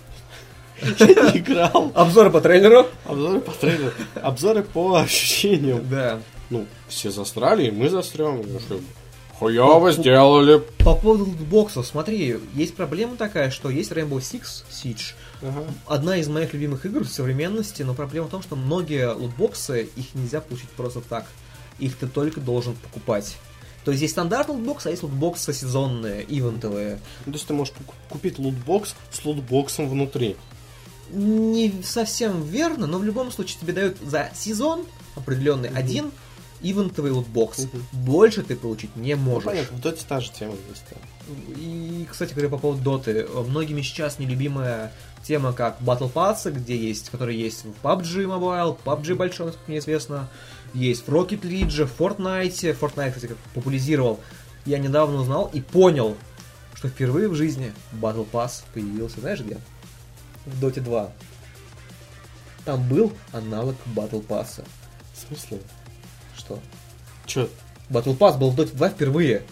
Я 0.80 0.86
не 1.32 1.38
играл. 1.40 1.92
Обзоры 1.94 2.30
по 2.30 2.40
трейлеру? 2.40 2.86
Обзоры 3.04 3.40
по 3.40 3.52
трейлеру, 3.52 3.92
обзоры 4.14 4.62
по 4.62 4.96
ощущениям. 4.96 5.86
Да. 5.90 6.18
Ну, 6.48 6.66
все 6.88 7.10
застряли, 7.10 7.66
и 7.66 7.70
мы 7.70 7.90
застрем. 7.90 8.42
Ну, 8.50 8.60
что, 8.60 8.80
Хуёво 9.42 9.90
сделали. 9.90 10.62
По 10.78 10.94
поводу 10.94 11.24
лутбоксов, 11.24 11.84
смотри, 11.84 12.38
есть 12.54 12.76
проблема 12.76 13.16
такая, 13.16 13.50
что 13.50 13.70
есть 13.70 13.90
Rainbow 13.90 14.18
Six 14.18 14.62
Siege. 14.70 15.14
Ага. 15.42 15.64
Одна 15.88 16.16
из 16.18 16.28
моих 16.28 16.54
любимых 16.54 16.86
игр 16.86 17.02
в 17.02 17.08
современности, 17.08 17.82
но 17.82 17.92
проблема 17.92 18.28
в 18.28 18.30
том, 18.30 18.40
что 18.42 18.54
многие 18.54 19.12
лутбоксы, 19.12 19.88
их 19.96 20.14
нельзя 20.14 20.40
получить 20.40 20.68
просто 20.70 21.00
так. 21.00 21.26
Их 21.80 21.96
ты 21.96 22.06
только 22.06 22.40
должен 22.40 22.76
покупать. 22.76 23.36
То 23.84 23.90
есть 23.90 24.02
есть 24.02 24.12
стандартный 24.12 24.54
лутбокс, 24.54 24.86
а 24.86 24.90
есть 24.90 25.02
лутбоксы 25.02 25.52
сезонные, 25.52 26.24
ивентовые. 26.28 27.00
Ну, 27.26 27.32
То 27.32 27.36
есть 27.36 27.48
ты 27.48 27.52
можешь 27.52 27.74
ку- 27.74 27.94
купить 28.10 28.38
лутбокс 28.38 28.94
с 29.10 29.24
лутбоксом 29.24 29.88
внутри. 29.88 30.36
Не 31.10 31.82
совсем 31.82 32.44
верно, 32.44 32.86
но 32.86 32.98
в 32.98 33.04
любом 33.04 33.32
случае 33.32 33.58
тебе 33.60 33.72
дают 33.72 33.96
за 34.00 34.30
сезон 34.36 34.86
определенный 35.16 35.70
Мгм. 35.70 35.78
один 35.78 36.12
ивентовый 36.62 37.10
лутбокс. 37.12 37.60
Мгм. 37.64 37.84
Больше 37.92 38.42
ты 38.42 38.56
получить 38.56 38.94
не 38.96 39.14
Ну, 39.14 39.22
можешь. 39.22 39.44
понятно, 39.44 39.76
в 39.76 39.80
доте 39.80 40.04
та 40.08 40.20
же 40.20 40.30
тема 40.30 40.54
есть. 40.70 40.84
И, 41.56 42.06
кстати 42.10 42.32
говоря, 42.32 42.48
по 42.48 42.58
поводу 42.58 42.82
доты, 42.82 43.26
многими 43.48 43.82
сейчас 43.82 44.18
нелюбимая 44.18 44.92
тема, 45.22 45.52
как 45.52 45.80
Battle 45.80 46.12
Pass, 46.12 46.50
где 46.50 46.76
есть, 46.76 47.10
который 47.10 47.36
есть 47.36 47.64
в 47.64 47.86
PUBG 47.86 48.24
Mobile, 48.26 48.76
PUBG 48.84 49.14
большой, 49.14 49.46
насколько 49.46 49.70
мне 49.70 49.78
известно, 49.78 50.28
есть 50.74 51.06
в 51.06 51.10
Rocket 51.10 51.42
League, 51.42 51.70
в 51.70 52.00
Fortnite. 52.00 52.76
Fortnite, 52.78 53.10
кстати, 53.10 53.26
как 53.26 53.36
популяризировал. 53.54 54.20
Я 54.66 54.78
недавно 54.78 55.18
узнал 55.20 55.50
и 55.52 55.60
понял, 55.60 56.16
что 56.74 56.88
впервые 56.88 57.28
в 57.28 57.34
жизни 57.34 57.72
Battle 58.00 58.26
Pass 58.30 58.64
появился, 58.74 59.20
знаешь 59.20 59.40
где? 59.40 59.58
В 60.46 60.64
Dota 60.64 60.80
2. 60.80 61.12
Там 62.64 62.88
был 62.88 63.12
аналог 63.32 63.76
Battle 63.94 64.24
Pass. 64.26 64.64
В 65.14 65.26
смысле? 65.28 65.60
Что? 66.44 66.58
Чё? 67.26 67.48
Battle 67.88 68.16
Pass 68.16 68.36
был 68.38 68.50
в 68.50 68.58
Dota 68.58 68.74
2 68.74 68.88
впервые. 68.90 69.42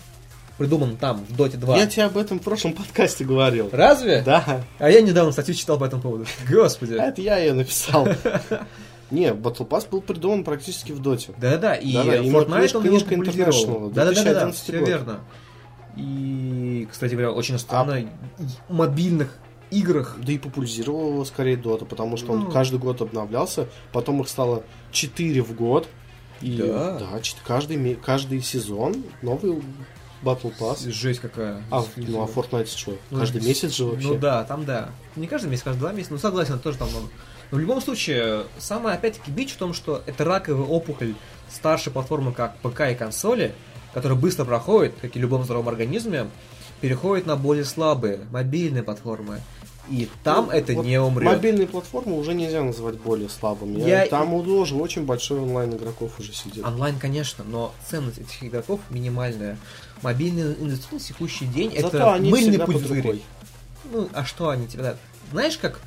Придуман 0.58 0.96
там, 0.96 1.24
в 1.24 1.40
Dota 1.40 1.56
2. 1.56 1.76
Я 1.78 1.86
тебе 1.86 2.04
об 2.04 2.18
этом 2.18 2.40
в 2.40 2.42
прошлом 2.42 2.72
подкасте 2.74 3.24
говорил. 3.24 3.70
Разве? 3.72 4.22
Да. 4.22 4.64
А 4.78 4.90
я 4.90 5.00
недавно 5.00 5.32
статью 5.32 5.54
читал 5.54 5.78
по 5.78 5.84
этому 5.84 6.02
поводу. 6.02 6.26
Господи. 6.50 6.94
А 6.94 7.04
это 7.04 7.22
я 7.22 7.38
ее 7.38 7.52
написал. 7.52 8.08
Не, 9.10 9.28
Battle 9.28 9.68
Pass 9.68 9.88
был 9.88 10.00
придуман 10.00 10.44
практически 10.44 10.92
в 10.92 11.00
доте. 11.00 11.32
И 11.32 11.40
Да-да, 11.40 11.76
именно 11.76 12.36
Fortnite 12.38 12.76
он 12.76 12.82
книжка. 12.82 13.14
International, 13.14 13.92
Да-да-да, 13.92 14.12
2011 14.22 14.60
все 14.62 14.84
верно. 14.84 15.20
И, 15.96 16.88
кстати 16.90 17.12
говоря, 17.12 17.32
очень 17.32 17.58
странно, 17.58 18.08
в 18.68 18.72
мобильных 18.72 19.36
играх 19.70 20.16
Да 20.24 20.32
и 20.32 20.38
популяризировал 20.38 21.10
его 21.12 21.24
скорее 21.24 21.56
дота, 21.56 21.84
потому 21.84 22.16
что 22.16 22.32
он 22.32 22.40
Ну. 22.44 22.50
каждый 22.50 22.78
год 22.78 23.00
обновлялся, 23.00 23.68
потом 23.92 24.20
их 24.20 24.28
стало 24.28 24.62
4 24.92 25.42
в 25.42 25.54
год. 25.54 25.88
И 26.40 26.56
Да. 26.56 26.98
да, 26.98 27.20
каждый, 27.46 27.94
каждый 27.96 28.40
сезон 28.42 29.02
новый 29.22 29.62
Battle 30.22 30.52
Pass. 30.58 30.90
Жесть 30.90 31.20
какая. 31.20 31.62
А, 31.70 31.84
ну 31.96 32.22
а 32.22 32.26
Fortnite 32.26 32.66
что? 32.66 32.96
Ну, 33.10 33.20
Каждый 33.20 33.42
месяц 33.42 33.72
же 33.72 33.84
вообще. 33.86 34.08
Ну 34.08 34.18
да, 34.18 34.44
там 34.44 34.64
да. 34.64 34.90
Не 35.16 35.26
каждый 35.26 35.50
месяц, 35.50 35.64
каждые 35.64 35.80
два 35.80 35.92
месяца, 35.92 36.12
но 36.12 36.18
согласен, 36.18 36.58
тоже 36.58 36.78
там 36.78 36.90
много. 36.90 37.06
Но 37.50 37.56
в 37.56 37.60
любом 37.60 37.80
случае, 37.80 38.44
самое 38.58 38.96
опять-таки 38.96 39.30
бич 39.30 39.52
в 39.52 39.56
том, 39.56 39.74
что 39.74 40.02
это 40.06 40.24
раковая 40.24 40.66
опухоль 40.66 41.14
старшей 41.50 41.92
платформы, 41.92 42.32
как 42.32 42.56
ПК 42.58 42.82
и 42.92 42.94
консоли, 42.94 43.54
которая 43.92 44.18
быстро 44.18 44.44
проходит, 44.44 44.94
как 45.00 45.16
и 45.16 45.18
в 45.18 45.22
любом 45.22 45.44
здоровом 45.44 45.68
организме, 45.68 46.28
переходит 46.80 47.26
на 47.26 47.36
более 47.36 47.64
слабые, 47.64 48.20
мобильные 48.30 48.82
платформы. 48.82 49.40
И 49.90 50.08
там 50.22 50.46
Ну, 50.46 50.52
это 50.52 50.72
вот 50.74 50.86
не 50.86 51.00
умрет. 51.00 51.26
Мобильные 51.26 51.66
платформы 51.66 52.16
уже 52.16 52.32
нельзя 52.32 52.62
называть 52.62 52.96
более 52.96 53.28
слабыми. 53.28 53.80
Я- 53.80 54.06
Там 54.06 54.32
уже 54.34 54.76
очень 54.76 55.04
большой 55.04 55.40
онлайн 55.40 55.74
игроков 55.74 56.12
уже 56.18 56.32
сидит. 56.32 56.64
Онлайн, 56.64 56.98
конечно, 56.98 57.42
но 57.44 57.74
ценность 57.88 58.18
этих 58.18 58.44
игроков 58.44 58.80
минимальная. 58.90 59.58
Мобильная 60.02 60.54
индустрия 60.54 60.92
на 60.94 61.00
текущий 61.00 61.46
день 61.46 61.72
Зато 61.74 61.96
это 61.98 62.14
они 62.14 62.30
мыльный 62.30 62.58
пузырь. 62.60 63.20
Ну, 63.92 64.08
а 64.12 64.24
что 64.24 64.50
они 64.50 64.68
тебе 64.68 64.84
дают? 64.84 64.98
Знаешь, 65.32 65.58
как 65.58 65.80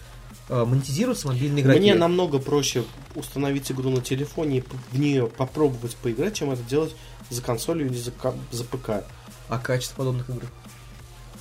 э, 0.49 0.65
монетизируются 0.65 1.27
мобильные 1.29 1.63
игроки? 1.63 1.79
Мне 1.79 1.93
намного 1.95 2.39
проще 2.39 2.83
установить 3.15 3.71
игру 3.71 3.89
на 3.89 4.01
телефоне 4.01 4.57
и 4.57 4.63
в 4.91 4.99
нее 4.99 5.27
попробовать 5.27 5.95
поиграть, 5.95 6.33
чем 6.33 6.51
это 6.51 6.61
делать 6.63 6.93
за 7.29 7.41
консолью 7.41 7.87
или 7.87 7.95
за, 7.95 8.11
за 8.51 8.63
ПК. 8.65 9.05
А 9.49 9.57
качество 9.59 9.97
подобных 9.97 10.29
игр? 10.29 10.43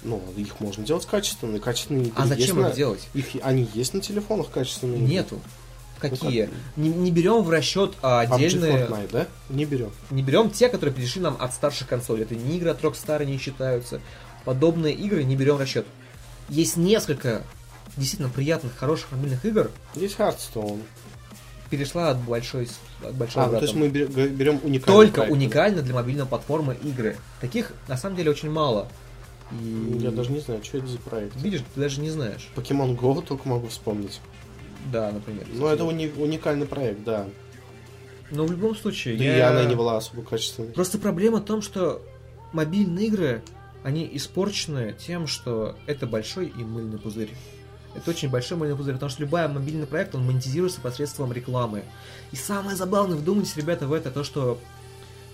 Ну, 0.04 0.22
их 0.36 0.58
можно 0.60 0.84
делать 0.84 1.06
качественные. 1.06 1.60
Качественные 1.60 2.06
игры 2.06 2.22
А 2.22 2.26
зачем 2.26 2.60
их 2.60 2.66
на- 2.68 2.72
делать? 2.72 3.08
Их, 3.14 3.26
они 3.42 3.68
есть 3.74 3.94
на 3.94 4.00
телефонах 4.00 4.50
качественные 4.50 4.98
игры. 4.98 5.08
Нету. 5.08 5.40
Какие? 6.00 6.46
как? 6.46 6.54
Не, 6.76 6.88
не 6.88 7.12
берем 7.12 7.42
в 7.42 7.50
расчет 7.50 7.94
а, 8.02 8.24
PUBG, 8.24 8.34
отдельные... 8.34 8.72
Fortnite, 8.86 9.10
да? 9.12 9.26
Не 9.50 9.64
берем. 9.64 9.90
Не 10.10 10.22
берем 10.22 10.50
те, 10.50 10.68
которые 10.68 10.92
пришли 10.92 11.20
нам 11.22 11.36
от 11.38 11.54
старших 11.54 11.86
консолей. 11.86 12.24
Это 12.24 12.34
не 12.34 12.56
игры 12.56 12.70
от 12.70 12.80
Rockstar 12.82 13.24
не 13.24 13.38
считаются. 13.38 14.00
Подобные 14.44 14.92
игры 14.94 15.22
не 15.22 15.36
берем 15.36 15.56
в 15.56 15.60
расчет. 15.60 15.86
Есть 16.48 16.76
несколько 16.76 17.42
действительно 17.96 18.28
приятных, 18.30 18.76
хороших 18.76 19.12
мобильных 19.12 19.44
игр. 19.44 19.70
Есть 19.94 20.16
Hearthstone. 20.18 20.82
Перешла 21.70 22.10
от 22.10 22.18
большой, 22.18 22.68
от 23.02 23.14
большого 23.14 23.44
А, 23.44 23.46
ну, 23.46 23.52
то 23.52 23.60
брата. 23.60 23.64
есть 23.66 23.76
мы 23.78 23.88
берем 23.88 24.56
уникальные 24.62 24.80
Только 24.80 25.12
проекты. 25.14 25.32
уникально 25.32 25.82
для 25.82 25.94
мобильной 25.94 26.26
платформы 26.26 26.76
игры. 26.82 27.16
Таких 27.40 27.72
на 27.88 27.96
самом 27.96 28.16
деле 28.16 28.30
очень 28.32 28.50
мало. 28.50 28.88
И 29.60 29.98
Я 30.00 30.10
даже 30.10 30.30
не 30.32 30.40
знаю, 30.40 30.62
что 30.64 30.78
это 30.78 30.86
за 30.86 30.98
проект. 30.98 31.36
видишь, 31.36 31.62
ты 31.74 31.80
даже 31.80 32.00
не 32.00 32.10
знаешь. 32.10 32.48
Pokemon 32.56 32.96
Go 32.98 33.24
только 33.26 33.48
могу 33.48 33.68
вспомнить. 33.68 34.20
Да, 34.90 35.10
например. 35.12 35.46
Но 35.52 35.68
это 35.68 35.84
уни- 35.84 36.12
уникальный 36.16 36.66
проект, 36.66 37.04
да. 37.04 37.28
Но 38.30 38.46
в 38.46 38.50
любом 38.50 38.74
случае, 38.74 39.16
Да 39.18 39.24
я... 39.24 39.36
и 39.36 39.40
она 39.40 39.64
не 39.64 39.74
была 39.74 39.96
особо 39.98 40.22
качественной. 40.22 40.72
Просто 40.72 40.98
проблема 40.98 41.38
в 41.38 41.44
том, 41.44 41.60
что 41.60 42.02
мобильные 42.52 43.06
игры, 43.08 43.42
они 43.84 44.08
испорчены 44.14 44.94
тем, 44.98 45.26
что 45.26 45.76
это 45.86 46.06
большой 46.06 46.46
и 46.46 46.64
мыльный 46.64 46.98
пузырь. 46.98 47.30
Это 47.94 48.10
очень 48.10 48.30
большой 48.30 48.56
мыльный 48.56 48.74
пузырь, 48.76 48.94
потому 48.94 49.10
что 49.10 49.20
любой 49.20 49.46
мобильный 49.48 49.86
проект, 49.86 50.14
он 50.14 50.24
монетизируется 50.24 50.80
посредством 50.80 51.30
рекламы. 51.32 51.82
И 52.32 52.36
самое 52.36 52.74
забавное, 52.74 53.18
вдумайтесь, 53.18 53.54
ребята, 53.56 53.86
в 53.86 53.92
это, 53.92 54.10
то, 54.10 54.24
что 54.24 54.58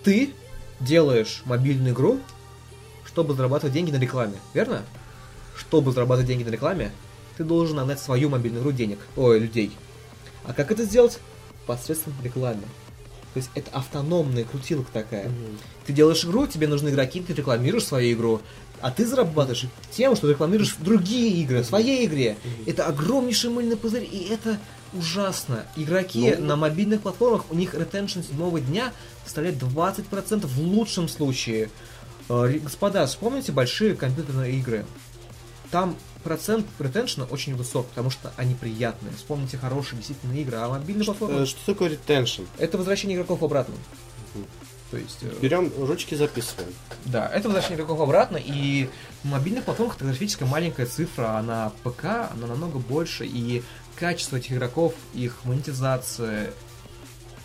ты 0.03 0.31
делаешь 0.81 1.41
мобильную 1.45 1.93
игру, 1.93 2.19
чтобы 3.09 3.33
зарабатывать 3.33 3.73
деньги 3.73 3.89
на 3.91 3.97
рекламе, 3.97 4.35
верно? 4.53 4.83
Чтобы 5.57 5.91
зарабатывать 5.91 6.27
деньги 6.27 6.43
на 6.43 6.49
рекламе, 6.49 6.91
ты 7.37 7.43
должен 7.43 7.77
нагнать 7.77 7.99
свою 7.99 8.29
мобильную 8.29 8.61
игру 8.61 8.71
денег, 8.71 8.99
ой, 9.17 9.39
людей. 9.39 9.71
А 10.45 10.53
как 10.53 10.71
это 10.71 10.83
сделать? 10.83 11.19
Посредством 11.65 12.13
рекламы. 12.23 12.61
То 13.33 13.37
есть 13.37 13.49
это 13.55 13.71
автономная 13.71 14.43
крутилка 14.43 14.91
такая. 14.91 15.31
Ты 15.85 15.93
делаешь 15.93 16.23
игру, 16.23 16.45
тебе 16.47 16.67
нужны 16.67 16.89
игроки, 16.89 17.21
ты 17.21 17.33
рекламируешь 17.33 17.85
свою 17.85 18.13
игру, 18.13 18.41
а 18.79 18.91
ты 18.91 19.05
зарабатываешь 19.05 19.65
тем, 19.91 20.15
что 20.15 20.29
рекламируешь 20.29 20.75
другие 20.79 21.31
игры, 21.41 21.61
в 21.63 21.65
своей 21.65 22.05
игре. 22.05 22.37
Это 22.67 22.85
огромнейший 22.85 23.49
мыльный 23.49 23.75
пузырь, 23.75 24.07
и 24.09 24.27
это 24.29 24.59
ужасно. 24.93 25.65
Игроки 25.75 26.35
Ну. 26.37 26.45
на 26.45 26.55
мобильных 26.55 27.01
платформах, 27.01 27.45
у 27.49 27.55
них 27.55 27.73
ретеншн 27.73 28.21
седьмого 28.21 28.59
дня 28.59 28.93
составляет 29.25 29.57
20% 29.57 30.45
в 30.47 30.59
лучшем 30.59 31.07
случае. 31.07 31.69
Э, 32.29 32.59
Господа, 32.63 33.05
вспомните 33.07 33.51
большие 33.51 33.95
компьютерные 33.95 34.53
игры. 34.53 34.85
Там 35.71 35.95
процент 36.23 36.65
ретеншна 36.79 37.25
очень 37.25 37.55
высок, 37.55 37.87
потому 37.87 38.09
что 38.09 38.31
они 38.37 38.55
приятные. 38.55 39.13
Вспомните 39.15 39.57
хорошие 39.57 39.97
действительно 39.97 40.33
игры, 40.33 40.57
а 40.57 40.69
мобильные 40.69 41.05
платформы 41.05 41.41
Э, 41.41 41.45
Что 41.45 41.65
такое 41.73 41.89
ретеншн? 41.89 42.43
это 42.57 42.77
возвращение 42.77 43.15
игроков 43.15 43.43
обратно. 43.43 43.75
То 44.91 44.97
есть, 44.97 45.19
э, 45.21 45.31
Берем 45.39 45.71
ручки, 45.77 46.15
записываем. 46.15 46.69
да, 47.05 47.27
это 47.29 47.47
возвращение 47.47 47.77
игроков 47.77 47.99
обратно, 48.01 48.37
и 48.37 48.89
в 49.23 49.27
мобильных 49.27 49.65
платформах 49.65 49.97
графическая 49.99 50.45
маленькая 50.45 50.87
цифра, 50.87 51.37
а 51.37 51.43
на 51.43 51.71
ПК 51.83 52.05
она 52.33 52.47
намного 52.47 52.79
больше, 52.79 53.25
и 53.27 53.63
качество 53.95 54.37
этих 54.37 54.53
игроков, 54.53 54.95
их 55.13 55.45
монетизация 55.45 56.51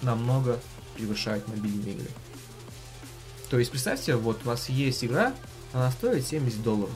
намного 0.01 0.59
превышает 0.97 1.47
мобильные 1.49 1.93
игры. 1.95 2.09
То 3.51 3.59
есть, 3.59 3.71
представьте, 3.71 4.17
вот 4.17 4.41
у 4.45 4.49
вас 4.49 4.69
есть 4.69 5.05
игра, 5.05 5.35
она 5.73 5.91
стоит 5.91 6.27
70 6.27 6.63
долларов. 6.63 6.93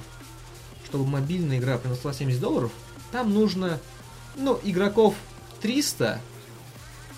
Чтобы 0.85 1.07
мобильная 1.07 1.59
игра 1.59 1.79
приносила 1.79 2.15
70 2.15 2.41
долларов, 2.41 2.73
там 3.13 3.33
нужно, 3.33 3.81
ну, 4.37 4.59
игроков 4.63 5.15
300 5.61 6.21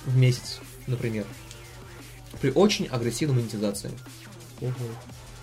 в 0.07 0.17
месяц, 0.17 0.61
например. 0.87 1.27
При 2.41 2.51
очень 2.51 2.87
агрессивной 2.87 3.37
монетизации. 3.37 3.93
Мгм. 4.61 4.75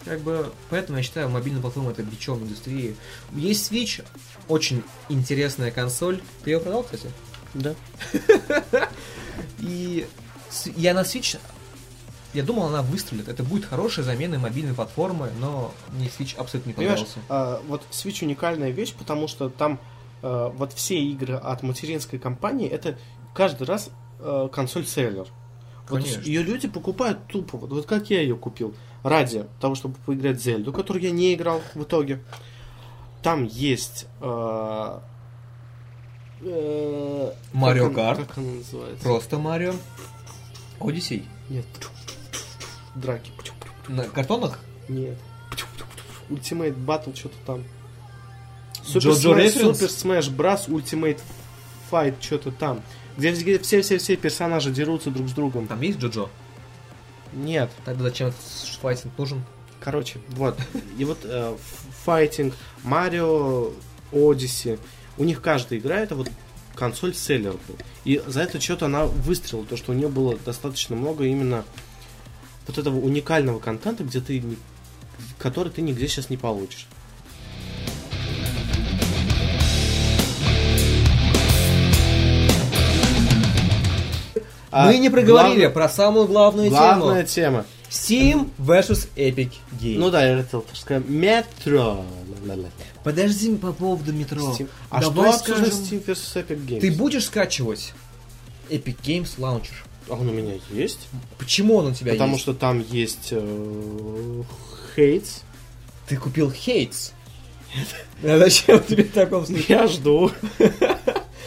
Как 0.06 0.22
бы, 0.22 0.52
поэтому 0.70 0.98
я 0.98 1.04
считаю, 1.04 1.30
мобильная 1.30 1.62
платформа 1.62 1.92
это 1.92 2.02
бичом 2.02 2.44
индустрии. 2.44 2.96
Есть 3.34 3.72
Switch, 3.72 4.06
очень 4.48 4.84
интересная 5.10 5.72
консоль. 5.72 6.22
Ты 6.44 6.52
ее 6.52 6.60
продал, 6.60 6.84
кстати? 6.84 7.12
Да. 7.54 7.76
И 9.60 10.08
я 10.76 10.94
на 10.94 11.02
Switch, 11.02 11.38
я 12.38 12.44
думал, 12.44 12.68
она 12.68 12.84
выстрелит. 12.84 13.28
Это 13.28 13.42
будет 13.42 13.66
хорошая 13.66 14.06
замена 14.06 14.38
мобильной 14.38 14.76
платформы, 14.76 15.32
но 15.40 15.74
мне 15.90 16.08
Switch 16.08 16.38
абсолютно 16.38 16.70
не 16.70 16.74
Понимаешь, 16.76 17.00
понравился. 17.00 17.20
а, 17.30 17.62
вот 17.68 17.82
Switch 17.90 18.24
уникальная 18.24 18.70
вещь, 18.70 18.94
потому 18.94 19.28
что 19.28 19.50
там 19.50 19.80
а, 20.22 20.50
вот 20.50 20.72
все 20.74 21.00
игры 21.00 21.34
от 21.34 21.64
материнской 21.64 22.20
компании, 22.20 22.70
это 22.70 22.96
каждый 23.34 23.66
раз 23.66 23.90
а, 24.20 24.50
консоль-селлер. 24.50 25.26
Вот 25.90 26.06
ее 26.06 26.44
люди 26.44 26.68
покупают 26.68 27.26
тупо. 27.28 27.58
Вот, 27.58 27.72
вот 27.72 27.86
как 27.88 28.12
я 28.12 28.22
ее 28.22 28.36
купил. 28.36 28.76
Ради 29.02 29.48
того, 29.60 29.74
чтобы 29.74 29.96
поиграть 30.06 30.38
в 30.38 30.44
Зельду, 30.44 30.72
которую 30.72 31.02
я 31.02 31.12
не 31.12 31.34
играл 31.34 31.62
в 31.74 31.84
итоге. 31.84 32.22
Там 33.24 33.46
есть... 33.46 34.06
а, 34.22 35.02
э, 36.42 37.32
Марио 37.54 37.90
Карт. 37.90 38.28
Как 38.28 38.38
она 38.38 38.52
называется? 38.52 39.04
Просто 39.04 39.40
Марио. 39.40 39.74
Одиссей. 40.80 41.26
Нет. 41.50 41.66
Драки. 42.98 43.32
На 43.88 44.04
картонах? 44.04 44.60
Нет. 44.90 45.18
Ultimate 46.30 46.76
Battle, 46.76 47.16
что-то 47.16 47.36
там. 47.46 47.64
Референс? 48.94 49.82
Super 49.82 49.88
Smash 49.88 50.36
Bros. 50.36 50.68
Ultimate 50.68 51.20
Fight, 51.92 52.16
что-то 52.20 52.52
там. 52.52 52.82
Где 53.18 53.60
все-все-все 53.60 54.16
персонажи 54.16 54.72
дерутся 54.72 55.10
друг 55.10 55.28
с 55.30 55.32
другом. 55.32 55.68
Там 55.68 55.82
есть 55.82 56.00
Джоджо? 56.00 56.30
Нет. 57.34 57.72
Тогда 57.86 58.04
зачем 58.04 58.32
файтинг 58.82 59.18
нужен? 59.18 59.44
Короче, 59.80 60.20
вот. 60.30 60.58
И 60.98 61.06
вот 61.06 61.20
э, 61.24 61.56
файтинг, 62.04 62.54
Марио, 62.84 63.72
Odyssey. 64.12 64.80
У 65.18 65.24
них 65.24 65.42
каждая 65.42 65.80
игра 65.80 66.00
это 66.00 66.16
вот 66.16 66.30
консоль 66.76 67.14
селлер 67.14 67.54
был. 67.68 67.78
И 68.06 68.22
за 68.26 68.42
это 68.42 68.62
что-то 68.62 68.86
она 68.86 69.06
выстрелила, 69.06 69.66
то 69.66 69.78
что 69.78 69.92
у 69.92 69.96
нее 69.96 70.08
было 70.08 70.38
достаточно 70.38 70.96
много 70.96 71.26
именно 71.26 71.64
вот 72.68 72.78
этого 72.78 73.00
уникального 73.00 73.60
контента, 73.60 74.04
где 74.04 74.20
ты 74.22 74.44
который 75.40 75.72
ты 75.72 75.82
нигде 75.82 76.08
сейчас 76.08 76.30
не 76.30 76.38
получишь. 76.38 76.88
А 84.70 84.88
Мы 84.88 84.98
не 84.98 85.10
проговорили 85.10 85.54
главное- 85.62 85.70
про 85.70 85.90
самую 85.90 86.28
главную 86.28 86.70
Главная 86.70 87.24
тему. 87.24 87.64
тема. 87.64 87.66
Steam 87.90 88.50
vs 88.60 89.08
Epic 89.16 89.52
Games. 89.82 89.98
Ну 89.98 90.10
да, 90.12 90.44
так 90.44 90.64
сказать. 90.76 91.08
Метро. 91.08 92.06
Подожди 93.04 93.56
по 93.56 93.72
поводу 93.72 94.12
метро. 94.12 94.54
Steam. 94.54 94.68
А 94.90 95.02
Давай 95.02 95.32
что 95.32 95.40
скажем, 95.40 95.66
Steam 95.66 96.04
vs 96.06 96.36
Epic 96.46 96.66
Games? 96.66 96.80
Ты 96.82 96.92
будешь 96.92 97.26
скачивать 97.26 97.94
Epic 98.70 98.98
Games 99.04 99.38
Launcher? 99.38 99.87
А 100.10 100.14
он 100.14 100.30
у 100.30 100.32
меня 100.32 100.56
есть. 100.72 101.08
Почему 101.38 101.76
он 101.76 101.88
у 101.88 101.94
тебя 101.94 102.14
Потому 102.14 102.34
есть? 102.34 102.44
что 102.44 102.54
там 102.54 102.80
есть 102.90 103.30
э, 103.32 104.44
Хейтс. 104.96 105.42
Ты 106.08 106.18
купил 106.18 106.52
Хейтс. 106.52 107.12
А 108.24 108.38
зачем 108.38 108.82
тебе 108.84 109.04
в 109.04 109.12
таком 109.12 109.46
случае? 109.46 109.66
Я 109.68 109.88
жду. 109.88 110.32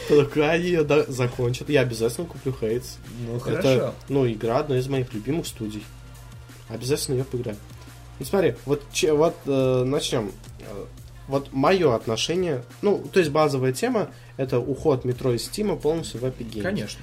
Пока 0.09 0.51
они 0.51 0.65
ее 0.65 1.05
закончат. 1.07 1.69
Я 1.69 1.81
обязательно 1.81 2.27
куплю 2.27 2.53
Хейтс. 2.59 2.97
Ну 3.27 3.37
Это, 3.37 3.95
ну, 4.09 4.29
игра 4.29 4.59
одной 4.59 4.79
из 4.79 4.87
моих 4.87 5.13
любимых 5.13 5.47
студий. 5.47 5.83
Обязательно 6.69 7.15
ее 7.17 7.23
поиграю. 7.23 7.57
Ну, 8.19 8.25
смотри, 8.25 8.55
вот, 8.65 8.83
че- 8.93 9.13
вот 9.13 9.35
э, 9.45 9.83
начнем. 9.85 10.31
Вот 11.27 11.53
мое 11.53 11.95
отношение, 11.95 12.63
ну, 12.81 13.01
то 13.11 13.19
есть 13.19 13.31
базовая 13.31 13.71
тема, 13.71 14.09
это 14.37 14.59
уход 14.59 15.05
метро 15.05 15.31
из 15.33 15.45
Стима 15.45 15.75
полностью 15.77 16.19
в 16.19 16.25
Epic 16.25 16.51
Games. 16.51 16.61
Конечно. 16.61 16.99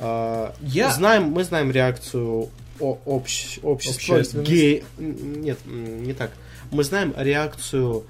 А, 0.00 0.54
Я- 0.60 0.90
знаем, 0.92 1.24
мы 1.24 1.44
знаем 1.44 1.70
реакцию 1.70 2.50
общ- 2.78 3.58
общества 3.62 4.22
гей... 4.42 4.84
Нет, 4.98 5.58
не 5.66 6.12
так. 6.12 6.30
Мы 6.70 6.84
знаем 6.84 7.14
реакцию 7.16 8.04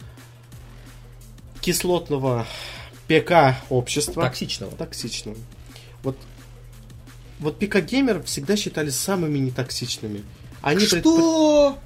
кислотного 1.60 2.46
ПК 3.06 3.56
общества. 3.70 4.24
Токсичного. 4.24 4.72
Токсичного. 4.76 5.36
Вот, 6.02 6.16
вот 7.40 7.58
ПК-геймеры 7.58 8.22
всегда 8.22 8.56
считались 8.56 8.96
самыми 8.96 9.38
нетоксичными. 9.38 10.24
Они 10.60 10.84
Что? 10.86 11.78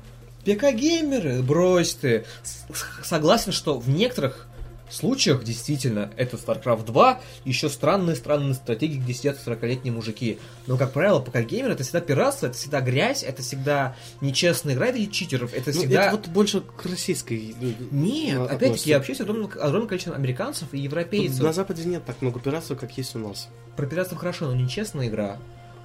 ПК-геймеры? 0.45 1.43
Брось 1.43 1.95
ты. 1.95 2.25
С- 2.43 2.65
с- 2.77 3.07
Согласен, 3.09 3.53
что 3.53 3.79
в 3.79 3.89
некоторых 3.89 4.49
случаях 4.95 5.45
действительно 5.45 6.11
это 6.17 6.37
StarCraft 6.37 6.85
2, 6.87 7.21
еще 7.45 7.69
странные-странные 7.69 8.55
стратегии, 8.55 8.99
где 8.99 9.15
сидят 9.15 9.39
40-летние 9.45 9.93
мужики. 9.93 10.39
Но, 10.67 10.77
как 10.77 10.93
правило, 10.93 11.21
ПК-геймер 11.21 11.71
это 11.71 11.83
всегда 11.83 12.01
пиратство, 12.01 12.47
это 12.47 12.57
всегда 12.57 12.81
грязь, 12.81 13.23
это 13.23 13.43
всегда 13.43 13.97
нечестная 14.21 14.75
игра, 14.75 14.87
это 14.87 15.07
читеров, 15.07 15.53
это 15.55 15.71
Ну, 15.73 15.79
всегда... 15.79 16.07
это 16.07 16.17
вот 16.17 16.29
больше 16.29 16.61
к 16.61 16.85
российской. 16.87 17.55
э, 17.61 17.73
Нет, 17.91 18.39
э, 18.39 18.45
опять-таки, 18.45 18.65
относится. 18.67 18.89
я 18.91 18.97
общаюсь 18.99 19.19
с 19.19 19.21
огромным, 19.23 19.47
огромным 19.47 19.87
количеством 19.89 20.17
американцев 20.17 20.69
и 20.73 20.77
Тут 20.77 20.85
европейцев. 20.85 21.41
На 21.41 21.53
Западе 21.53 21.85
нет 21.85 22.05
так 22.05 22.21
много 22.23 22.41
пиратства, 22.41 22.75
как 22.75 22.97
есть 22.97 23.15
у 23.17 23.19
нас. 23.19 23.49
Про 23.77 23.87
пиратство 23.87 24.19
хорошо, 24.19 24.47
но 24.47 24.55
нечестная 24.55 25.09
игра. 25.09 25.39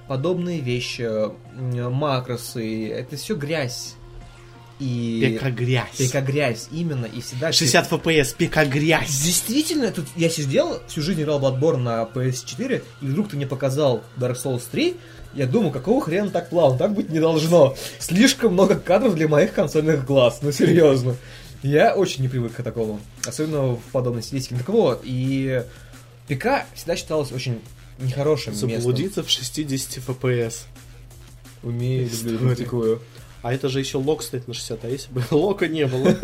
Подобные 0.08 0.60
вещи, 0.60 1.06
макросы, 1.90 2.88
это 2.88 3.16
все 3.16 3.34
грязь. 3.34 3.94
И... 4.78 5.38
ПК-грязь. 5.38 5.96
ПК-грязь, 5.98 6.68
именно, 6.70 7.06
и 7.06 7.20
всегда... 7.20 7.50
60 7.52 7.90
FPS, 7.90 8.36
ПК-грязь. 8.36 9.22
Действительно, 9.24 9.90
тут 9.90 10.06
я 10.14 10.30
сидел, 10.30 10.80
всю 10.86 11.02
жизнь 11.02 11.22
играл 11.22 11.40
Bloodborne 11.40 11.78
на 11.78 12.08
PS4, 12.14 12.82
и 13.02 13.04
вдруг 13.04 13.30
ты 13.30 13.36
мне 13.36 13.46
показал 13.46 14.04
Dark 14.16 14.36
Souls 14.36 14.62
3, 14.70 14.96
я 15.34 15.46
думаю, 15.46 15.72
какого 15.72 16.00
хрена 16.00 16.30
так 16.30 16.48
плавно, 16.50 16.78
так 16.78 16.94
быть 16.94 17.10
не 17.10 17.20
должно. 17.20 17.76
Слишком 17.98 18.52
много 18.52 18.76
кадров 18.76 19.14
для 19.14 19.28
моих 19.28 19.52
консольных 19.52 20.06
глаз, 20.06 20.38
ну 20.42 20.52
серьезно. 20.52 21.16
Я 21.62 21.94
очень 21.94 22.22
не 22.22 22.28
привык 22.28 22.54
к 22.54 22.62
такому, 22.62 23.00
особенно 23.26 23.74
в 23.74 23.82
подобной 23.92 24.22
стилистике. 24.22 24.56
Так 24.56 24.68
вот, 24.68 25.00
и 25.04 25.64
ПК 26.28 26.66
всегда 26.74 26.94
считалось 26.96 27.32
очень 27.32 27.60
нехорошим 27.98 28.52
местом. 28.52 28.70
Заблудиться 28.70 29.22
в 29.24 29.30
60 29.30 30.04
FPS. 30.04 30.62
Умею, 31.64 32.08
люблю, 32.08 32.38
практикую. 32.38 33.02
А 33.42 33.52
это 33.52 33.68
же 33.68 33.78
еще 33.78 33.98
лок 33.98 34.22
стоит 34.22 34.48
на 34.48 34.54
60, 34.54 34.84
а 34.84 34.88
если 34.88 35.12
бы 35.12 35.22
лока 35.30 35.68
не 35.68 35.86
было? 35.86 36.16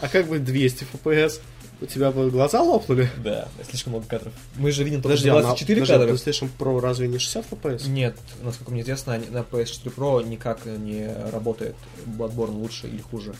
А 0.00 0.08
как 0.08 0.28
бы 0.28 0.38
200 0.38 0.86
FPS? 0.92 1.40
У 1.80 1.86
тебя 1.86 2.10
бы 2.12 2.30
глаза 2.30 2.62
лопнули? 2.62 3.10
Да, 3.22 3.48
слишком 3.68 3.92
много 3.92 4.06
кадров. 4.06 4.32
Мы 4.56 4.70
же 4.70 4.84
видим 4.84 5.02
только 5.02 5.16
Подожди, 5.16 5.28
а 5.28 5.34
на 5.34 5.40
24 5.42 5.80
подожди, 5.80 5.92
а 5.92 5.98
кадра. 5.98 6.14
PlayStation 6.14 6.48
Pro 6.58 6.80
разве 6.80 7.08
не 7.08 7.18
60 7.18 7.44
FPS? 7.50 7.88
Нет, 7.88 8.16
насколько 8.42 8.70
мне 8.70 8.82
известно, 8.82 9.20
на 9.30 9.38
PS4 9.38 9.94
Pro 9.94 10.26
никак 10.26 10.64
не 10.64 11.12
работает 11.32 11.74
Bloodborne 12.06 12.52
лучше 12.52 12.86
или 12.86 13.02
хуже. 13.02 13.34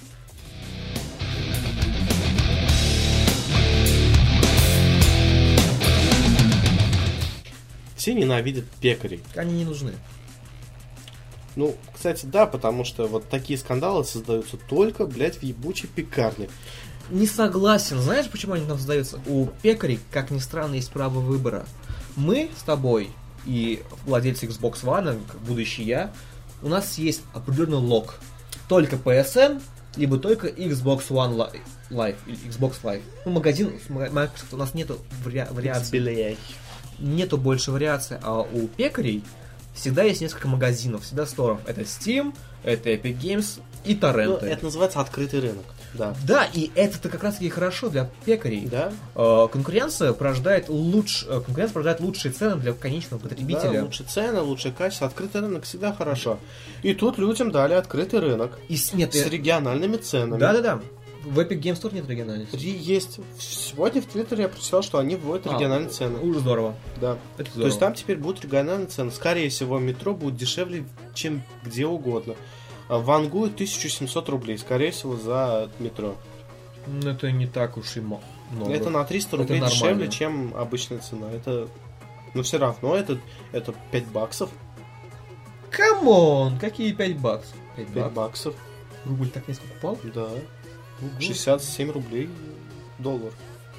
Все 7.96 8.12
ненавидят 8.12 8.66
пекарей. 8.82 9.22
Они 9.34 9.54
не 9.54 9.64
нужны. 9.64 9.92
Ну, 11.56 11.74
кстати, 11.94 12.26
да, 12.26 12.46
потому 12.46 12.84
что 12.84 13.06
вот 13.06 13.28
такие 13.28 13.58
скандалы 13.58 14.04
создаются 14.04 14.56
только, 14.56 15.06
блядь, 15.06 15.36
в 15.38 15.42
ебучей 15.42 15.88
пекарне. 15.88 16.48
Не 17.10 17.26
согласен. 17.26 17.98
Знаешь, 18.00 18.28
почему 18.28 18.54
они 18.54 18.66
там 18.66 18.76
создаются? 18.78 19.20
У 19.26 19.46
пекарей, 19.62 20.00
как 20.10 20.30
ни 20.30 20.38
странно, 20.38 20.74
есть 20.74 20.90
право 20.90 21.20
выбора. 21.20 21.66
Мы 22.16 22.50
с 22.58 22.62
тобой 22.62 23.10
и 23.46 23.82
владельцы 24.06 24.46
Xbox 24.46 24.82
One, 24.84 25.20
как 25.30 25.40
будущий 25.42 25.82
я, 25.84 26.12
у 26.62 26.68
нас 26.68 26.98
есть 26.98 27.22
определенный 27.34 27.76
лог. 27.76 28.14
Только 28.68 28.96
PSN, 28.96 29.60
либо 29.96 30.16
только 30.18 30.48
Xbox 30.48 31.08
One 31.10 31.36
Li- 31.36 31.60
Live, 31.90 32.16
или 32.26 32.38
Xbox 32.48 32.76
Live. 32.82 33.02
Ну, 33.26 33.32
магазин 33.32 33.78
Microsoft 33.88 34.52
у 34.52 34.56
нас 34.56 34.72
нету 34.74 34.98
вари- 35.24 35.52
вариаций. 35.52 36.38
нету 36.98 37.36
больше 37.36 37.70
вариаций, 37.70 38.16
а 38.22 38.40
у 38.40 38.66
пекарей 38.68 39.22
всегда 39.74 40.02
есть 40.02 40.20
несколько 40.20 40.48
магазинов, 40.48 41.02
всегда 41.04 41.26
сторов. 41.26 41.60
Это 41.66 41.82
Steam, 41.82 42.34
это 42.62 42.90
Epic 42.90 43.18
Games 43.20 43.60
и 43.84 43.94
Ну, 43.94 44.00
торренты. 44.00 44.46
это 44.46 44.64
называется 44.64 45.00
открытый 45.00 45.40
рынок. 45.40 45.64
Да. 45.92 46.14
Да, 46.26 46.44
и 46.52 46.72
это-то 46.74 47.08
как 47.08 47.22
раз 47.22 47.34
таки 47.34 47.48
хорошо 47.48 47.88
для 47.88 48.10
пекарей. 48.24 48.66
Да? 48.66 48.92
Э, 49.14 49.46
конкуренция 49.52 50.12
порождает 50.12 50.68
луч... 50.68 51.24
э, 51.28 51.40
конкуренция 51.40 51.72
порождает 51.74 52.00
лучшие 52.00 52.32
цены 52.32 52.56
для 52.56 52.72
конечного 52.72 53.20
потребителя. 53.20 53.70
Да, 53.72 53.82
лучше 53.84 54.02
цены, 54.02 54.40
лучше 54.40 54.72
качество. 54.72 55.06
Открытый 55.06 55.42
рынок 55.42 55.62
всегда 55.64 55.92
хорошо. 55.92 56.38
И 56.82 56.94
тут 56.94 57.18
людям 57.18 57.52
дали 57.52 57.74
открытый 57.74 58.18
рынок. 58.18 58.58
И 58.68 58.76
с... 58.76 58.92
Нет, 58.92 59.14
С 59.14 59.24
э, 59.26 59.28
региональными 59.28 59.96
ценами. 59.96 60.40
да-да-да. 60.40 60.80
В 61.24 61.38
Epic 61.40 61.60
Games 61.60 61.80
Store 61.80 61.94
нет 61.94 62.08
региональности. 62.08 62.56
Три 62.56 62.70
есть. 62.72 63.18
Сегодня 63.38 64.02
в 64.02 64.06
Твиттере 64.06 64.42
я 64.42 64.48
прочитал, 64.48 64.82
что 64.82 64.98
они 64.98 65.16
вводят 65.16 65.46
А, 65.46 65.54
региональные 65.54 65.90
цены. 65.90 66.18
Уже 66.20 66.40
здорово. 66.40 66.74
Да. 67.00 67.18
Это 67.38 67.50
То 67.52 67.66
есть 67.66 67.78
там 67.80 67.94
теперь 67.94 68.18
будут 68.18 68.44
региональные 68.44 68.88
цены. 68.88 69.10
Скорее 69.10 69.48
всего, 69.48 69.78
метро 69.78 70.14
будет 70.14 70.36
дешевле, 70.36 70.84
чем 71.14 71.42
где 71.64 71.86
угодно. 71.86 72.34
Вангую 72.88 73.44
1700 73.44 74.28
рублей, 74.28 74.58
скорее 74.58 74.90
всего, 74.90 75.16
за 75.16 75.70
метро. 75.78 76.14
Ну, 76.86 77.08
это 77.08 77.32
не 77.32 77.46
так 77.46 77.78
уж 77.78 77.96
и 77.96 78.00
много. 78.00 78.22
Это 78.68 78.90
на 78.90 79.02
300 79.04 79.28
Это 79.28 79.36
рублей 79.38 79.60
нормально. 79.60 79.74
дешевле, 79.74 80.08
чем 80.10 80.54
обычная 80.54 80.98
цена. 80.98 81.30
Это... 81.32 81.68
Но 82.34 82.42
все 82.42 82.58
равно 82.58 82.94
это, 82.94 83.18
это 83.52 83.74
5 83.92 84.04
баксов. 84.08 84.50
Come 85.70 86.21
on! 86.21 86.58
Какие 86.58 86.92
5 86.92 87.18
баксов? 87.18 87.56
5 87.76 87.86
5 87.86 87.94
баксов? 87.94 88.14
баксов, 88.14 88.54
Рубль 89.06 89.28
так 89.30 89.48
несколько 89.48 89.72
упал? 89.78 89.98
да. 90.14 90.28
Ого. 91.00 91.20
67 91.20 91.90
рублей 91.90 92.30
доллар. 92.98 93.32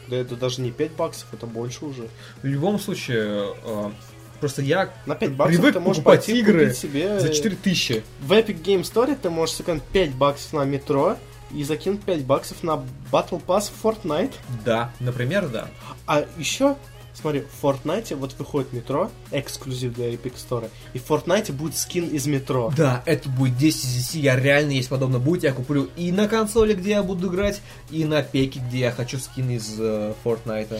Да 0.07 0.15
это 0.15 0.35
даже 0.35 0.61
не 0.61 0.71
5 0.71 0.91
баксов, 0.91 1.27
это 1.33 1.45
больше 1.47 1.85
уже. 1.85 2.07
В 2.41 2.45
любом 2.45 2.79
случае, 2.79 3.55
э, 3.63 3.91
просто 4.39 4.61
я 4.61 4.93
На 5.05 5.15
5 5.15 5.31
баксов 5.33 5.55
Привык 5.55 5.73
ты 5.73 5.79
можешь 5.79 6.03
покупать 6.03 6.25
пойти 6.25 6.39
игры 6.39 6.73
себе... 6.73 7.19
за 7.19 7.33
4000. 7.33 8.03
В 8.21 8.31
Epic 8.31 8.61
Game 8.61 8.81
Store 8.81 9.17
ты 9.19 9.29
можешь 9.29 9.55
сэкономить 9.55 9.83
5 9.83 10.11
баксов 10.15 10.53
на 10.53 10.63
метро 10.63 11.17
и 11.51 11.63
закинуть 11.63 12.01
5 12.03 12.23
баксов 12.25 12.63
на 12.63 12.83
Battle 13.11 13.41
Pass 13.43 13.71
в 13.71 13.83
Fortnite. 13.83 14.33
Да, 14.63 14.91
например, 14.99 15.47
да. 15.47 15.67
А 16.05 16.25
еще, 16.37 16.75
смотри, 17.19 17.41
в 17.41 17.63
Fortnite 17.63 18.15
вот 18.15 18.33
выходит 18.37 18.73
метро, 18.73 19.09
эксклюзив 19.31 19.93
для 19.93 20.13
Epic 20.13 20.35
Store, 20.35 20.69
и 20.93 20.99
в 20.99 21.09
Fortnite 21.09 21.51
будет 21.51 21.77
скин 21.77 22.07
из 22.07 22.27
метро. 22.27 22.71
Да, 22.75 23.01
это 23.05 23.29
будет 23.29 23.57
10 23.57 23.83
из 23.83 23.93
10, 23.93 24.15
я 24.15 24.35
реально, 24.35 24.71
если 24.71 24.89
подобно 24.89 25.19
будет, 25.19 25.43
я 25.43 25.53
куплю 25.53 25.89
и 25.95 26.11
на 26.11 26.27
консоли, 26.27 26.73
где 26.73 26.91
я 26.91 27.03
буду 27.03 27.29
играть, 27.29 27.61
и 27.89 28.05
на 28.05 28.21
пеке, 28.21 28.61
где 28.67 28.79
я 28.79 28.91
хочу 28.91 29.17
скин 29.17 29.49
из 29.49 29.75
э, 29.79 30.13
Fortnite. 30.23 30.79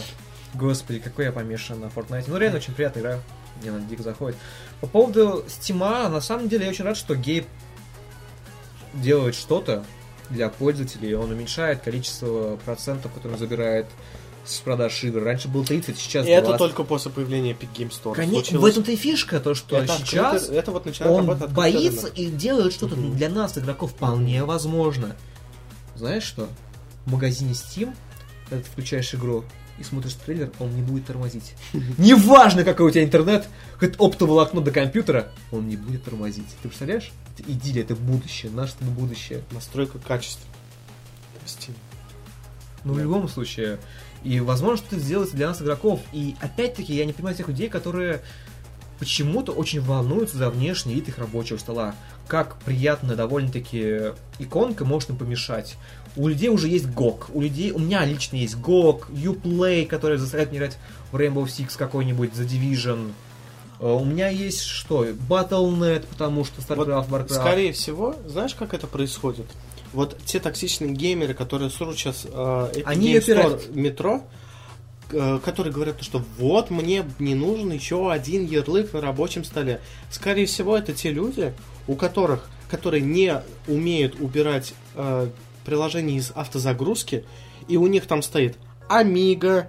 Господи, 0.53 0.99
какой 0.99 1.25
я 1.25 1.31
помешан 1.31 1.79
на 1.79 1.86
Fortnite. 1.86 2.25
Ну, 2.27 2.38
реально, 2.38 2.57
очень 2.57 2.73
приятная 2.73 3.01
игра. 3.01 3.19
Мне 3.61 3.71
она 3.71 3.79
дико 3.79 4.03
заходит. 4.03 4.38
По 4.81 4.88
поводу 4.88 5.45
Стима, 5.47 6.09
на 6.09 6.21
самом 6.21 6.49
деле, 6.49 6.65
я 6.65 6.71
очень 6.71 6.86
рад, 6.86 6.97
что 6.97 7.15
Гейб 7.15 7.45
делает 8.93 9.36
что-то 9.36 9.86
для 10.29 10.49
пользователей. 10.49 11.15
Он 11.15 11.31
уменьшает 11.31 11.81
количество 11.81 12.57
процентов, 12.65 13.11
которые 13.13 13.38
забирает 13.38 13.88
с 14.45 14.59
продаж 14.59 15.03
игр. 15.03 15.23
Раньше 15.23 15.47
был 15.47 15.65
30, 15.65 15.97
сейчас 15.97 16.25
И 16.27 16.29
это 16.29 16.49
20. 16.49 16.59
только 16.59 16.83
после 16.83 17.11
появления 17.11 17.51
Epic 17.53 17.67
Game 17.75 17.89
Store. 17.91 18.13
Конечно, 18.15 18.35
случилось. 18.43 18.61
в 18.63 18.65
этом-то 18.65 18.91
и 18.91 18.95
фишка, 18.95 19.39
то, 19.39 19.55
что 19.55 19.77
это 19.77 19.97
сейчас 19.97 20.43
открытый- 20.43 20.57
это 20.59 20.71
вот 20.71 20.85
начинает 20.85 21.15
он 21.17 21.37
боится 21.53 22.01
рынок. 22.07 22.17
и 22.19 22.25
делает 22.27 22.73
что-то 22.73 22.95
Мгм. 22.95 23.15
для 23.17 23.29
нас, 23.29 23.57
игроков, 23.57 23.91
вполне 23.91 24.43
возможно. 24.45 25.15
Знаешь 25.95 26.23
что? 26.23 26.47
В 27.05 27.11
магазине 27.11 27.53
Steam, 27.53 27.95
когда 28.49 28.63
ты 28.63 28.69
включаешь 28.69 29.13
игру 29.15 29.43
и 29.79 29.83
смотришь 29.83 30.13
трейлер, 30.13 30.51
он 30.59 30.75
не 30.75 30.81
будет 30.81 31.05
тормозить. 31.07 31.53
Неважно, 31.97 32.63
какой 32.63 32.87
у 32.87 32.91
тебя 32.91 33.03
интернет, 33.03 33.47
хоть 33.79 33.95
оптоволокно 33.97 34.61
до 34.61 34.71
компьютера, 34.71 35.31
он 35.51 35.67
не 35.67 35.75
будет 35.75 36.03
тормозить. 36.03 36.45
Ты 36.61 36.67
представляешь? 36.69 37.11
Это 37.37 37.51
идиллия, 37.51 37.81
это 37.83 37.95
будущее, 37.95 38.51
наше 38.51 38.73
будущее. 38.81 39.43
Настройка 39.51 39.97
качества. 39.97 40.45
Steam. 41.45 41.73
Но 42.83 42.93
в 42.93 42.99
любом 42.99 43.27
случае, 43.27 43.79
и 44.26 44.39
возможно, 44.39 44.78
что 44.78 44.95
это 44.95 45.05
сделается 45.05 45.36
для 45.36 45.47
нас, 45.47 45.61
игроков. 45.61 46.01
И 46.11 46.36
опять-таки, 46.41 46.93
я 46.95 47.05
не 47.05 47.13
понимаю 47.13 47.38
тех 47.38 47.47
людей, 47.47 47.69
которые 47.69 48.21
почему-то 48.99 49.51
очень 49.51 49.82
волнуются 49.82 50.38
за 50.38 50.49
внешний 50.49 50.95
вид 50.95 51.07
их 51.07 51.19
рабочего 51.19 51.57
стола. 51.57 51.93
Как 52.28 52.55
приятно 52.61 53.15
довольно-таки 53.15 54.13
иконка 54.39 54.84
может 54.84 55.11
им 55.11 55.17
помешать. 55.17 55.76
У 56.15 56.28
людей 56.28 56.49
уже 56.49 56.67
есть 56.69 56.86
GOG. 56.86 57.26
У 57.34 57.41
людей, 57.41 57.71
у 57.71 57.78
меня 57.78 58.03
лично 58.03 58.38
есть 58.38 58.55
GOG, 58.55 59.11
Uplay, 59.11 59.86
который 59.86 60.17
заставляет 60.17 60.51
меня 60.51 60.61
играть 60.61 60.78
в 61.11 61.15
Rainbow 61.17 61.43
Six 61.45 61.78
какой-нибудь, 61.78 62.32
The 62.32 62.47
Division. 62.47 63.11
Э, 63.80 63.91
У 63.91 64.05
меня 64.05 64.30
есть 64.30 64.61
что? 64.61 65.05
Battle.net, 65.05 66.05
потому 66.09 66.45
что 66.45 66.61
StarCraft, 66.61 67.07
Вот, 67.09 67.21
Warcraft. 67.30 67.34
скорее 67.34 67.73
всего, 67.73 68.15
знаешь, 68.26 68.55
как 68.55 68.73
это 68.73 68.88
происходит? 68.88 69.45
Вот 69.95 70.17
те 70.25 70.41
токсичные 70.41 70.91
геймеры, 70.91 71.33
которые 71.33 71.69
срут 71.69 71.97
сейчас 71.97 72.25
э, 72.25 72.27
Epic 72.29 72.83
Они 72.85 73.15
Game 73.15 73.25
Store 73.25 73.73
метро, 73.73 74.23
э, 75.09 75.39
которые 75.43 75.71
говорят, 75.71 76.03
что 76.03 76.21
вот 76.37 76.69
мне 76.69 77.05
не 77.17 77.33
нужен 77.33 77.71
еще 77.71 78.11
один 78.11 78.45
ярлык 78.45 78.91
на 78.91 78.99
рабочем 78.99 79.45
столе. 79.45 79.79
Скорее 80.11 80.47
всего, 80.47 80.77
это 80.77 80.91
те 80.91 81.11
люди, 81.11 81.53
у 81.87 81.95
которых, 81.95 82.49
которые 82.69 83.01
не 83.01 83.41
умеют 83.67 84.19
убирать 84.19 84.73
э, 84.95 85.29
приложение 85.63 86.17
из 86.17 86.33
автозагрузки, 86.35 87.23
и 87.69 87.77
у 87.77 87.87
них 87.87 88.05
там 88.05 88.21
стоит 88.21 88.57
Amiga, 88.89 89.67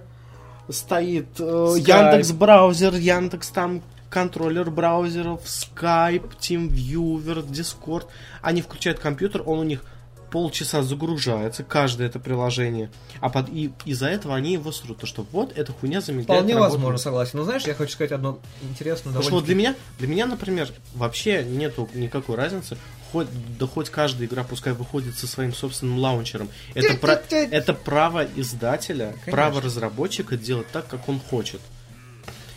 стоит 0.67 1.39
э. 1.39 1.75
Яндекс 1.77 2.33
браузер, 2.33 2.93
Яндекс 2.95 3.47
там 3.47 3.81
контроллер 4.09 4.69
браузеров, 4.71 5.45
Skype, 5.45 6.37
TeamViewer, 6.37 7.47
Discord. 7.47 8.07
Они 8.41 8.61
включают 8.61 8.99
компьютер, 8.99 9.43
он 9.45 9.59
у 9.59 9.63
них 9.63 9.83
полчаса 10.31 10.83
загружается, 10.83 11.63
каждое 11.63 12.07
это 12.07 12.19
приложение. 12.19 12.89
А 13.19 13.29
под, 13.29 13.49
и 13.49 13.71
из-за 13.85 14.07
этого 14.07 14.35
они 14.35 14.53
его 14.53 14.71
срут. 14.71 14.99
То, 14.99 15.05
что 15.05 15.25
вот, 15.31 15.57
эта 15.57 15.71
хуйня 15.71 16.01
замедляет 16.01 16.41
Вполне 16.41 16.53
работу. 16.53 16.71
возможно, 16.73 16.97
согласен. 16.97 17.39
Но 17.39 17.43
знаешь, 17.43 17.63
я 17.63 17.73
хочу 17.73 17.93
сказать 17.93 18.11
одно 18.11 18.39
интересное, 18.61 19.05
Потому 19.11 19.23
что 19.23 19.33
вот 19.33 19.45
для 19.45 19.55
меня, 19.55 19.75
для 19.99 20.07
меня, 20.07 20.25
например, 20.25 20.69
вообще 20.93 21.43
нету 21.43 21.89
никакой 21.93 22.35
разницы. 22.35 22.77
Хоть, 23.11 23.27
да 23.57 23.65
хоть 23.67 23.89
каждая 23.89 24.27
игра 24.27 24.43
пускай 24.43 24.73
выходит 24.73 25.17
со 25.17 25.27
своим 25.27 25.53
собственным 25.53 25.97
лаунчером. 25.97 26.49
Это, 26.73 26.93
про- 26.95 27.21
это 27.29 27.73
право 27.73 28.25
издателя, 28.35 29.11
Конечно. 29.11 29.31
право 29.31 29.61
разработчика 29.61 30.35
делать 30.35 30.67
так, 30.71 30.87
как 30.87 31.07
он 31.07 31.19
хочет. 31.21 31.61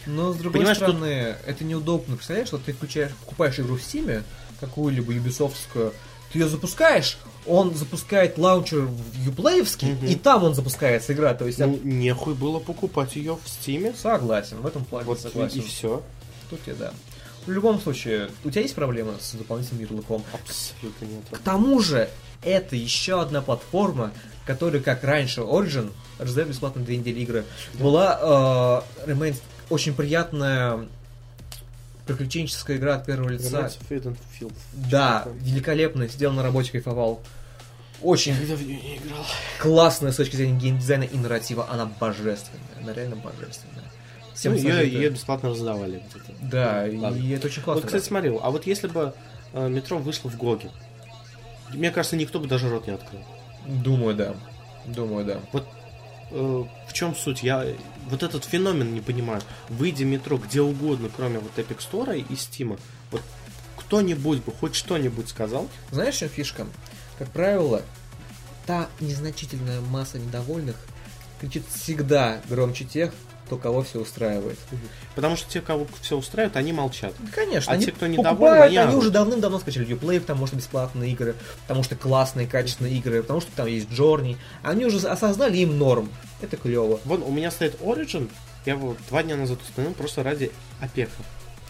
Но 0.07 0.33
с 0.33 0.37
другой 0.37 0.59
Понимаешь, 0.61 0.79
стороны, 0.79 1.37
это 1.47 1.63
неудобно. 1.63 2.17
Представляешь, 2.17 2.49
что 2.49 2.59
ты 2.59 2.73
включаешь, 2.73 3.13
покупаешь 3.13 3.61
игру 3.61 3.77
в 3.77 3.81
Steam, 3.81 4.25
какую-либо 4.59 5.13
юбисофтскую, 5.13 5.93
ты 6.33 6.39
ее 6.39 6.49
запускаешь, 6.49 7.17
он 7.47 7.75
запускает 7.75 8.37
лаунчер 8.39 8.81
в 8.81 9.25
юплеевский, 9.25 9.93
Мгм. 9.93 10.07
и 10.07 10.15
там 10.15 10.45
он 10.45 10.55
запускается 10.55 11.13
игра. 11.13 11.35
То 11.35 11.47
есть 11.47 11.59
Ну, 11.59 11.79
нехуй 11.83 12.35
было 12.35 12.59
покупать 12.59 13.17
ее 13.17 13.39
в 13.43 13.49
Стиме. 13.49 13.95
согласен, 13.95 14.59
в 14.61 14.67
этом 14.67 14.85
плане 14.85 15.07
Вот 15.07 15.21
согласен. 15.21 15.61
и 15.61 15.63
все. 15.63 16.03
Тут 16.51 16.61
я 16.67 16.75
да. 16.75 16.93
В 17.47 17.51
любом 17.51 17.81
случае, 17.81 18.29
у 18.45 18.51
тебя 18.51 18.63
есть 18.63 18.75
проблемы 18.75 19.15
с 19.19 19.33
дополнительным 19.33 19.83
ярлыком? 19.83 20.23
Абсолютно 20.35 21.07
нет. 21.07 21.25
К 21.31 21.39
тому 21.39 21.81
же, 21.81 22.11
это 22.43 22.77
еще 22.77 23.21
одна 23.23 23.41
платформа, 23.41 24.13
которая, 24.47 24.83
как 24.83 25.03
раньше, 25.05 25.41
Origin, 25.41 25.91
раздает 26.19 26.49
бесплатно 26.51 26.83
две 26.83 26.99
недели 26.99 27.21
игры, 27.21 27.45
была 27.75 28.85
э, 29.07 29.11
Remains 29.11 29.37
очень 29.71 29.95
приятная 29.95 30.87
приключенческая 32.07 32.77
игра 32.77 32.97
от 32.97 33.07
первого 33.07 33.29
лица. 33.31 33.71
Да, 34.73 35.27
великолепно, 35.41 36.07
сделал 36.09 36.35
на 36.35 36.43
работе, 36.43 36.73
кайфовал. 36.73 37.21
Очень 38.03 38.35
Когда 38.37 38.57
в 38.57 38.63
нее 38.63 38.81
не 38.81 38.97
играл. 38.97 39.25
классная 39.59 40.13
с 40.13 40.17
точки 40.17 40.37
зрения 40.37 40.59
геймдизайна 40.59 41.05
и 41.05 41.17
нарратива, 41.19 41.69
она 41.69 41.85
божественная, 41.87 42.61
она 42.83 42.95
реально 42.95 43.17
божественная. 43.17 43.85
Всем 44.35 44.53
Ну, 44.53 44.59
ее, 44.59 44.89
ее 44.91 45.11
бесплатно 45.11 45.51
раздавали. 45.51 46.03
Да, 46.41 46.87
Ладно. 46.95 47.19
и 47.19 47.31
это 47.31 47.49
очень 47.49 47.63
классно. 47.63 47.83
Вот, 47.83 47.87
кстати, 47.87 48.05
смотри, 48.05 48.31
а 48.31 48.51
вот 48.51 48.67
если 48.67 48.87
бы 48.87 49.13
э, 49.53 49.69
метро 49.69 49.99
вышло 49.99 50.31
в 50.31 50.37
Гоге, 50.39 50.71
мне 51.75 51.91
кажется, 51.91 52.17
никто 52.17 52.41
бы 52.41 52.49
даже 52.49 52.71
рот 52.71 52.87
не 52.87 52.95
открыл. 52.95 53.21
Думаю, 53.67 54.17
да. 54.17 54.35
Думаю, 54.87 55.27
да. 55.27 55.41
Вот 55.53 55.67
э, 56.31 56.65
в 56.89 56.93
чем 56.93 57.15
суть? 57.15 57.43
Я 57.43 57.67
вот 58.09 58.23
этот 58.23 58.45
феномен 58.45 58.95
не 58.95 59.01
понимаю. 59.01 59.43
Выйдя 59.69 60.05
метро 60.05 60.39
где 60.39 60.61
угодно, 60.61 61.11
кроме 61.15 61.39
вот 61.39 61.53
Epic 61.57 61.79
Store 61.79 62.19
и 62.19 62.35
Steam, 62.35 62.79
вот 63.11 63.23
кто-нибудь 63.77 64.45
бы 64.45 64.53
хоть 64.53 64.75
что-нибудь 64.75 65.29
сказал, 65.29 65.69
Знаешь, 65.91 66.17
чем 66.17 66.29
фишка? 66.29 66.67
Как 67.19 67.29
правило, 67.31 67.83
та 68.67 68.89
незначительная 69.01 69.81
масса 69.81 70.19
недовольных 70.19 70.77
кричит 71.41 71.65
всегда 71.69 72.41
громче 72.49 72.85
тех, 72.85 73.13
кто 73.51 73.57
кого 73.57 73.83
все 73.83 73.99
устраивает. 73.99 74.57
потому 75.17 75.35
что 75.35 75.51
те, 75.51 75.61
кого 75.61 75.89
все 76.01 76.17
устраивает, 76.17 76.57
они 76.57 76.73
молчат. 76.73 77.13
Да, 77.19 77.33
конечно, 77.35 77.73
А 77.73 77.75
они 77.75 77.85
те, 77.85 77.91
кто 77.91 78.07
недоволен, 78.07 78.37
покупают, 78.37 78.67
они 78.67 78.77
они 78.77 78.95
уже 78.95 79.11
давным-давно 79.11 79.59
скачали 79.59 79.89
Uplay, 79.89 80.21
потому 80.21 80.47
что 80.47 80.55
бесплатные 80.55 81.11
игры, 81.11 81.35
потому 81.63 81.83
что 81.83 81.97
классные, 81.97 82.47
качественные 82.47 82.95
игры, 82.99 83.23
потому 83.23 83.41
что 83.41 83.51
там 83.51 83.67
есть 83.67 83.91
Джорни. 83.91 84.39
Они 84.63 84.85
уже 84.85 85.05
осознали 85.09 85.59
им 85.59 85.79
норм. 85.79 86.11
Это 86.41 86.57
клево. 86.57 87.01
Вон, 87.05 87.25
у 87.25 87.33
меня 87.33 87.51
стоит 87.51 87.81
Origin, 87.81 88.31
я 88.67 88.75
его 88.75 88.95
два 89.09 89.25
дня 89.25 89.35
назад 89.35 89.59
установил 89.63 89.95
просто 89.95 90.23
ради 90.23 90.53
опека. 90.81 91.11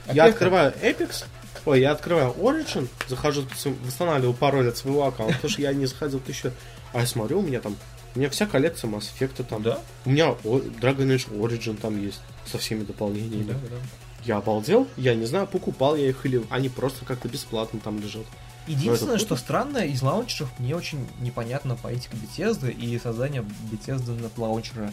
Опека? 0.04 0.14
Я 0.14 0.24
открываю 0.26 0.74
Apex, 0.82 1.24
ой, 1.64 1.80
я 1.80 1.92
открываю 1.92 2.32
Origin, 2.32 2.88
захожу, 3.08 3.46
восстанавливаю 3.86 4.34
пароль 4.34 4.68
от 4.68 4.76
своего 4.76 5.06
аккаунта, 5.06 5.36
потому 5.36 5.50
что 5.50 5.62
я 5.62 5.72
не 5.72 5.86
заходил 5.86 6.20
еще. 6.28 6.52
А 6.92 7.00
я 7.00 7.06
смотрю, 7.06 7.38
у 7.38 7.42
меня 7.42 7.62
там, 7.62 7.74
у 8.14 8.18
меня 8.18 8.28
вся 8.30 8.46
коллекция 8.46 8.90
Mass 8.90 9.10
Effect 9.18 9.44
там. 9.44 9.62
Да? 9.62 9.80
У 10.04 10.10
меня 10.10 10.30
Dragon 10.42 11.06
Age 11.14 11.30
Origin 11.38 11.76
там 11.76 12.00
есть, 12.02 12.20
со 12.46 12.58
всеми 12.58 12.84
дополнениями. 12.84 13.52
Да, 13.52 13.54
да. 13.54 13.76
Я 14.24 14.36
обалдел, 14.36 14.86
я 14.96 15.14
не 15.14 15.24
знаю, 15.26 15.46
покупал 15.46 15.96
я 15.96 16.08
их 16.08 16.26
или 16.26 16.42
они 16.50 16.68
просто 16.68 17.04
как-то 17.04 17.28
бесплатно 17.28 17.80
там 17.80 18.00
лежат. 18.00 18.26
Единственное, 18.66 19.12
Ну, 19.12 19.16
это 19.16 19.24
что 19.24 19.36
странно, 19.36 19.78
из 19.78 20.02
лаунчеров 20.02 20.50
мне 20.58 20.76
очень 20.76 21.08
непонятна 21.20 21.76
политика 21.76 22.16
Bethesda 22.16 22.70
и 22.70 22.98
создание 22.98 23.44
Bethesda 23.72 24.12
на 24.20 24.30
лаунчера. 24.42 24.92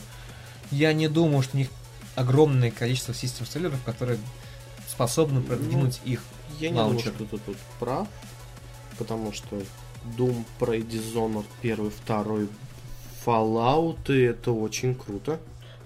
Я 0.72 0.94
не 0.94 1.08
думаю, 1.10 1.42
что 1.44 1.58
у 1.58 1.60
них 1.60 1.68
огромное 2.16 2.72
количество 2.72 3.14
систем-селлеров, 3.14 3.84
которые 3.84 4.18
способны 4.88 5.42
продвинуть 5.42 6.00
их. 6.06 6.22
Я 6.60 6.70
не 6.70 6.78
Лаунчер. 6.78 7.12
думаю, 7.12 7.28
что 7.28 7.38
ты 7.38 7.44
тут 7.46 7.58
прав, 7.80 8.08
потому 8.98 9.34
что 9.34 9.62
Doom, 10.18 10.46
Prey, 10.60 10.88
Dishonored, 10.88 11.46
первый, 11.62 11.92
второй, 11.92 12.48
Fallout, 13.28 13.98
и 14.16 14.22
это 14.22 14.52
очень 14.54 14.96
круто. 14.96 15.40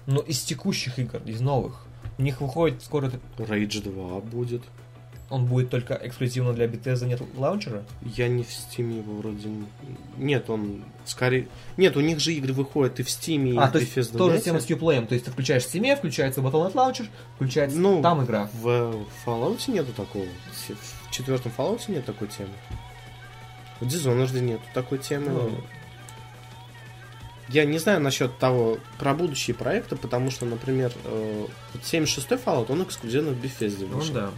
Но 0.06 0.20
из 0.20 0.40
текущих 0.42 0.98
игр, 0.98 1.20
из 1.26 1.40
новых, 1.40 1.86
у 2.18 2.22
них 2.22 2.40
выходит 2.40 2.82
скоро, 2.82 3.10
Rage 3.38 3.82
2 3.82 4.20
будет. 4.20 4.62
он 5.30 5.46
будет 5.46 5.70
только 5.70 5.94
эксклюзивно 5.94 6.52
для 6.52 6.66
Bethesda, 6.66 7.06
нет 7.06 7.20
лаунчера? 7.36 7.82
Я 8.02 8.28
не 8.28 8.42
в 8.44 8.48
Steam 8.48 8.96
его 8.98 9.14
вроде... 9.14 9.48
не- 9.48 9.66
Нет, 10.18 10.50
он 10.50 10.84
скорее... 11.04 11.48
Нет, 11.76 11.96
у 11.96 12.00
них 12.00 12.20
же 12.20 12.32
игры 12.34 12.52
выходят 12.52 13.00
и 13.00 13.02
в 13.02 13.06
Steam, 13.08 13.48
и 13.48 13.56
А, 13.56 13.66
в 13.68 13.72
то 13.72 13.78
есть 13.78 13.96
Bethesda 13.96 14.18
тоже 14.18 14.40
тема 14.40 14.60
с 14.60 14.66
Uplay, 14.68 15.06
то 15.06 15.14
есть 15.14 15.24
ты 15.24 15.30
включаешь 15.30 15.64
в 15.64 15.74
Steam, 15.74 15.96
включается 15.96 16.40
Battle.net 16.40 16.74
Launcher, 16.74 17.08
включается 17.36 17.78
Ну, 17.78 18.02
там 18.02 18.24
игра. 18.24 18.48
В 18.52 19.04
Fallout 19.24 19.58
нету 19.70 19.92
такого. 19.92 20.26
В 21.06 21.10
четвертом 21.10 21.52
Fallout 21.56 21.80
нет 21.88 22.04
такой 22.04 22.28
темы. 22.28 22.50
В 23.80 23.86
Dishonored 23.86 24.38
нету 24.40 24.62
такой 24.74 24.98
темы. 24.98 25.30
Ну. 25.30 25.50
Я 27.48 27.64
не 27.64 27.78
знаю 27.78 28.00
насчет 28.00 28.38
того, 28.38 28.78
про 28.98 29.14
будущие 29.14 29.54
проекты, 29.54 29.96
потому 29.96 30.30
что, 30.30 30.46
например, 30.46 30.92
э, 31.04 31.46
вот 31.74 31.82
76-й 31.82 32.36
Fallout, 32.36 32.66
он 32.70 32.82
эксклюзивно 32.84 33.32
в 33.32 33.44
Bethesda 33.44 33.86
Ну 33.88 33.98
вышел. 33.98 34.14
да. 34.14 34.30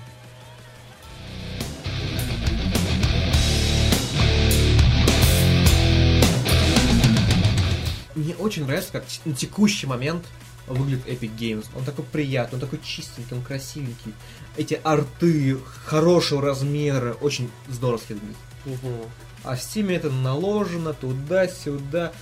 Мне 8.15 8.35
очень 8.37 8.65
нравится, 8.65 8.93
как 8.93 9.05
на 9.25 9.35
текущий 9.35 9.87
момент 9.87 10.25
выглядит 10.69 11.07
Epic 11.07 11.37
Games. 11.37 11.67
Он 11.77 11.85
такой 11.85 12.05
приятный, 12.05 12.57
он 12.57 12.61
такой 12.61 12.81
чистенький, 12.83 13.37
он 13.37 13.43
красивенький. 13.43 14.15
Эти 14.57 14.81
арты 14.85 15.59
хорошего 15.85 16.41
размера, 16.41 17.15
очень 17.15 17.51
здоровски 17.69 18.13
выглядят. 18.15 18.37
Мгм. 18.65 19.01
А 19.43 19.57
в 19.57 19.59
Steam 19.59 19.93
это 19.95 20.11
наложено 20.11 20.95
туда-сюда. 20.95 22.13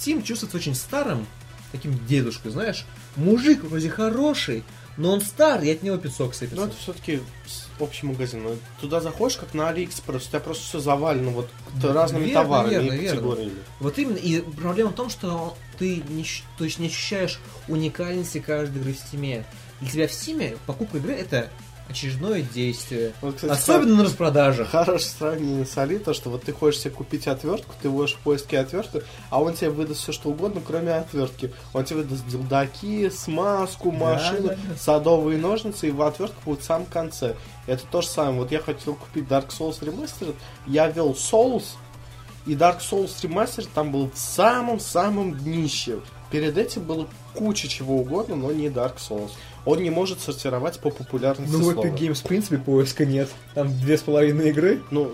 Steam 0.00 0.22
чувствуется 0.22 0.56
очень 0.56 0.74
старым, 0.74 1.26
таким 1.72 1.98
дедушкой, 2.06 2.50
знаешь. 2.50 2.84
Мужик 3.16 3.62
вроде 3.64 3.90
хороший, 3.90 4.64
но 4.96 5.12
он 5.12 5.20
стар, 5.20 5.62
и 5.62 5.70
от 5.70 5.82
него 5.82 5.96
песок 5.96 6.28
Ну, 6.28 6.32
сыпется. 6.34 6.64
это 6.66 6.76
все-таки 6.76 7.20
общий 7.78 8.06
магазин. 8.06 8.42
Ну, 8.42 8.56
Туда 8.80 9.00
заходишь, 9.00 9.36
как 9.38 9.54
на 9.54 9.68
Алиэкспресс, 9.68 10.26
у 10.26 10.28
тебя 10.28 10.40
просто 10.40 10.64
все 10.64 10.80
завалено 10.80 11.30
вот 11.30 11.48
разными 11.82 12.24
верно, 12.24 12.42
товарами 12.42 12.70
верно, 12.70 12.86
и 12.92 12.98
верно. 12.98 13.08
категориями. 13.16 13.58
Вот 13.80 13.98
именно, 13.98 14.16
и 14.16 14.40
проблема 14.40 14.90
в 14.90 14.94
том, 14.94 15.08
что 15.10 15.56
ты 15.78 16.02
не, 16.08 16.24
то 16.58 16.64
есть 16.64 16.78
не 16.78 16.88
ощущаешь 16.88 17.40
уникальности 17.68 18.38
каждой 18.38 18.80
игры 18.82 18.92
в 18.92 18.96
Steam. 18.96 19.44
Для 19.80 19.90
тебя 19.90 20.08
в 20.08 20.10
Steam 20.12 20.58
покупка 20.66 20.98
игры 20.98 21.12
это 21.14 21.50
очередное 21.88 22.42
действие. 22.42 23.12
Вот, 23.20 23.36
кстати, 23.36 23.52
Особенно 23.52 23.96
на 23.96 24.04
распродажах. 24.04 24.70
Хорошее 24.70 25.10
сравнение 25.18 25.66
с 25.66 25.76
Али, 25.76 25.98
то, 25.98 26.14
что 26.14 26.30
вот 26.30 26.42
ты 26.44 26.52
хочешь 26.52 26.80
себе 26.80 26.90
купить 26.90 27.26
отвертку, 27.26 27.74
ты 27.80 27.88
вводишь 27.88 28.14
в 28.14 28.18
поиске 28.18 28.58
отвертку, 28.58 29.00
а 29.30 29.42
он 29.42 29.54
тебе 29.54 29.70
выдаст 29.70 30.00
все 30.00 30.12
что 30.12 30.30
угодно, 30.30 30.60
кроме 30.66 30.92
отвертки. 30.94 31.52
Он 31.72 31.84
тебе 31.84 32.00
выдаст 32.00 32.26
дилдаки, 32.26 33.10
смазку, 33.10 33.90
машину, 33.90 34.48
да, 34.48 34.54
да. 34.54 34.76
садовые 34.78 35.38
ножницы, 35.38 35.88
и 35.88 35.90
в 35.90 36.02
отвертка 36.02 36.36
будет 36.44 36.60
в 36.60 36.64
самом 36.64 36.86
конце. 36.86 37.36
Это 37.66 37.84
то 37.90 38.00
же 38.00 38.08
самое. 38.08 38.38
Вот 38.38 38.52
я 38.52 38.60
хотел 38.60 38.94
купить 38.94 39.24
Dark 39.24 39.48
Souls 39.48 39.80
Remastered, 39.80 40.34
я 40.66 40.88
ввел 40.88 41.12
Souls, 41.12 41.64
и 42.46 42.54
Dark 42.54 42.80
Souls 42.80 43.14
Remastered 43.22 43.68
там 43.74 43.92
был 43.92 44.10
в 44.10 44.18
самом-самом 44.18 45.36
днище. 45.38 46.00
Перед 46.30 46.56
этим 46.56 46.82
было 46.82 47.06
куча 47.34 47.68
чего 47.68 47.98
угодно, 47.98 48.36
но 48.36 48.52
не 48.52 48.68
Dark 48.68 48.96
Souls. 48.96 49.32
Он 49.64 49.80
не 49.82 49.90
может 49.90 50.20
сортировать 50.20 50.80
по 50.80 50.90
популярности 50.90 51.52
Ну, 51.52 51.70
в. 51.70 51.78
Epic 51.78 51.94
Games, 51.96 52.14
в 52.14 52.22
принципе, 52.24 52.58
поиска 52.58 53.04
нет. 53.06 53.28
Там 53.54 53.68
две 53.80 53.96
с 53.96 54.02
половиной 54.02 54.50
игры. 54.50 54.82
Ну, 54.90 55.12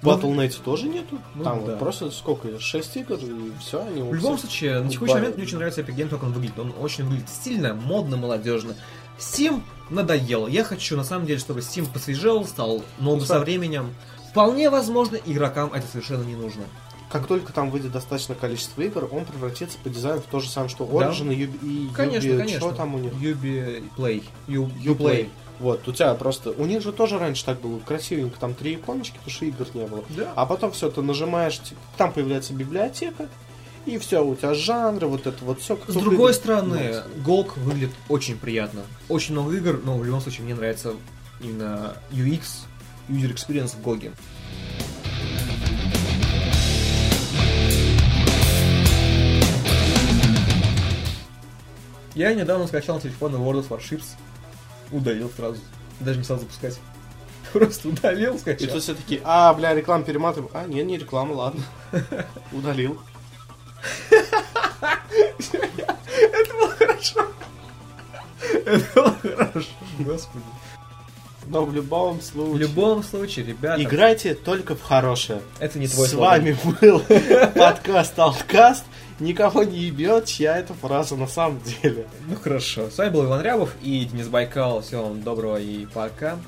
В 0.00 0.06
Battle.net 0.08 0.56
тоже 0.64 0.88
нету. 0.88 1.18
Ну 1.34 1.42
Там 1.44 1.64
да. 1.64 1.72
вот 1.72 1.78
просто 1.80 2.10
сколько, 2.12 2.60
6 2.60 2.96
игр, 2.98 3.16
и 3.16 3.52
все, 3.60 3.82
они 3.82 4.02
В 4.02 4.14
любом 4.14 4.38
случае, 4.38 4.80
на 4.80 4.88
текущий 4.88 5.14
момент 5.14 5.36
мне 5.36 5.44
очень 5.44 5.56
нравится 5.56 5.80
Epic 5.80 5.96
Games, 5.96 6.08
как 6.10 6.22
он 6.22 6.32
выглядит. 6.32 6.58
Он 6.58 6.72
очень 6.80 7.04
выглядит 7.04 7.28
стильно, 7.28 7.74
модно, 7.74 8.16
молодежно. 8.16 8.74
Steam 9.18 9.60
надоел. 9.90 10.46
Я 10.46 10.62
хочу, 10.62 10.96
на 10.96 11.02
самом 11.02 11.26
деле, 11.26 11.40
чтобы 11.40 11.60
Steam 11.60 11.92
посвежел, 11.92 12.44
стал 12.46 12.84
новым 13.00 13.18
Ну, 13.20 13.24
со 13.26 13.40
временем. 13.40 13.92
Вполне 14.30 14.70
возможно, 14.70 15.16
игрокам 15.16 15.72
это 15.72 15.86
совершенно 15.88 16.22
не 16.22 16.36
нужно. 16.36 16.62
Как 17.10 17.26
только 17.26 17.52
там 17.52 17.70
выйдет 17.70 17.92
достаточное 17.92 18.36
количество 18.36 18.82
игр, 18.82 19.08
он 19.10 19.24
превратится 19.24 19.78
по 19.82 19.88
дизайну 19.88 20.20
в 20.20 20.24
то 20.24 20.40
же 20.40 20.48
самое, 20.50 20.68
что 20.68 20.84
Да. 20.84 21.10
Origin 21.10 21.34
и, 21.34 21.46
Ubi- 21.46 21.88
и 21.88 21.94
Конечно, 21.94 22.28
Ubi- 22.28 22.38
конечно. 22.38 22.60
Что 22.60 22.72
там 22.72 22.94
у 22.94 22.98
них? 22.98 23.12
Ubi 23.14 23.82
Play. 23.96 24.24
U- 24.46 24.66
Uplay. 24.66 24.96
Uplay. 24.96 25.28
Вот, 25.58 25.88
у 25.88 25.92
тебя 25.92 26.14
просто... 26.14 26.50
У 26.50 26.66
них 26.66 26.82
же 26.82 26.92
тоже 26.92 27.18
раньше 27.18 27.44
так 27.44 27.60
было 27.60 27.78
красивенько, 27.80 28.38
там 28.38 28.54
три 28.54 28.74
иконочки, 28.74 29.14
потому 29.16 29.30
что 29.32 29.44
игр 29.46 29.66
не 29.74 29.86
было. 29.86 30.04
Да. 30.10 30.32
А 30.36 30.46
потом 30.46 30.70
все, 30.70 30.88
ты 30.90 31.02
нажимаешь, 31.02 31.58
типа, 31.58 31.80
там 31.96 32.12
появляется 32.12 32.52
библиотека, 32.52 33.28
и 33.84 33.98
все, 33.98 34.24
у 34.24 34.36
тебя 34.36 34.54
жанры, 34.54 35.06
вот 35.08 35.26
это 35.26 35.44
вот 35.44 35.60
все. 35.60 35.76
С 35.88 35.94
другой 35.94 36.34
стороны, 36.34 37.02
GOG 37.24 37.58
выглядит 37.58 37.90
очень 38.08 38.36
приятно. 38.36 38.82
Очень 39.08 39.32
много 39.32 39.56
игр, 39.56 39.80
но 39.82 39.96
в 39.96 40.04
любом 40.04 40.20
случае 40.20 40.44
мне 40.44 40.54
нравится 40.54 40.92
именно 41.40 41.94
UX, 42.12 42.42
User 43.08 43.34
Experience 43.34 43.74
в 43.76 43.84
GOG. 43.84 44.12
Я 52.18 52.34
недавно 52.34 52.66
скачал 52.66 52.96
на 52.96 53.00
телефон 53.00 53.32
World 53.36 53.64
of 53.64 53.68
Warships. 53.68 54.16
Удалил 54.90 55.30
сразу. 55.36 55.60
Даже 56.00 56.18
не 56.18 56.24
стал 56.24 56.40
запускать. 56.40 56.80
Просто 57.52 57.88
удалил, 57.90 58.34
И 58.34 58.38
скачал. 58.38 58.68
тут 58.72 58.82
все 58.82 58.94
такие, 58.94 59.20
а, 59.22 59.54
бля, 59.54 59.72
реклама 59.72 60.02
перематываем. 60.02 60.50
А, 60.52 60.66
нет, 60.66 60.84
не 60.84 60.98
реклама, 60.98 61.32
ладно. 61.34 61.62
Удалил. 62.52 63.00
Это 65.30 66.54
было 66.54 66.70
хорошо. 66.76 67.26
Это 68.66 68.94
было 68.96 69.16
хорошо, 69.22 69.68
господи. 70.00 70.44
Но 71.46 71.64
в 71.64 71.72
любом 71.72 72.18
В 72.18 72.24
случае... 72.24 72.58
любом 72.58 73.02
случае, 73.04 73.46
ребята, 73.46 73.80
Играйте 73.80 74.34
только 74.34 74.74
в 74.74 74.82
хорошее. 74.82 75.40
это 75.60 75.78
не 75.78 75.86
твой 75.86 76.08
С 76.08 76.14
вами 76.14 76.56
был 76.80 77.00
подкаст 77.54 78.18
Алткаст. 78.18 78.84
Никого 79.20 79.64
не 79.64 79.78
ебет, 79.78 80.26
чья 80.26 80.58
это 80.58 80.74
фраза 80.74 81.16
на 81.16 81.26
самом 81.26 81.60
деле. 81.82 82.06
Ну 82.28 82.36
хорошо. 82.36 82.88
С 82.88 82.98
вами 82.98 83.10
был 83.10 83.24
Иван 83.24 83.42
Рябов 83.42 83.74
и 83.82 84.04
Денис 84.04 84.28
Байкал. 84.28 84.80
Всего 84.80 85.04
вам 85.04 85.22
доброго 85.22 85.58
и 85.58 85.86
пока. 85.86 86.38